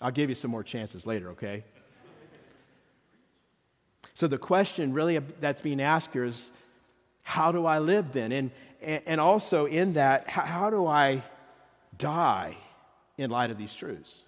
I'll 0.00 0.10
give 0.10 0.28
you 0.28 0.34
some 0.34 0.50
more 0.50 0.62
chances 0.62 1.06
later, 1.06 1.30
okay? 1.30 1.64
So 4.14 4.26
the 4.26 4.38
question 4.38 4.92
really 4.92 5.18
that's 5.40 5.60
being 5.60 5.80
asked 5.80 6.12
here 6.12 6.24
is 6.24 6.50
how 7.22 7.52
do 7.52 7.66
I 7.66 7.80
live 7.80 8.12
then? 8.12 8.32
And, 8.32 8.50
and 8.80 9.20
also 9.20 9.66
in 9.66 9.94
that, 9.94 10.28
how, 10.28 10.70
do 10.70 10.86
I 10.86 11.22
die 11.98 12.56
in 13.18 13.30
light 13.30 13.50
of 13.50 13.58
these 13.58 13.74
truths? 13.74 14.22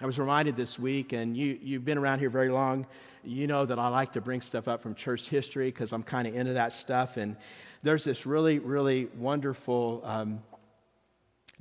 I 0.00 0.06
was 0.06 0.18
reminded 0.18 0.56
this 0.56 0.78
week, 0.78 1.12
and 1.12 1.36
you, 1.36 1.58
you've 1.62 1.84
been 1.84 1.98
around 1.98 2.18
here 2.18 2.30
very 2.30 2.48
long. 2.48 2.86
You 3.22 3.46
know 3.46 3.66
that 3.66 3.78
I 3.78 3.88
like 3.88 4.14
to 4.14 4.20
bring 4.20 4.40
stuff 4.40 4.66
up 4.66 4.82
from 4.82 4.94
church 4.94 5.28
history 5.28 5.66
because 5.66 5.92
I'm 5.92 6.02
kind 6.02 6.26
of 6.26 6.34
into 6.34 6.54
that 6.54 6.72
stuff. 6.72 7.16
And 7.16 7.36
there's 7.82 8.02
this 8.02 8.26
really, 8.26 8.58
really 8.58 9.06
wonderful 9.16 10.00
um, 10.02 10.42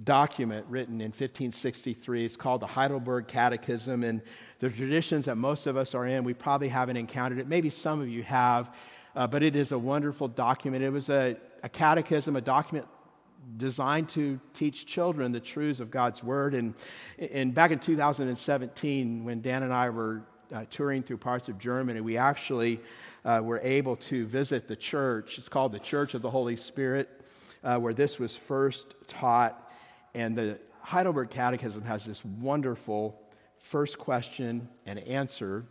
document 0.04 0.66
written 0.70 1.02
in 1.02 1.08
1563. 1.08 2.26
It's 2.26 2.36
called 2.36 2.62
the 2.62 2.68
Heidelberg 2.68 3.28
Catechism, 3.28 4.04
and 4.04 4.22
the 4.60 4.70
traditions 4.70 5.26
that 5.26 5.36
most 5.36 5.68
of 5.68 5.78
us 5.78 5.94
are 5.96 6.06
in, 6.06 6.24
we 6.24 6.34
probably 6.34 6.70
haven't 6.70 6.98
encountered 6.98 7.40
it. 7.40 7.48
Maybe 7.48 7.70
some 7.70 8.02
of 8.02 8.10
you 8.10 8.24
have, 8.24 8.74
uh, 9.16 9.28
but 9.28 9.44
it 9.44 9.56
is 9.56 9.72
a 9.72 9.80
wonderful 9.80 10.28
document. 10.28 10.84
It 10.84 10.90
was 10.90 11.10
a, 11.10 11.38
a 11.64 11.70
catechism, 11.70 12.36
a 12.36 12.42
document 12.42 12.88
designed 13.58 14.10
to 14.10 14.40
teach 14.54 14.86
children 14.86 15.32
the 15.32 15.40
truths 15.40 15.80
of 15.80 15.92
God's 15.92 16.24
Word. 16.24 16.54
And, 16.54 16.74
and 17.20 17.54
back 17.54 17.72
in 17.72 17.80
2017, 17.80 19.24
when 19.24 19.42
Dan 19.42 19.64
and 19.64 19.74
I 19.74 19.90
were 19.90 20.24
uh, 20.54 20.66
touring 20.70 21.04
through 21.04 21.18
parts 21.18 21.50
of 21.50 21.60
Germany, 21.60 22.02
we 22.02 22.18
actually 22.18 22.80
uh, 23.26 23.42
were 23.44 23.60
able 23.64 23.96
to 23.96 24.26
visit 24.26 24.68
the 24.68 24.76
church. 24.76 25.38
It's 25.38 25.50
called 25.50 25.72
the 25.72 25.80
Church 25.80 26.14
of 26.14 26.22
the 26.22 26.30
Holy 26.30 26.56
Spirit, 26.56 27.10
uh, 27.64 27.78
where 27.80 27.94
this 27.94 28.20
was 28.20 28.36
first 28.36 28.96
taught. 29.08 29.63
And 30.14 30.36
the 30.36 30.60
Heidelberg 30.82 31.30
Catechism 31.30 31.84
has 31.84 32.06
this 32.06 32.24
wonderful 32.24 33.20
first 33.58 33.98
question 33.98 34.68
and 34.86 35.00
answer 35.00 35.66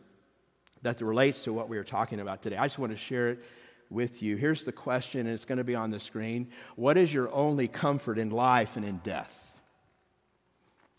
that 0.83 1.01
relates 1.01 1.45
to 1.45 1.53
what 1.53 1.69
we 1.69 1.79
are 1.79 1.85
talking 1.85 2.21
about 2.21 2.43
today. 2.43 2.57
I 2.57 2.67
just 2.67 2.79
want 2.79 2.93
to 2.93 2.99
share 2.99 3.31
it 3.31 3.45
with 3.89 4.23
you. 4.23 4.37
Here's 4.37 4.65
the 4.65 4.73
question, 4.73 5.21
and 5.21 5.31
it's 5.31 5.45
going 5.45 5.59
to 5.59 5.65
be 5.65 5.75
on 5.75 5.91
the 5.91 6.01
screen 6.01 6.51
What 6.77 6.97
is 6.97 7.13
your 7.13 7.33
only 7.33 7.69
comfort 7.69 8.19
in 8.19 8.31
life 8.31 8.77
and 8.77 8.85
in 8.85 8.99
death? 8.99 9.61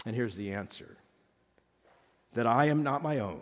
And 0.06 0.16
here's 0.16 0.36
the 0.36 0.54
answer 0.54 0.98
that 2.34 2.48
I 2.48 2.66
am 2.66 2.84
not 2.84 3.04
my 3.04 3.20
own, 3.20 3.42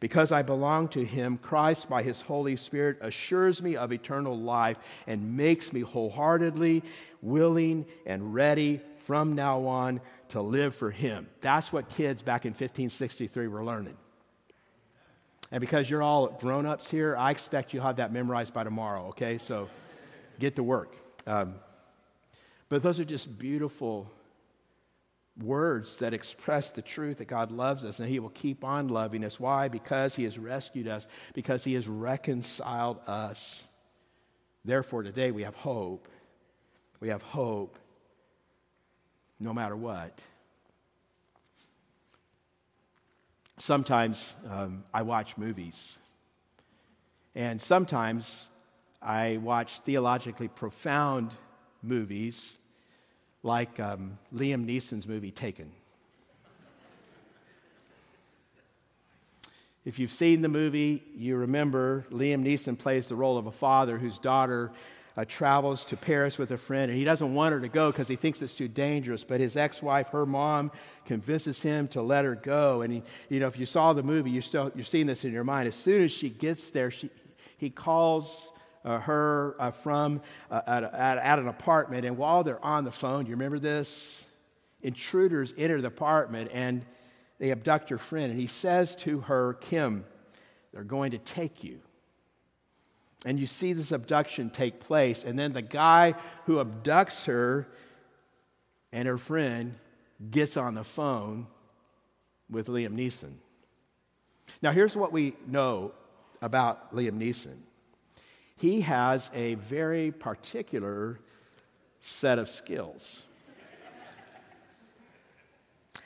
Because 0.00 0.32
I 0.32 0.42
belong 0.42 0.88
to 0.88 1.04
him, 1.04 1.38
Christ, 1.38 1.88
by 1.88 2.02
his 2.02 2.20
Holy 2.20 2.56
Spirit, 2.56 2.98
assures 3.00 3.62
me 3.62 3.76
of 3.76 3.92
eternal 3.92 4.38
life 4.38 4.78
and 5.06 5.36
makes 5.36 5.72
me 5.72 5.80
wholeheartedly 5.80 6.82
willing 7.22 7.86
and 8.06 8.34
ready 8.34 8.80
from 9.06 9.34
now 9.34 9.66
on 9.66 10.00
to 10.28 10.40
live 10.40 10.74
for 10.74 10.90
him. 10.90 11.28
That's 11.40 11.72
what 11.72 11.88
kids 11.88 12.22
back 12.22 12.44
in 12.44 12.50
1563 12.50 13.48
were 13.48 13.64
learning. 13.64 13.96
And 15.50 15.60
because 15.60 15.88
you're 15.88 16.02
all 16.02 16.28
grown 16.28 16.66
ups 16.66 16.90
here, 16.90 17.16
I 17.16 17.30
expect 17.30 17.72
you'll 17.72 17.84
have 17.84 17.96
that 17.96 18.12
memorized 18.12 18.52
by 18.52 18.64
tomorrow, 18.64 19.08
okay? 19.08 19.38
So 19.38 19.68
get 20.40 20.56
to 20.56 20.62
work. 20.62 20.94
Um, 21.26 21.54
but 22.68 22.82
those 22.82 22.98
are 22.98 23.04
just 23.04 23.38
beautiful 23.38 24.10
words 25.42 25.96
that 25.96 26.14
express 26.14 26.70
the 26.70 26.82
truth 26.82 27.18
that 27.18 27.26
God 27.26 27.50
loves 27.50 27.84
us 27.84 27.98
and 27.98 28.08
He 28.08 28.20
will 28.20 28.30
keep 28.30 28.64
on 28.64 28.88
loving 28.88 29.24
us. 29.24 29.40
Why? 29.40 29.68
Because 29.68 30.14
He 30.14 30.24
has 30.24 30.38
rescued 30.38 30.88
us, 30.88 31.06
because 31.32 31.64
He 31.64 31.74
has 31.74 31.88
reconciled 31.88 33.00
us. 33.06 33.66
Therefore, 34.64 35.02
today 35.02 35.30
we 35.30 35.42
have 35.42 35.56
hope. 35.56 36.08
We 37.00 37.08
have 37.08 37.22
hope 37.22 37.78
no 39.40 39.52
matter 39.52 39.76
what. 39.76 40.20
Sometimes 43.58 44.34
um, 44.50 44.84
I 44.92 45.02
watch 45.02 45.36
movies, 45.36 45.98
and 47.36 47.60
sometimes 47.60 48.48
I 49.00 49.36
watch 49.36 49.80
theologically 49.80 50.48
profound 50.48 51.32
movies 51.82 52.56
like 53.44 53.78
um, 53.78 54.18
Liam 54.34 54.66
Neeson's 54.66 55.06
movie 55.06 55.30
Taken. 55.30 55.70
If 59.84 59.98
you've 59.98 60.10
seen 60.10 60.40
the 60.40 60.48
movie, 60.48 61.02
you 61.14 61.36
remember 61.36 62.06
Liam 62.10 62.42
Neeson 62.42 62.78
plays 62.78 63.08
the 63.08 63.16
role 63.16 63.36
of 63.36 63.46
a 63.46 63.52
father 63.52 63.98
whose 63.98 64.18
daughter 64.18 64.72
uh, 65.14 65.26
travels 65.28 65.84
to 65.84 65.96
Paris 65.96 66.38
with 66.38 66.50
a 66.52 66.56
friend, 66.56 66.90
and 66.90 66.98
he 66.98 67.04
doesn't 67.04 67.34
want 67.34 67.52
her 67.52 67.60
to 67.60 67.68
go 67.68 67.92
because 67.92 68.08
he 68.08 68.16
thinks 68.16 68.40
it's 68.40 68.54
too 68.54 68.66
dangerous. 68.66 69.22
But 69.24 69.40
his 69.40 69.56
ex-wife, 69.58 70.08
her 70.08 70.24
mom, 70.24 70.72
convinces 71.04 71.60
him 71.60 71.86
to 71.88 72.00
let 72.00 72.24
her 72.24 72.34
go. 72.34 72.80
And 72.80 72.94
he, 72.94 73.02
you 73.28 73.40
know, 73.40 73.46
if 73.46 73.58
you 73.58 73.66
saw 73.66 73.92
the 73.92 74.02
movie, 74.02 74.30
you're 74.30 74.42
still 74.42 74.72
you're 74.74 74.84
seeing 74.84 75.06
this 75.06 75.22
in 75.22 75.32
your 75.34 75.44
mind. 75.44 75.68
As 75.68 75.76
soon 75.76 76.04
as 76.04 76.12
she 76.12 76.30
gets 76.30 76.70
there, 76.70 76.90
she, 76.90 77.10
he 77.58 77.68
calls 77.68 78.48
uh, 78.84 78.98
her 79.00 79.56
uh, 79.58 79.70
from 79.70 80.20
uh, 80.50 80.60
at, 80.66 81.18
at, 81.18 81.38
an 81.38 81.48
apartment. 81.48 82.04
And 82.04 82.16
while 82.16 82.44
they're 82.44 82.64
on 82.64 82.84
the 82.84 82.90
phone, 82.90 83.26
you 83.26 83.32
remember 83.32 83.58
this? 83.58 84.24
Intruders 84.82 85.54
enter 85.56 85.80
the 85.80 85.88
apartment 85.88 86.50
and 86.52 86.84
they 87.38 87.50
abduct 87.50 87.90
your 87.90 87.98
friend. 87.98 88.30
And 88.30 88.40
he 88.40 88.46
says 88.46 88.94
to 88.96 89.20
her, 89.20 89.54
Kim, 89.54 90.04
they're 90.72 90.84
going 90.84 91.12
to 91.12 91.18
take 91.18 91.64
you. 91.64 91.80
And 93.24 93.40
you 93.40 93.46
see 93.46 93.72
this 93.72 93.90
abduction 93.90 94.50
take 94.50 94.80
place. 94.80 95.24
And 95.24 95.38
then 95.38 95.52
the 95.52 95.62
guy 95.62 96.14
who 96.44 96.56
abducts 96.62 97.24
her 97.24 97.66
and 98.92 99.08
her 99.08 99.16
friend 99.16 99.76
gets 100.30 100.56
on 100.56 100.74
the 100.74 100.84
phone 100.84 101.46
with 102.50 102.68
Liam 102.68 102.94
Neeson. 102.94 103.32
Now, 104.60 104.72
here's 104.72 104.94
what 104.94 105.10
we 105.10 105.34
know 105.46 105.92
about 106.42 106.94
Liam 106.94 107.18
Neeson 107.18 107.56
he 108.56 108.82
has 108.82 109.30
a 109.34 109.54
very 109.54 110.10
particular 110.10 111.18
set 112.00 112.38
of 112.38 112.48
skills 112.48 113.22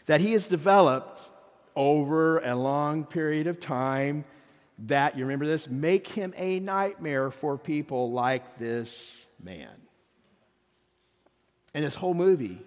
that 0.07 0.21
he 0.21 0.33
has 0.33 0.47
developed 0.47 1.29
over 1.77 2.39
a 2.39 2.55
long 2.55 3.05
period 3.05 3.47
of 3.47 3.61
time 3.61 4.25
that, 4.87 5.17
you 5.19 5.25
remember 5.25 5.47
this, 5.47 5.69
make 5.69 6.07
him 6.07 6.33
a 6.37 6.61
nightmare 6.61 7.31
for 7.31 7.59
people 7.59 8.11
like 8.13 8.59
this 8.59 9.27
man. 9.43 9.69
And 11.75 11.85
this 11.85 11.95
whole 11.95 12.15
movie, 12.15 12.59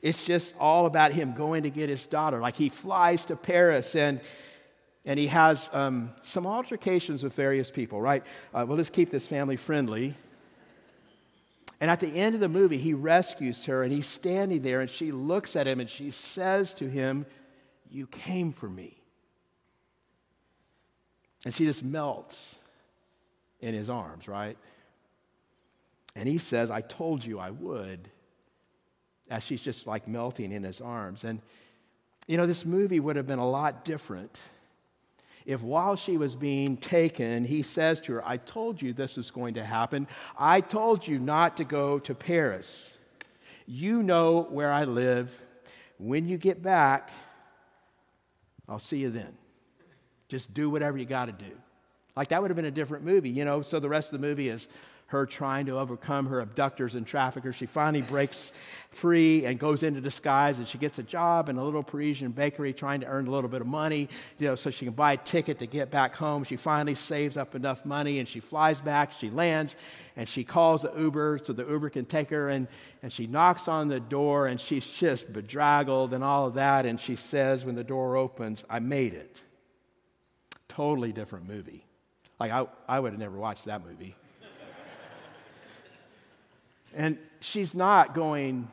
it's 0.00 0.24
just 0.24 0.54
all 0.58 0.86
about 0.86 1.12
him 1.12 1.34
going 1.34 1.64
to 1.64 1.70
get 1.70 1.88
his 1.88 2.06
daughter. 2.06 2.40
Like 2.40 2.56
he 2.56 2.68
flies 2.68 3.24
to 3.26 3.36
Paris 3.36 3.96
and 3.96 4.20
and 5.04 5.18
he 5.18 5.28
has 5.28 5.70
um, 5.72 6.10
some 6.22 6.46
altercations 6.46 7.22
with 7.22 7.34
various 7.34 7.70
people, 7.70 8.00
right? 8.00 8.22
Uh, 8.52 8.64
we'll 8.68 8.76
just 8.76 8.92
keep 8.92 9.10
this 9.10 9.26
family 9.26 9.56
friendly. 9.56 10.14
And 11.80 11.90
at 11.90 12.00
the 12.00 12.08
end 12.08 12.34
of 12.34 12.40
the 12.40 12.48
movie, 12.48 12.76
he 12.76 12.92
rescues 12.92 13.64
her, 13.64 13.82
and 13.82 13.92
he's 13.92 14.06
standing 14.06 14.60
there, 14.60 14.80
and 14.80 14.90
she 14.90 15.12
looks 15.12 15.56
at 15.56 15.66
him 15.66 15.80
and 15.80 15.88
she 15.88 16.10
says 16.10 16.74
to 16.74 16.88
him, 16.88 17.24
You 17.90 18.06
came 18.06 18.52
for 18.52 18.68
me. 18.68 18.98
And 21.46 21.54
she 21.54 21.64
just 21.64 21.82
melts 21.82 22.56
in 23.60 23.72
his 23.72 23.88
arms, 23.88 24.28
right? 24.28 24.58
And 26.14 26.28
he 26.28 26.36
says, 26.36 26.70
I 26.70 26.82
told 26.82 27.24
you 27.24 27.38
I 27.38 27.50
would, 27.50 28.10
as 29.30 29.42
she's 29.42 29.62
just 29.62 29.86
like 29.86 30.06
melting 30.06 30.52
in 30.52 30.64
his 30.64 30.82
arms. 30.82 31.24
And, 31.24 31.40
you 32.26 32.36
know, 32.36 32.46
this 32.46 32.66
movie 32.66 33.00
would 33.00 33.16
have 33.16 33.26
been 33.26 33.38
a 33.38 33.48
lot 33.48 33.86
different 33.86 34.36
if 35.46 35.62
while 35.62 35.96
she 35.96 36.16
was 36.16 36.36
being 36.36 36.76
taken, 36.76 37.44
he 37.44 37.62
says 37.62 38.00
to 38.02 38.14
her, 38.14 38.28
I 38.28 38.36
told 38.36 38.80
you 38.80 38.92
this 38.92 39.16
was 39.16 39.30
going 39.30 39.54
to 39.54 39.64
happen. 39.64 40.06
I 40.38 40.60
told 40.60 41.06
you 41.06 41.18
not 41.18 41.56
to 41.56 41.64
go 41.64 41.98
to 42.00 42.14
Paris. 42.14 42.96
You 43.66 44.02
know 44.02 44.42
where 44.50 44.72
I 44.72 44.84
live. 44.84 45.40
When 45.98 46.28
you 46.28 46.38
get 46.38 46.62
back, 46.62 47.10
I'll 48.68 48.78
see 48.78 48.98
you 48.98 49.10
then. 49.10 49.36
Just 50.28 50.54
do 50.54 50.70
whatever 50.70 50.96
you 50.96 51.04
got 51.04 51.26
to 51.26 51.32
do. 51.32 51.52
Like 52.16 52.28
that 52.28 52.42
would 52.42 52.50
have 52.50 52.56
been 52.56 52.64
a 52.64 52.70
different 52.70 53.04
movie, 53.04 53.30
you 53.30 53.44
know. 53.44 53.62
So 53.62 53.80
the 53.80 53.88
rest 53.88 54.12
of 54.12 54.20
the 54.20 54.26
movie 54.26 54.48
is 54.48 54.68
her 55.10 55.26
trying 55.26 55.66
to 55.66 55.76
overcome 55.76 56.26
her 56.26 56.40
abductors 56.40 56.94
and 56.94 57.04
traffickers. 57.04 57.56
She 57.56 57.66
finally 57.66 58.00
breaks 58.00 58.52
free 58.90 59.44
and 59.44 59.58
goes 59.58 59.82
into 59.82 60.00
disguise, 60.00 60.58
and 60.58 60.68
she 60.68 60.78
gets 60.78 61.00
a 61.00 61.02
job 61.02 61.48
in 61.48 61.58
a 61.58 61.64
little 61.64 61.82
Parisian 61.82 62.30
bakery 62.30 62.72
trying 62.72 63.00
to 63.00 63.08
earn 63.08 63.26
a 63.26 63.30
little 63.32 63.50
bit 63.50 63.60
of 63.60 63.66
money, 63.66 64.08
you 64.38 64.46
know, 64.46 64.54
so 64.54 64.70
she 64.70 64.84
can 64.84 64.94
buy 64.94 65.14
a 65.14 65.16
ticket 65.16 65.58
to 65.58 65.66
get 65.66 65.90
back 65.90 66.14
home. 66.14 66.44
She 66.44 66.54
finally 66.54 66.94
saves 66.94 67.36
up 67.36 67.56
enough 67.56 67.84
money, 67.84 68.20
and 68.20 68.28
she 68.28 68.38
flies 68.38 68.80
back. 68.80 69.10
She 69.18 69.30
lands, 69.30 69.74
and 70.14 70.28
she 70.28 70.44
calls 70.44 70.82
the 70.82 70.92
Uber 70.96 71.40
so 71.42 71.52
the 71.52 71.66
Uber 71.66 71.90
can 71.90 72.04
take 72.04 72.30
her, 72.30 72.48
and, 72.48 72.68
and 73.02 73.12
she 73.12 73.26
knocks 73.26 73.66
on 73.66 73.88
the 73.88 73.98
door, 73.98 74.46
and 74.46 74.60
she's 74.60 74.86
just 74.86 75.32
bedraggled 75.32 76.14
and 76.14 76.22
all 76.22 76.46
of 76.46 76.54
that, 76.54 76.86
and 76.86 77.00
she 77.00 77.16
says 77.16 77.64
when 77.64 77.74
the 77.74 77.82
door 77.82 78.16
opens, 78.16 78.64
I 78.70 78.78
made 78.78 79.14
it. 79.14 79.40
Totally 80.68 81.12
different 81.12 81.48
movie. 81.48 81.84
Like, 82.38 82.52
I, 82.52 82.66
I 82.88 83.00
would 83.00 83.10
have 83.10 83.20
never 83.20 83.36
watched 83.36 83.64
that 83.64 83.84
movie. 83.84 84.14
And 86.94 87.18
she's 87.40 87.74
not 87.74 88.14
going 88.14 88.68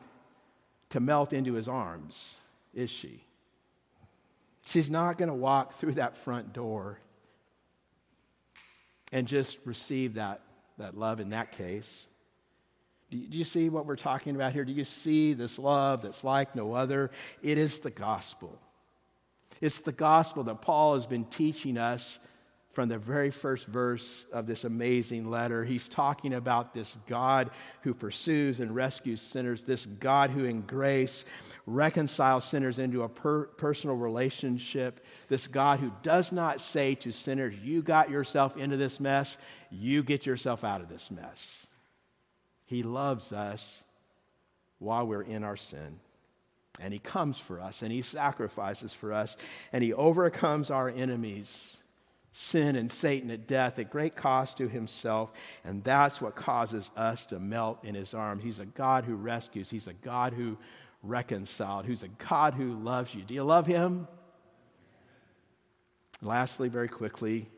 to 0.90 1.00
melt 1.00 1.34
into 1.34 1.54
his 1.54 1.68
arms, 1.68 2.38
is 2.74 2.90
she? 2.90 3.24
She's 4.66 4.90
not 4.90 5.18
going 5.18 5.30
to 5.30 5.36
walk 5.36 5.76
through 5.76 5.94
that 5.94 6.18
front 6.18 6.54
door 6.54 7.00
and 9.12 9.28
just 9.28 9.60
receive 9.66 10.16
that, 10.16 10.42
that 10.78 10.98
love 10.98 11.20
in 11.20 11.30
that 11.30 11.52
case. 11.52 12.08
Do 13.10 13.18
you, 13.18 13.46
see 13.46 13.70
what 13.70 13.86
we're 13.86 13.96
talking 13.96 14.36
about 14.36 14.52
here? 14.52 14.66
Do 14.66 14.74
you 14.74 14.84
see 14.84 15.32
this 15.32 15.58
love 15.58 16.02
that's 16.02 16.26
like 16.26 16.56
no 16.56 16.74
other? 16.74 17.10
It 17.42 17.58
is 17.58 17.80
the 17.80 17.90
gospel. 17.90 18.60
It's 19.62 19.80
the 19.80 19.94
gospel 19.94 20.44
that 20.44 20.62
Paul 20.62 20.96
has 20.96 21.06
been 21.06 21.24
teaching 21.24 21.78
us 21.78 22.20
from 22.78 22.90
the 22.90 22.98
very 23.00 23.32
first 23.32 23.66
verse 23.66 24.28
of 24.32 24.46
this 24.46 24.64
amazing 24.64 25.32
letter. 25.32 25.64
He's 25.64 25.90
talking 25.90 26.36
about 26.36 26.76
this 26.76 26.96
God 27.08 27.50
who 27.82 27.96
pursues 27.96 28.60
and 28.60 28.76
rescues 28.76 29.20
sinners, 29.20 29.64
this 29.64 29.88
God 29.88 30.30
who, 30.30 30.44
in 30.44 30.62
grace, 30.62 31.26
reconciles 31.66 32.46
sinners 32.46 32.78
into 32.78 33.02
a 33.02 33.10
per- 33.10 33.46
personal 33.46 33.96
relationship, 33.96 35.04
this 35.28 35.48
God 35.48 35.80
who 35.80 35.92
does 36.04 36.32
not 36.32 36.62
say 36.62 36.94
to 36.94 37.12
sinners, 37.12 37.56
You 37.64 37.82
got 37.82 38.12
yourself 38.12 38.56
into 38.56 38.78
this 38.78 39.00
mess, 39.00 39.40
you 39.72 40.04
get 40.04 40.28
yourself 40.28 40.64
out 40.64 40.80
of 40.80 40.88
this 40.88 41.10
mess. 41.10 41.66
He 42.68 42.84
loves 42.84 43.32
us 43.32 43.84
while 44.78 45.08
we're 45.08 45.24
in 45.24 45.44
our 45.44 45.58
sin. 45.58 46.00
And 46.80 46.94
he 46.94 47.00
comes 47.00 47.40
for 47.40 47.60
us 47.60 47.82
and 47.82 47.92
he 47.92 48.04
sacrifices 48.04 48.94
for 48.94 49.14
us 49.14 49.36
and 49.74 49.84
he 49.84 49.94
overcomes 49.94 50.70
our 50.70 50.90
enemies 50.90 51.80
sin 52.38 52.76
and 52.76 52.92
Satan 52.92 53.32
at 53.32 53.48
death 53.48 53.80
at 53.80 53.90
great 53.90 54.16
cost 54.16 54.58
to 54.58 54.68
himself. 54.68 55.32
And 55.66 55.84
that's 55.84 56.22
what 56.22 56.36
causes 56.36 56.92
us 56.96 57.26
to 57.28 57.40
melt 57.40 57.84
in 57.84 57.96
his 57.96 58.14
arms. 58.14 58.44
He's 58.44 58.60
a 58.60 58.66
God 58.66 59.06
who 59.06 59.16
rescues, 59.16 59.72
he's 59.72 59.88
a 59.88 59.94
God 59.94 60.34
who 60.34 60.56
reconciled, 61.02 61.88
who's 61.88 62.04
a 62.04 62.08
God 62.10 62.54
who 62.54 62.74
loves 62.74 63.16
you. 63.16 63.24
Do 63.24 63.34
you 63.34 63.44
love 63.44 63.66
him? 63.66 64.08
Lastly, 66.22 66.70
very 66.70 66.88
quickly, 66.88 67.50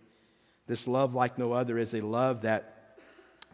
this 0.66 0.88
love 0.88 1.14
like 1.14 1.38
no 1.38 1.52
other 1.52 1.78
is 1.78 1.94
a 1.94 2.02
love 2.02 2.42
that 2.44 2.98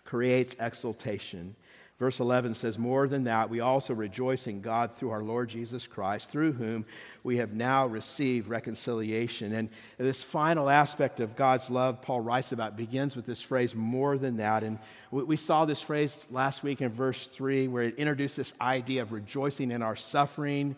creates 0.03 0.55
exultation. 0.59 1.55
Verse 1.97 2.19
11 2.19 2.55
says, 2.55 2.77
More 2.77 3.07
than 3.07 3.23
that, 3.23 3.49
we 3.49 3.61
also 3.61 3.93
rejoice 3.93 4.47
in 4.47 4.59
God 4.59 4.93
through 4.95 5.11
our 5.11 5.23
Lord 5.23 5.47
Jesus 5.47 5.87
Christ, 5.87 6.29
through 6.29 6.51
whom 6.53 6.85
we 7.23 7.37
have 7.37 7.53
now 7.53 7.87
received 7.87 8.49
reconciliation. 8.49 9.53
And 9.53 9.69
this 9.97 10.21
final 10.21 10.69
aspect 10.69 11.21
of 11.21 11.37
God's 11.37 11.69
love, 11.69 12.01
Paul 12.01 12.19
writes 12.19 12.51
about, 12.51 12.75
begins 12.75 13.15
with 13.15 13.25
this 13.25 13.39
phrase, 13.39 13.73
more 13.73 14.17
than 14.17 14.37
that. 14.37 14.63
And 14.63 14.77
we 15.09 15.37
saw 15.37 15.63
this 15.63 15.81
phrase 15.81 16.25
last 16.29 16.63
week 16.63 16.81
in 16.81 16.89
verse 16.91 17.27
3, 17.27 17.69
where 17.69 17.83
it 17.83 17.95
introduced 17.95 18.35
this 18.35 18.53
idea 18.59 19.01
of 19.01 19.13
rejoicing 19.13 19.71
in 19.71 19.81
our 19.81 19.95
suffering. 19.95 20.75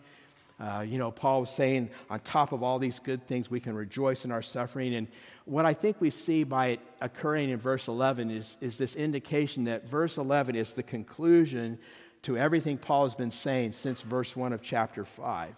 Uh, 0.60 0.84
you 0.86 0.98
know, 0.98 1.10
Paul 1.12 1.40
was 1.40 1.50
saying, 1.50 1.90
on 2.10 2.18
top 2.20 2.52
of 2.52 2.64
all 2.64 2.78
these 2.80 2.98
good 2.98 3.26
things, 3.28 3.48
we 3.48 3.60
can 3.60 3.74
rejoice 3.74 4.24
in 4.24 4.32
our 4.32 4.42
suffering. 4.42 4.94
And 4.94 5.06
what 5.44 5.64
I 5.64 5.72
think 5.72 6.00
we 6.00 6.10
see 6.10 6.42
by 6.42 6.68
it 6.68 6.80
occurring 7.00 7.50
in 7.50 7.58
verse 7.58 7.86
11 7.86 8.30
is, 8.30 8.56
is 8.60 8.76
this 8.76 8.96
indication 8.96 9.64
that 9.64 9.88
verse 9.88 10.16
11 10.16 10.56
is 10.56 10.72
the 10.72 10.82
conclusion 10.82 11.78
to 12.22 12.36
everything 12.36 12.76
Paul 12.76 13.04
has 13.04 13.14
been 13.14 13.30
saying 13.30 13.72
since 13.72 14.00
verse 14.00 14.34
1 14.34 14.52
of 14.52 14.60
chapter 14.60 15.04
5. 15.04 15.54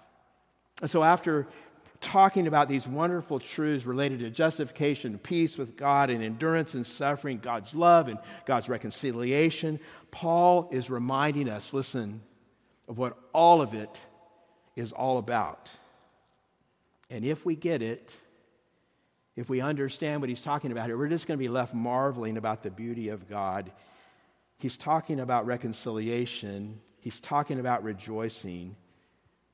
And 0.83 0.91
so, 0.91 1.03
after 1.03 1.47
talking 2.03 2.47
about 2.47 2.69
these 2.69 2.87
wonderful 2.87 3.39
truths 3.39 3.87
related 3.87 4.21
to 4.21 4.31
justification, 4.31 5.19
peace 5.19 5.59
with 5.59 5.77
God, 5.77 6.11
and 6.11 6.23
endurance 6.23 6.75
and 6.75 6.87
suffering, 6.87 7.39
God's 7.39 7.75
love 7.75 8.09
and 8.09 8.19
God's 8.47 8.69
reconciliation, 8.69 9.81
Paul 10.11 10.69
is 10.73 10.91
reminding 10.91 11.49
us 11.49 11.73
listen, 11.73 12.23
of 12.89 12.99
what 12.99 13.17
all 13.33 13.63
of 13.63 13.73
it 13.75 13.99
is 14.81 14.93
all 14.93 15.19
about. 15.19 15.71
And 17.11 17.25
if 17.25 17.45
we 17.45 17.55
get 17.55 17.83
it, 17.83 18.11
if 19.37 19.49
we 19.49 19.61
understand 19.61 20.21
what 20.21 20.29
he's 20.29 20.43
talking 20.43 20.73
about 20.73 20.87
here, 20.87 20.99
we're 20.99 21.09
just 21.09 21.27
going 21.27 21.39
to 21.39 21.43
be 21.43 21.49
left 21.49 21.75
marveling 21.75 22.37
about 22.37 22.63
the 22.63 22.71
beauty 22.71 23.09
of 23.09 23.29
God. 23.29 23.71
He's 24.59 24.77
talking 24.77 25.21
about 25.21 25.47
reconciliation, 25.47 26.81
he's 27.01 27.21
talking 27.21 27.61
about 27.61 27.85
rejoicing. 27.85 28.77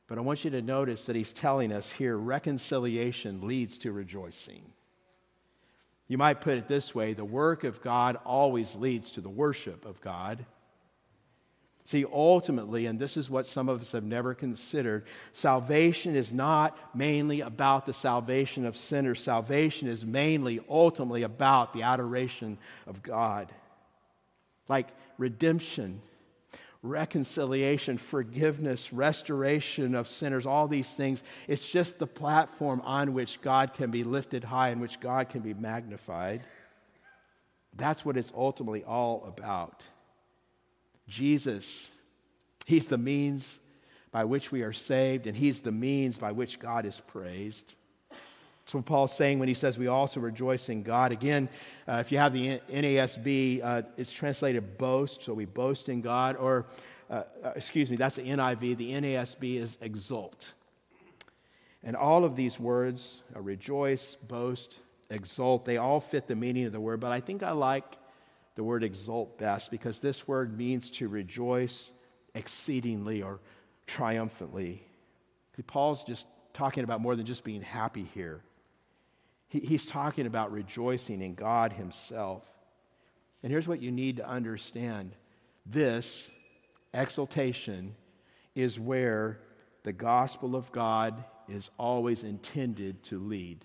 But 0.09 0.19
I 0.19 0.21
want 0.21 0.45
you 0.45 0.51
to 0.53 0.63
notice 0.63 1.07
that 1.07 1.17
he's 1.17 1.33
telling 1.33 1.73
us 1.73 1.91
here 1.91 2.17
reconciliation 2.17 3.47
leads 3.47 3.79
to 3.79 3.91
rejoicing. 3.91 4.63
You 6.07 6.17
might 6.17 6.41
put 6.41 6.59
it 6.59 6.69
this 6.69 6.95
way 6.95 7.13
the 7.13 7.25
work 7.25 7.65
of 7.65 7.83
God 7.83 8.17
always 8.25 8.75
leads 8.77 9.11
to 9.13 9.21
the 9.21 9.29
worship 9.29 9.85
of 9.85 10.01
God. 10.01 10.47
See, 11.87 12.05
ultimately, 12.05 12.87
and 12.87 12.99
this 12.99 13.17
is 13.17 13.31
what 13.31 13.47
some 13.47 13.69
of 13.69 13.81
us 13.81 13.93
have 13.93 14.03
never 14.03 14.35
considered, 14.35 15.05
salvation 15.33 16.17
is 16.17 16.33
not 16.33 16.77
mainly 16.97 17.43
about 17.43 17.87
the 17.87 17.93
salvation 17.93 18.67
of 18.67 18.77
sinners. 18.77 19.23
Salvation 19.23 19.87
is 19.87 20.05
mainly, 20.05 20.59
ultimately, 20.69 21.23
about 21.23 21.73
the 21.73 21.83
adoration 21.83 22.59
of 22.89 23.05
God. 23.05 23.53
Like 24.67 24.89
redemption, 25.17 26.03
reconciliation, 26.83 27.99
forgiveness, 27.99 28.93
restoration 28.93 29.95
of 29.95 30.09
sinners, 30.09 30.45
all 30.45 30.67
these 30.67 30.89
things. 30.89 31.23
It's 31.47 31.69
just 31.69 32.01
the 32.01 32.07
platform 32.09 32.81
on 32.81 33.15
which 33.15 33.41
God 33.41 33.75
can 33.75 33.93
be 33.93 34.03
lifted 34.03 34.43
high, 34.43 34.71
in 34.71 34.81
which 34.81 34.99
God 34.99 35.29
can 35.29 35.41
be 35.41 35.55
magnified. 35.55 36.43
That's 37.77 38.05
what 38.05 38.17
it's 38.17 38.33
ultimately 38.35 38.83
all 38.83 39.25
about. 39.29 39.85
Jesus, 41.09 41.91
He's 42.67 42.89
the 42.89 42.99
means 42.99 43.61
by 44.11 44.25
which 44.25 44.51
we 44.51 44.63
are 44.63 44.73
saved, 44.73 45.27
and 45.27 45.37
He's 45.37 45.61
the 45.61 45.73
means 45.73 46.19
by 46.19 46.33
which 46.33 46.59
God 46.59 46.85
is 46.85 47.01
praised. 47.07 47.75
That's 48.67 48.75
what 48.75 48.85
Paul's 48.85 49.17
saying 49.17 49.39
when 49.39 49.47
he 49.47 49.55
says 49.55 49.79
we 49.79 49.87
also 49.87 50.19
rejoice 50.19 50.69
in 50.69 50.83
God. 50.83 51.13
Again, 51.13 51.49
uh, 51.87 51.99
if 51.99 52.11
you 52.11 52.19
have 52.19 52.33
the 52.33 52.59
NASB, 52.69 53.61
uh, 53.63 53.83
it's 53.97 54.11
translated 54.11 54.77
boast, 54.77 55.23
so 55.23 55.35
we 55.35 55.45
boast 55.45 55.89
in 55.89 56.01
God. 56.01 56.35
Or, 56.35 56.67
uh, 57.09 57.23
uh 57.45 57.53
excuse 57.55 57.93
me, 57.93 57.97
that's 57.97 58.17
the 58.17 58.23
NIV. 58.23 58.77
The 58.77 58.91
NASB 58.91 59.61
is 59.61 59.79
exult. 59.81 60.55
And 61.85 61.95
all 61.95 62.25
of 62.25 62.35
these 62.35 62.59
words, 62.59 63.23
uh, 63.37 63.41
rejoice, 63.41 64.17
boast, 64.27 64.81
exult, 65.11 65.65
they 65.65 65.77
all 65.77 66.01
fit 66.01 66.27
the 66.27 66.35
meaning 66.35 66.65
of 66.65 66.73
the 66.73 66.81
word. 66.81 66.99
But 66.99 67.13
I 67.13 67.21
think 67.21 67.45
I 67.45 67.53
like 67.53 67.85
the 68.57 68.65
word 68.65 68.83
exult 68.83 69.39
best 69.39 69.71
because 69.71 70.01
this 70.01 70.27
word 70.27 70.57
means 70.57 70.91
to 70.91 71.09
rejoice 71.09 71.93
exceedingly 72.35 73.23
or 73.23 73.39
triumphantly. 73.87 74.83
See, 75.57 75.63
Paul's 75.63 76.03
just 76.05 76.27
talking 76.53 76.83
about 76.83 77.01
more 77.01 77.15
than 77.15 77.27
just 77.27 77.45
being 77.45 77.63
happy 77.63 78.05
here. 78.15 78.41
He, 79.49 79.61
he's 79.61 79.87
talking 79.87 80.27
about 80.27 80.53
rejoicing 80.53 81.23
in 81.23 81.35
God 81.35 81.73
Himself. 81.73 82.43
And 83.43 83.53
here's 83.53 83.69
what 83.69 83.81
you 83.81 83.93
need 83.93 84.17
to 84.17 84.29
understand 84.29 85.13
this 85.65 86.31
exultation 86.95 87.95
is 88.55 88.81
where 88.81 89.39
the 89.83 89.93
gospel 89.93 90.57
of 90.57 90.73
God 90.73 91.25
is 91.49 91.71
always 91.79 92.25
intended 92.25 93.03
to 93.05 93.19
lead. 93.19 93.65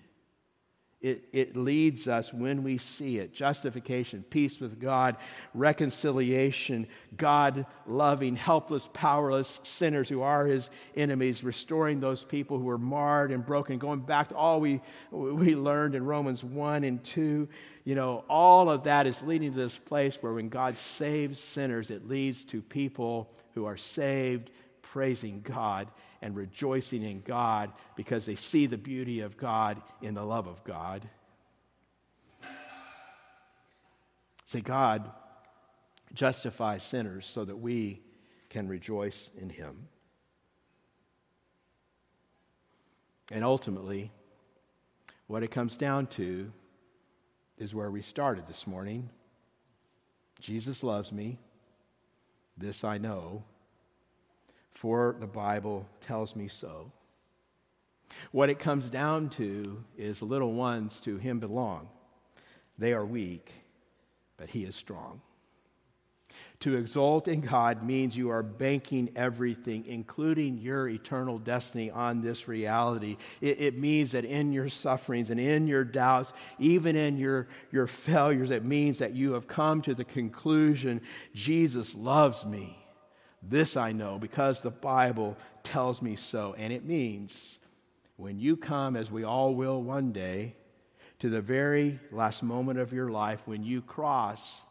It, 1.02 1.24
it 1.32 1.56
leads 1.56 2.06
us 2.06 2.32
when 2.32 2.62
we 2.62 2.78
see 2.78 3.18
it 3.18 3.34
justification, 3.34 4.24
peace 4.30 4.60
with 4.60 4.80
God, 4.80 5.16
reconciliation, 5.52 6.86
God 7.16 7.66
loving, 7.88 8.36
helpless, 8.36 8.88
powerless 8.92 9.60
sinners 9.64 10.08
who 10.08 10.22
are 10.22 10.46
his 10.46 10.70
enemies, 10.96 11.42
restoring 11.42 11.98
those 11.98 12.22
people 12.22 12.56
who 12.56 12.68
are 12.68 12.78
marred 12.78 13.32
and 13.32 13.44
broken, 13.44 13.78
going 13.78 13.98
back 13.98 14.28
to 14.28 14.36
all 14.36 14.60
we, 14.60 14.80
we 15.10 15.56
learned 15.56 15.96
in 15.96 16.04
Romans 16.04 16.44
1 16.44 16.84
and 16.84 17.02
2. 17.02 17.48
You 17.84 17.94
know, 17.96 18.24
all 18.28 18.70
of 18.70 18.84
that 18.84 19.08
is 19.08 19.20
leading 19.22 19.50
to 19.50 19.58
this 19.58 19.76
place 19.76 20.18
where 20.20 20.32
when 20.32 20.48
God 20.50 20.76
saves 20.76 21.40
sinners, 21.40 21.90
it 21.90 22.06
leads 22.06 22.44
to 22.44 22.62
people 22.62 23.28
who 23.54 23.64
are 23.64 23.76
saved, 23.76 24.50
praising 24.82 25.40
God 25.40 25.88
and 26.20 26.36
rejoicing 26.36 27.02
in 27.02 27.20
God 27.22 27.72
because 27.96 28.26
they 28.26 28.36
see 28.36 28.66
the 28.66 28.78
beauty 28.78 29.20
of 29.20 29.36
God 29.36 29.80
in 30.00 30.14
the 30.14 30.24
love 30.24 30.46
of 30.46 30.62
God. 30.64 31.08
Say, 34.46 34.60
God 34.60 35.10
justifies 36.12 36.82
sinners 36.82 37.26
so 37.26 37.44
that 37.44 37.56
we 37.56 38.02
can 38.50 38.68
rejoice 38.68 39.30
in 39.38 39.48
Him. 39.48 39.88
And 43.30 43.44
ultimately, 43.44 44.12
what 45.26 45.42
it 45.42 45.50
comes 45.50 45.78
down 45.78 46.06
to 46.08 46.52
is 47.56 47.74
where 47.74 47.90
we 47.90 48.02
started 48.02 48.46
this 48.46 48.66
morning. 48.66 49.08
Jesus 50.40 50.82
loves 50.82 51.12
me. 51.12 51.38
This 52.58 52.84
I 52.84 52.98
know 52.98 53.44
for 54.82 55.14
the 55.20 55.28
Bible 55.28 55.86
tells 56.00 56.34
me 56.34 56.48
so. 56.48 56.90
What 58.32 58.50
it 58.50 58.58
comes 58.58 58.90
down 58.90 59.28
to 59.30 59.84
is 59.96 60.20
little 60.20 60.54
ones 60.54 60.98
to 61.02 61.18
him 61.18 61.38
belong. 61.38 61.88
They 62.78 62.92
are 62.92 63.06
weak, 63.06 63.52
but 64.36 64.50
he 64.50 64.64
is 64.64 64.74
strong. 64.74 65.20
To 66.60 66.74
exult 66.74 67.28
in 67.28 67.42
God 67.42 67.84
means 67.84 68.16
you 68.16 68.30
are 68.30 68.42
banking 68.42 69.12
everything, 69.14 69.84
including 69.86 70.58
your 70.58 70.88
eternal 70.88 71.38
destiny, 71.38 71.88
on 71.88 72.20
this 72.20 72.48
reality. 72.48 73.18
It, 73.40 73.60
it, 73.60 73.78
means 73.78 74.10
that 74.12 74.24
in 74.24 74.50
your 74.50 74.68
sufferings 74.68 75.30
and 75.30 75.38
in 75.38 75.68
your 75.68 75.84
doubts, 75.84 76.32
even 76.58 76.96
in 76.96 77.18
your, 77.18 77.46
your 77.70 77.86
failures, 77.86 78.50
it 78.50 78.64
means 78.64 78.98
that 78.98 79.14
you 79.14 79.34
have 79.34 79.46
come 79.46 79.80
to 79.82 79.94
the 79.94 80.04
conclusion 80.04 81.02
Jesus 81.34 81.94
loves 81.94 82.44
me. 82.44 82.81
This 83.42 83.76
I 83.76 83.92
know 83.92 84.18
because 84.18 84.60
the 84.60 84.70
Bible 84.70 85.36
tells 85.62 86.00
me 86.00 86.16
so. 86.16 86.54
And 86.56 86.72
it 86.72 86.84
means 86.84 87.58
when 88.16 88.38
you 88.38 88.56
come, 88.56 88.96
as 88.96 89.10
we 89.10 89.24
all 89.24 89.54
will 89.54 89.82
one 89.82 90.12
day, 90.12 90.54
to 91.18 91.28
the 91.28 91.40
very 91.40 92.00
last 92.10 92.42
moment 92.42 92.78
of 92.78 92.92
your 92.92 93.08
life, 93.08 93.40
when 93.44 93.62
you 93.62 93.80
cross 93.80 94.62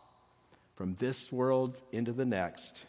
from 0.76 0.96
this 0.96 1.32
world 1.32 1.78
into 1.92 2.14
the 2.14 2.26
next, 2.26 2.86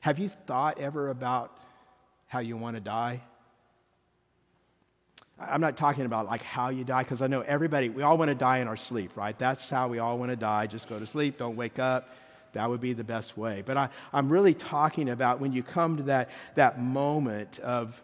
have 0.00 0.18
you 0.18 0.28
thought 0.28 0.78
ever 0.78 1.08
about 1.08 1.56
how 2.26 2.40
you 2.40 2.56
want 2.56 2.76
to 2.76 2.80
die? 2.80 3.22
I'm 5.38 5.60
not 5.60 5.76
talking 5.76 6.06
about 6.06 6.26
like 6.26 6.42
how 6.42 6.68
you 6.68 6.84
die, 6.84 7.02
because 7.02 7.20
I 7.20 7.26
know 7.26 7.40
everybody, 7.40 7.88
we 7.88 8.02
all 8.02 8.16
want 8.16 8.28
to 8.28 8.34
die 8.34 8.58
in 8.58 8.68
our 8.68 8.76
sleep, 8.76 9.16
right? 9.16 9.36
That's 9.38 9.68
how 9.68 9.88
we 9.88 9.98
all 9.98 10.18
want 10.18 10.30
to 10.30 10.36
die. 10.36 10.66
Just 10.66 10.88
go 10.88 10.98
to 10.98 11.06
sleep, 11.06 11.38
don't 11.38 11.56
wake 11.56 11.78
up. 11.78 12.08
That 12.54 12.70
would 12.70 12.80
be 12.80 12.92
the 12.92 13.04
best 13.04 13.36
way. 13.36 13.62
But 13.64 13.76
I, 13.76 13.88
I'm 14.12 14.30
really 14.30 14.54
talking 14.54 15.08
about 15.08 15.40
when 15.40 15.52
you 15.52 15.62
come 15.62 15.98
to 15.98 16.02
that, 16.04 16.30
that 16.54 16.80
moment 16.80 17.58
of 17.60 18.02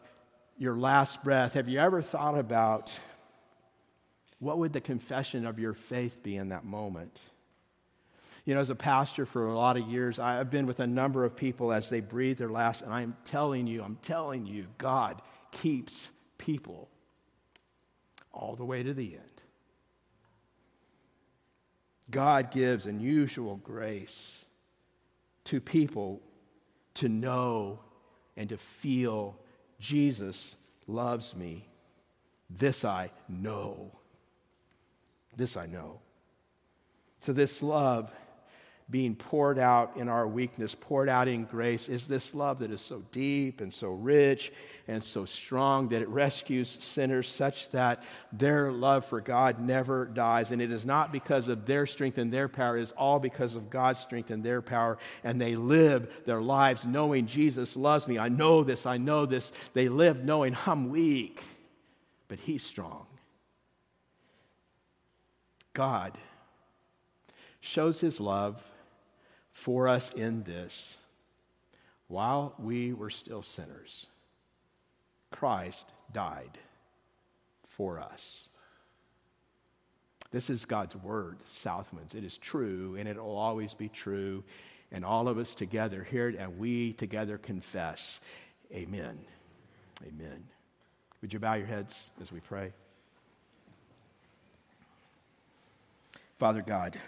your 0.59 0.77
last 0.77 1.25
breath, 1.25 1.55
have 1.55 1.69
you 1.69 1.81
ever 1.81 2.03
thought 2.03 2.39
about 2.39 2.99
what 4.39 4.59
would 4.59 4.73
the 4.73 4.81
confession 4.81 5.47
of 5.47 5.59
your 5.59 5.73
faith 5.73 6.23
be 6.23 6.37
in 6.37 6.51
that 6.51 6.65
moment? 6.65 7.19
You 8.45 8.55
know, 8.55 8.61
as 8.61 8.71
a 8.71 8.75
pastor 8.75 9.27
for 9.27 9.47
a 9.47 9.57
lot 9.57 9.77
of 9.77 9.87
years, 9.89 10.19
I've 10.19 10.51
been 10.51 10.67
with 10.67 10.81
a 10.81 10.87
number 10.87 11.25
of 11.25 11.37
people 11.37 11.73
as 11.73 11.91
they 11.91 12.01
breathe 12.01 12.39
their 12.39 12.51
last, 12.51 12.83
and 12.83 12.93
I'm 12.93 13.17
telling 13.25 13.67
you, 13.67 13.83
I'm 13.83 13.97
telling 14.03 14.47
you, 14.47 14.67
God 14.79 15.21
keeps 15.51 16.11
people 16.39 16.89
all 18.33 18.57
the 18.57 18.65
way 18.65 18.83
to 18.83 18.95
the 18.95 19.15
end. 19.15 19.39
God 22.11 22.51
gives 22.51 22.87
unusual 22.87 23.57
grace 23.57 24.45
to 25.45 25.61
people 25.61 26.21
to 26.95 27.09
know 27.09 27.81
and 28.37 28.49
to 28.49 28.57
feel 28.57 29.37
Jesus 29.79 30.57
loves 30.87 31.35
me. 31.35 31.69
This 32.49 32.85
I 32.85 33.11
know. 33.29 33.93
This 35.37 35.57
I 35.57 35.67
know. 35.67 36.01
So, 37.21 37.33
this 37.33 37.63
love 37.63 38.11
being 38.91 39.14
poured 39.14 39.59
out 39.59 39.97
in 39.97 40.09
our 40.09 40.26
weakness, 40.26 40.74
poured 40.78 41.09
out 41.09 41.28
in 41.28 41.45
grace, 41.45 41.88
is 41.88 42.09
this 42.09 42.34
love 42.34 42.59
that 42.59 42.72
is 42.72 42.80
so 42.80 43.03
deep 43.12 43.61
and 43.61 43.72
so 43.72 43.91
rich 43.91 44.53
and 44.88 45.05
so 45.05 45.24
strong 45.24 45.91
that 45.91 46.03
it 46.03 46.09
rescues 46.09 46.76
sinners 46.80 47.28
such 47.28 47.70
that 47.70 48.03
their 48.32 48.72
love 48.72 49.05
for 49.05 49.20
God 49.20 49.61
never 49.61 50.07
dies. 50.07 50.51
And 50.51 50.61
it 50.61 50.72
is 50.72 50.84
not 50.84 51.12
because 51.12 51.47
of 51.47 51.66
their 51.66 51.86
strength 51.86 52.18
and 52.18 52.32
their 52.32 52.49
power, 52.49 52.78
it 52.78 52.82
is 52.82 52.93
all 52.93 53.20
because 53.20 53.55
of 53.55 53.70
God's 53.70 54.01
strength 54.01 54.30
and 54.30 54.43
their 54.43 54.62
power. 54.62 54.99
And 55.22 55.41
they 55.41 55.55
live 55.55 56.11
their 56.26 56.41
lives 56.41 56.84
knowing 56.84 57.26
Jesus 57.26 57.76
loves 57.76 58.09
me. 58.09 58.18
I 58.18 58.28
know 58.28 58.64
this, 58.64 58.86
I 58.86 58.97
know 58.97 59.24
this. 59.24 59.53
They 59.72 59.88
live 59.88 60.24
knowing 60.24 60.57
I'm 60.66 60.91
weak, 60.91 61.43
but 62.26 62.41
He's 62.41 62.64
strong. 62.64 63.07
God 65.74 66.18
shows 67.61 68.01
His 68.01 68.18
love 68.18 68.61
for 69.61 69.89
us 69.89 70.11
in 70.11 70.43
this 70.45 70.97
while 72.09 72.55
we 72.59 72.95
were 72.95 73.11
still 73.11 73.43
sinners, 73.43 74.07
Christ 75.31 75.87
died 76.13 76.59
for 77.69 78.01
us. 78.01 78.49
This 80.33 80.49
is 80.49 80.65
God's 80.65 80.97
word, 80.97 81.39
Southwinds. 81.53 82.15
It 82.15 82.25
is 82.25 82.39
true, 82.39 82.97
and 82.99 83.07
it 83.09 83.17
will 83.17 83.37
always 83.37 83.75
be 83.75 83.89
true. 83.89 84.43
And 84.93 85.05
all 85.05 85.29
of 85.29 85.39
us 85.39 85.55
together 85.55 86.03
hear 86.03 86.29
it, 86.29 86.37
and 86.37 86.59
we 86.59 86.95
together 86.95 87.37
confess. 87.37 88.21
Amen. 88.73 89.19
Amen. 90.07 90.43
Would 91.21 91.33
you 91.33 91.39
bow 91.39 91.55
your 91.55 91.67
heads 91.67 92.11
as 92.21 92.33
we 92.33 92.41
pray? 92.41 92.73
Father 96.39 96.63
God, 96.63 96.99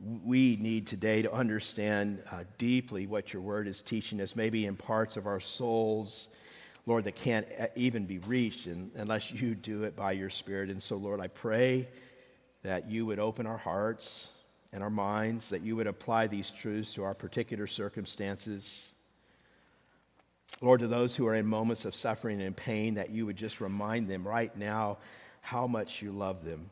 we 0.00 0.56
need 0.56 0.86
today 0.86 1.22
to 1.22 1.32
understand 1.32 2.22
uh, 2.30 2.44
deeply 2.58 3.06
what 3.06 3.32
your 3.32 3.42
word 3.42 3.68
is 3.68 3.82
teaching 3.82 4.20
us, 4.20 4.34
maybe 4.34 4.66
in 4.66 4.76
parts 4.76 5.16
of 5.16 5.26
our 5.26 5.40
souls, 5.40 6.28
Lord, 6.86 7.04
that 7.04 7.14
can't 7.14 7.46
uh, 7.58 7.66
even 7.74 8.06
be 8.06 8.18
reached 8.18 8.66
in, 8.66 8.90
unless 8.96 9.30
you 9.30 9.54
do 9.54 9.84
it 9.84 9.94
by 9.94 10.12
your 10.12 10.30
Spirit. 10.30 10.70
And 10.70 10.82
so, 10.82 10.96
Lord, 10.96 11.20
I 11.20 11.28
pray 11.28 11.88
that 12.62 12.90
you 12.90 13.06
would 13.06 13.18
open 13.18 13.46
our 13.46 13.58
hearts 13.58 14.28
and 14.72 14.82
our 14.82 14.90
minds, 14.90 15.50
that 15.50 15.62
you 15.62 15.76
would 15.76 15.86
apply 15.86 16.26
these 16.26 16.50
truths 16.50 16.94
to 16.94 17.04
our 17.04 17.14
particular 17.14 17.66
circumstances. 17.66 18.86
Lord, 20.60 20.80
to 20.80 20.88
those 20.88 21.14
who 21.14 21.26
are 21.26 21.34
in 21.34 21.46
moments 21.46 21.84
of 21.84 21.94
suffering 21.94 22.40
and 22.40 22.56
pain, 22.56 22.94
that 22.94 23.10
you 23.10 23.26
would 23.26 23.36
just 23.36 23.60
remind 23.60 24.08
them 24.08 24.26
right 24.26 24.56
now 24.56 24.98
how 25.42 25.66
much 25.66 26.00
you 26.00 26.12
love 26.12 26.44
them 26.44 26.70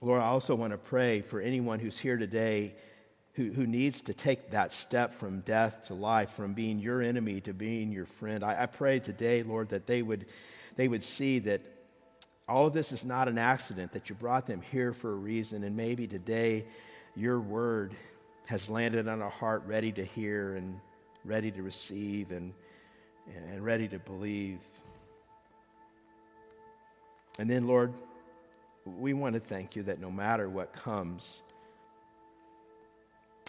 Lord, 0.00 0.20
I 0.20 0.26
also 0.26 0.54
want 0.54 0.72
to 0.72 0.78
pray 0.78 1.20
for 1.22 1.40
anyone 1.40 1.78
who's 1.78 1.98
here 1.98 2.16
today 2.16 2.74
who, 3.34 3.50
who 3.50 3.66
needs 3.66 4.02
to 4.02 4.14
take 4.14 4.50
that 4.52 4.72
step 4.72 5.12
from 5.12 5.40
death 5.40 5.88
to 5.88 5.94
life, 5.94 6.30
from 6.30 6.54
being 6.54 6.78
your 6.78 7.02
enemy 7.02 7.40
to 7.42 7.52
being 7.52 7.90
your 7.90 8.06
friend. 8.06 8.44
I, 8.44 8.62
I 8.62 8.66
pray 8.66 9.00
today, 9.00 9.42
Lord, 9.42 9.70
that 9.70 9.86
they 9.86 10.02
would, 10.02 10.26
they 10.76 10.88
would 10.88 11.02
see 11.02 11.40
that 11.40 11.60
all 12.48 12.66
of 12.66 12.72
this 12.72 12.92
is 12.92 13.04
not 13.04 13.28
an 13.28 13.38
accident, 13.38 13.92
that 13.92 14.08
you 14.08 14.14
brought 14.14 14.46
them 14.46 14.62
here 14.70 14.92
for 14.92 15.10
a 15.10 15.16
reason, 15.16 15.64
and 15.64 15.76
maybe 15.76 16.06
today 16.06 16.66
your 17.16 17.40
word 17.40 17.94
has 18.46 18.68
landed 18.68 19.08
on 19.08 19.20
a 19.20 19.30
heart 19.30 19.62
ready 19.66 19.90
to 19.90 20.04
hear 20.04 20.54
and 20.56 20.78
ready 21.24 21.50
to 21.50 21.62
receive 21.62 22.30
and, 22.30 22.52
and 23.48 23.64
ready 23.64 23.88
to 23.88 23.98
believe. 23.98 24.58
And 27.38 27.50
then, 27.50 27.66
Lord, 27.66 27.94
we 28.84 29.14
want 29.14 29.34
to 29.34 29.40
thank 29.40 29.76
you 29.76 29.82
that 29.84 30.00
no 30.00 30.10
matter 30.10 30.48
what 30.48 30.72
comes, 30.72 31.42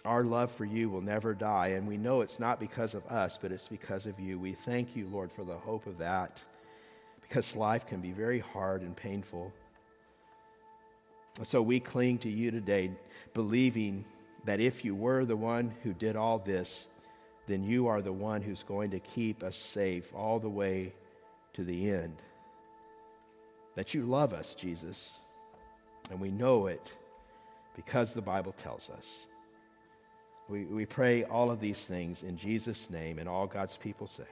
our 0.04 0.24
love 0.24 0.52
for 0.52 0.64
you 0.64 0.88
will 0.88 1.00
never 1.00 1.34
die. 1.34 1.68
And 1.68 1.86
we 1.86 1.96
know 1.96 2.20
it's 2.20 2.38
not 2.38 2.60
because 2.60 2.94
of 2.94 3.04
us, 3.06 3.38
but 3.40 3.52
it's 3.52 3.68
because 3.68 4.06
of 4.06 4.18
you. 4.18 4.38
We 4.38 4.52
thank 4.52 4.96
you, 4.96 5.08
Lord, 5.12 5.32
for 5.32 5.44
the 5.44 5.56
hope 5.56 5.86
of 5.86 5.98
that, 5.98 6.40
because 7.20 7.56
life 7.56 7.86
can 7.86 8.00
be 8.00 8.12
very 8.12 8.38
hard 8.38 8.82
and 8.82 8.96
painful. 8.96 9.52
So 11.42 11.60
we 11.60 11.80
cling 11.80 12.18
to 12.18 12.30
you 12.30 12.50
today, 12.50 12.92
believing 13.34 14.04
that 14.44 14.60
if 14.60 14.84
you 14.84 14.94
were 14.94 15.24
the 15.24 15.36
one 15.36 15.74
who 15.82 15.92
did 15.92 16.16
all 16.16 16.38
this, 16.38 16.88
then 17.46 17.62
you 17.62 17.88
are 17.88 18.00
the 18.00 18.12
one 18.12 18.42
who's 18.42 18.62
going 18.62 18.90
to 18.92 19.00
keep 19.00 19.42
us 19.42 19.56
safe 19.56 20.14
all 20.14 20.38
the 20.38 20.48
way 20.48 20.92
to 21.52 21.64
the 21.64 21.90
end. 21.90 22.16
That 23.74 23.92
you 23.92 24.04
love 24.04 24.32
us, 24.32 24.54
Jesus. 24.54 25.18
And 26.10 26.20
we 26.20 26.30
know 26.30 26.66
it 26.66 26.92
because 27.74 28.14
the 28.14 28.22
Bible 28.22 28.52
tells 28.52 28.90
us. 28.90 29.26
We, 30.48 30.64
we 30.64 30.86
pray 30.86 31.24
all 31.24 31.50
of 31.50 31.60
these 31.60 31.80
things 31.86 32.22
in 32.22 32.36
Jesus' 32.36 32.88
name, 32.88 33.18
and 33.18 33.28
all 33.28 33.46
God's 33.46 33.76
people 33.76 34.06
say, 34.06 34.24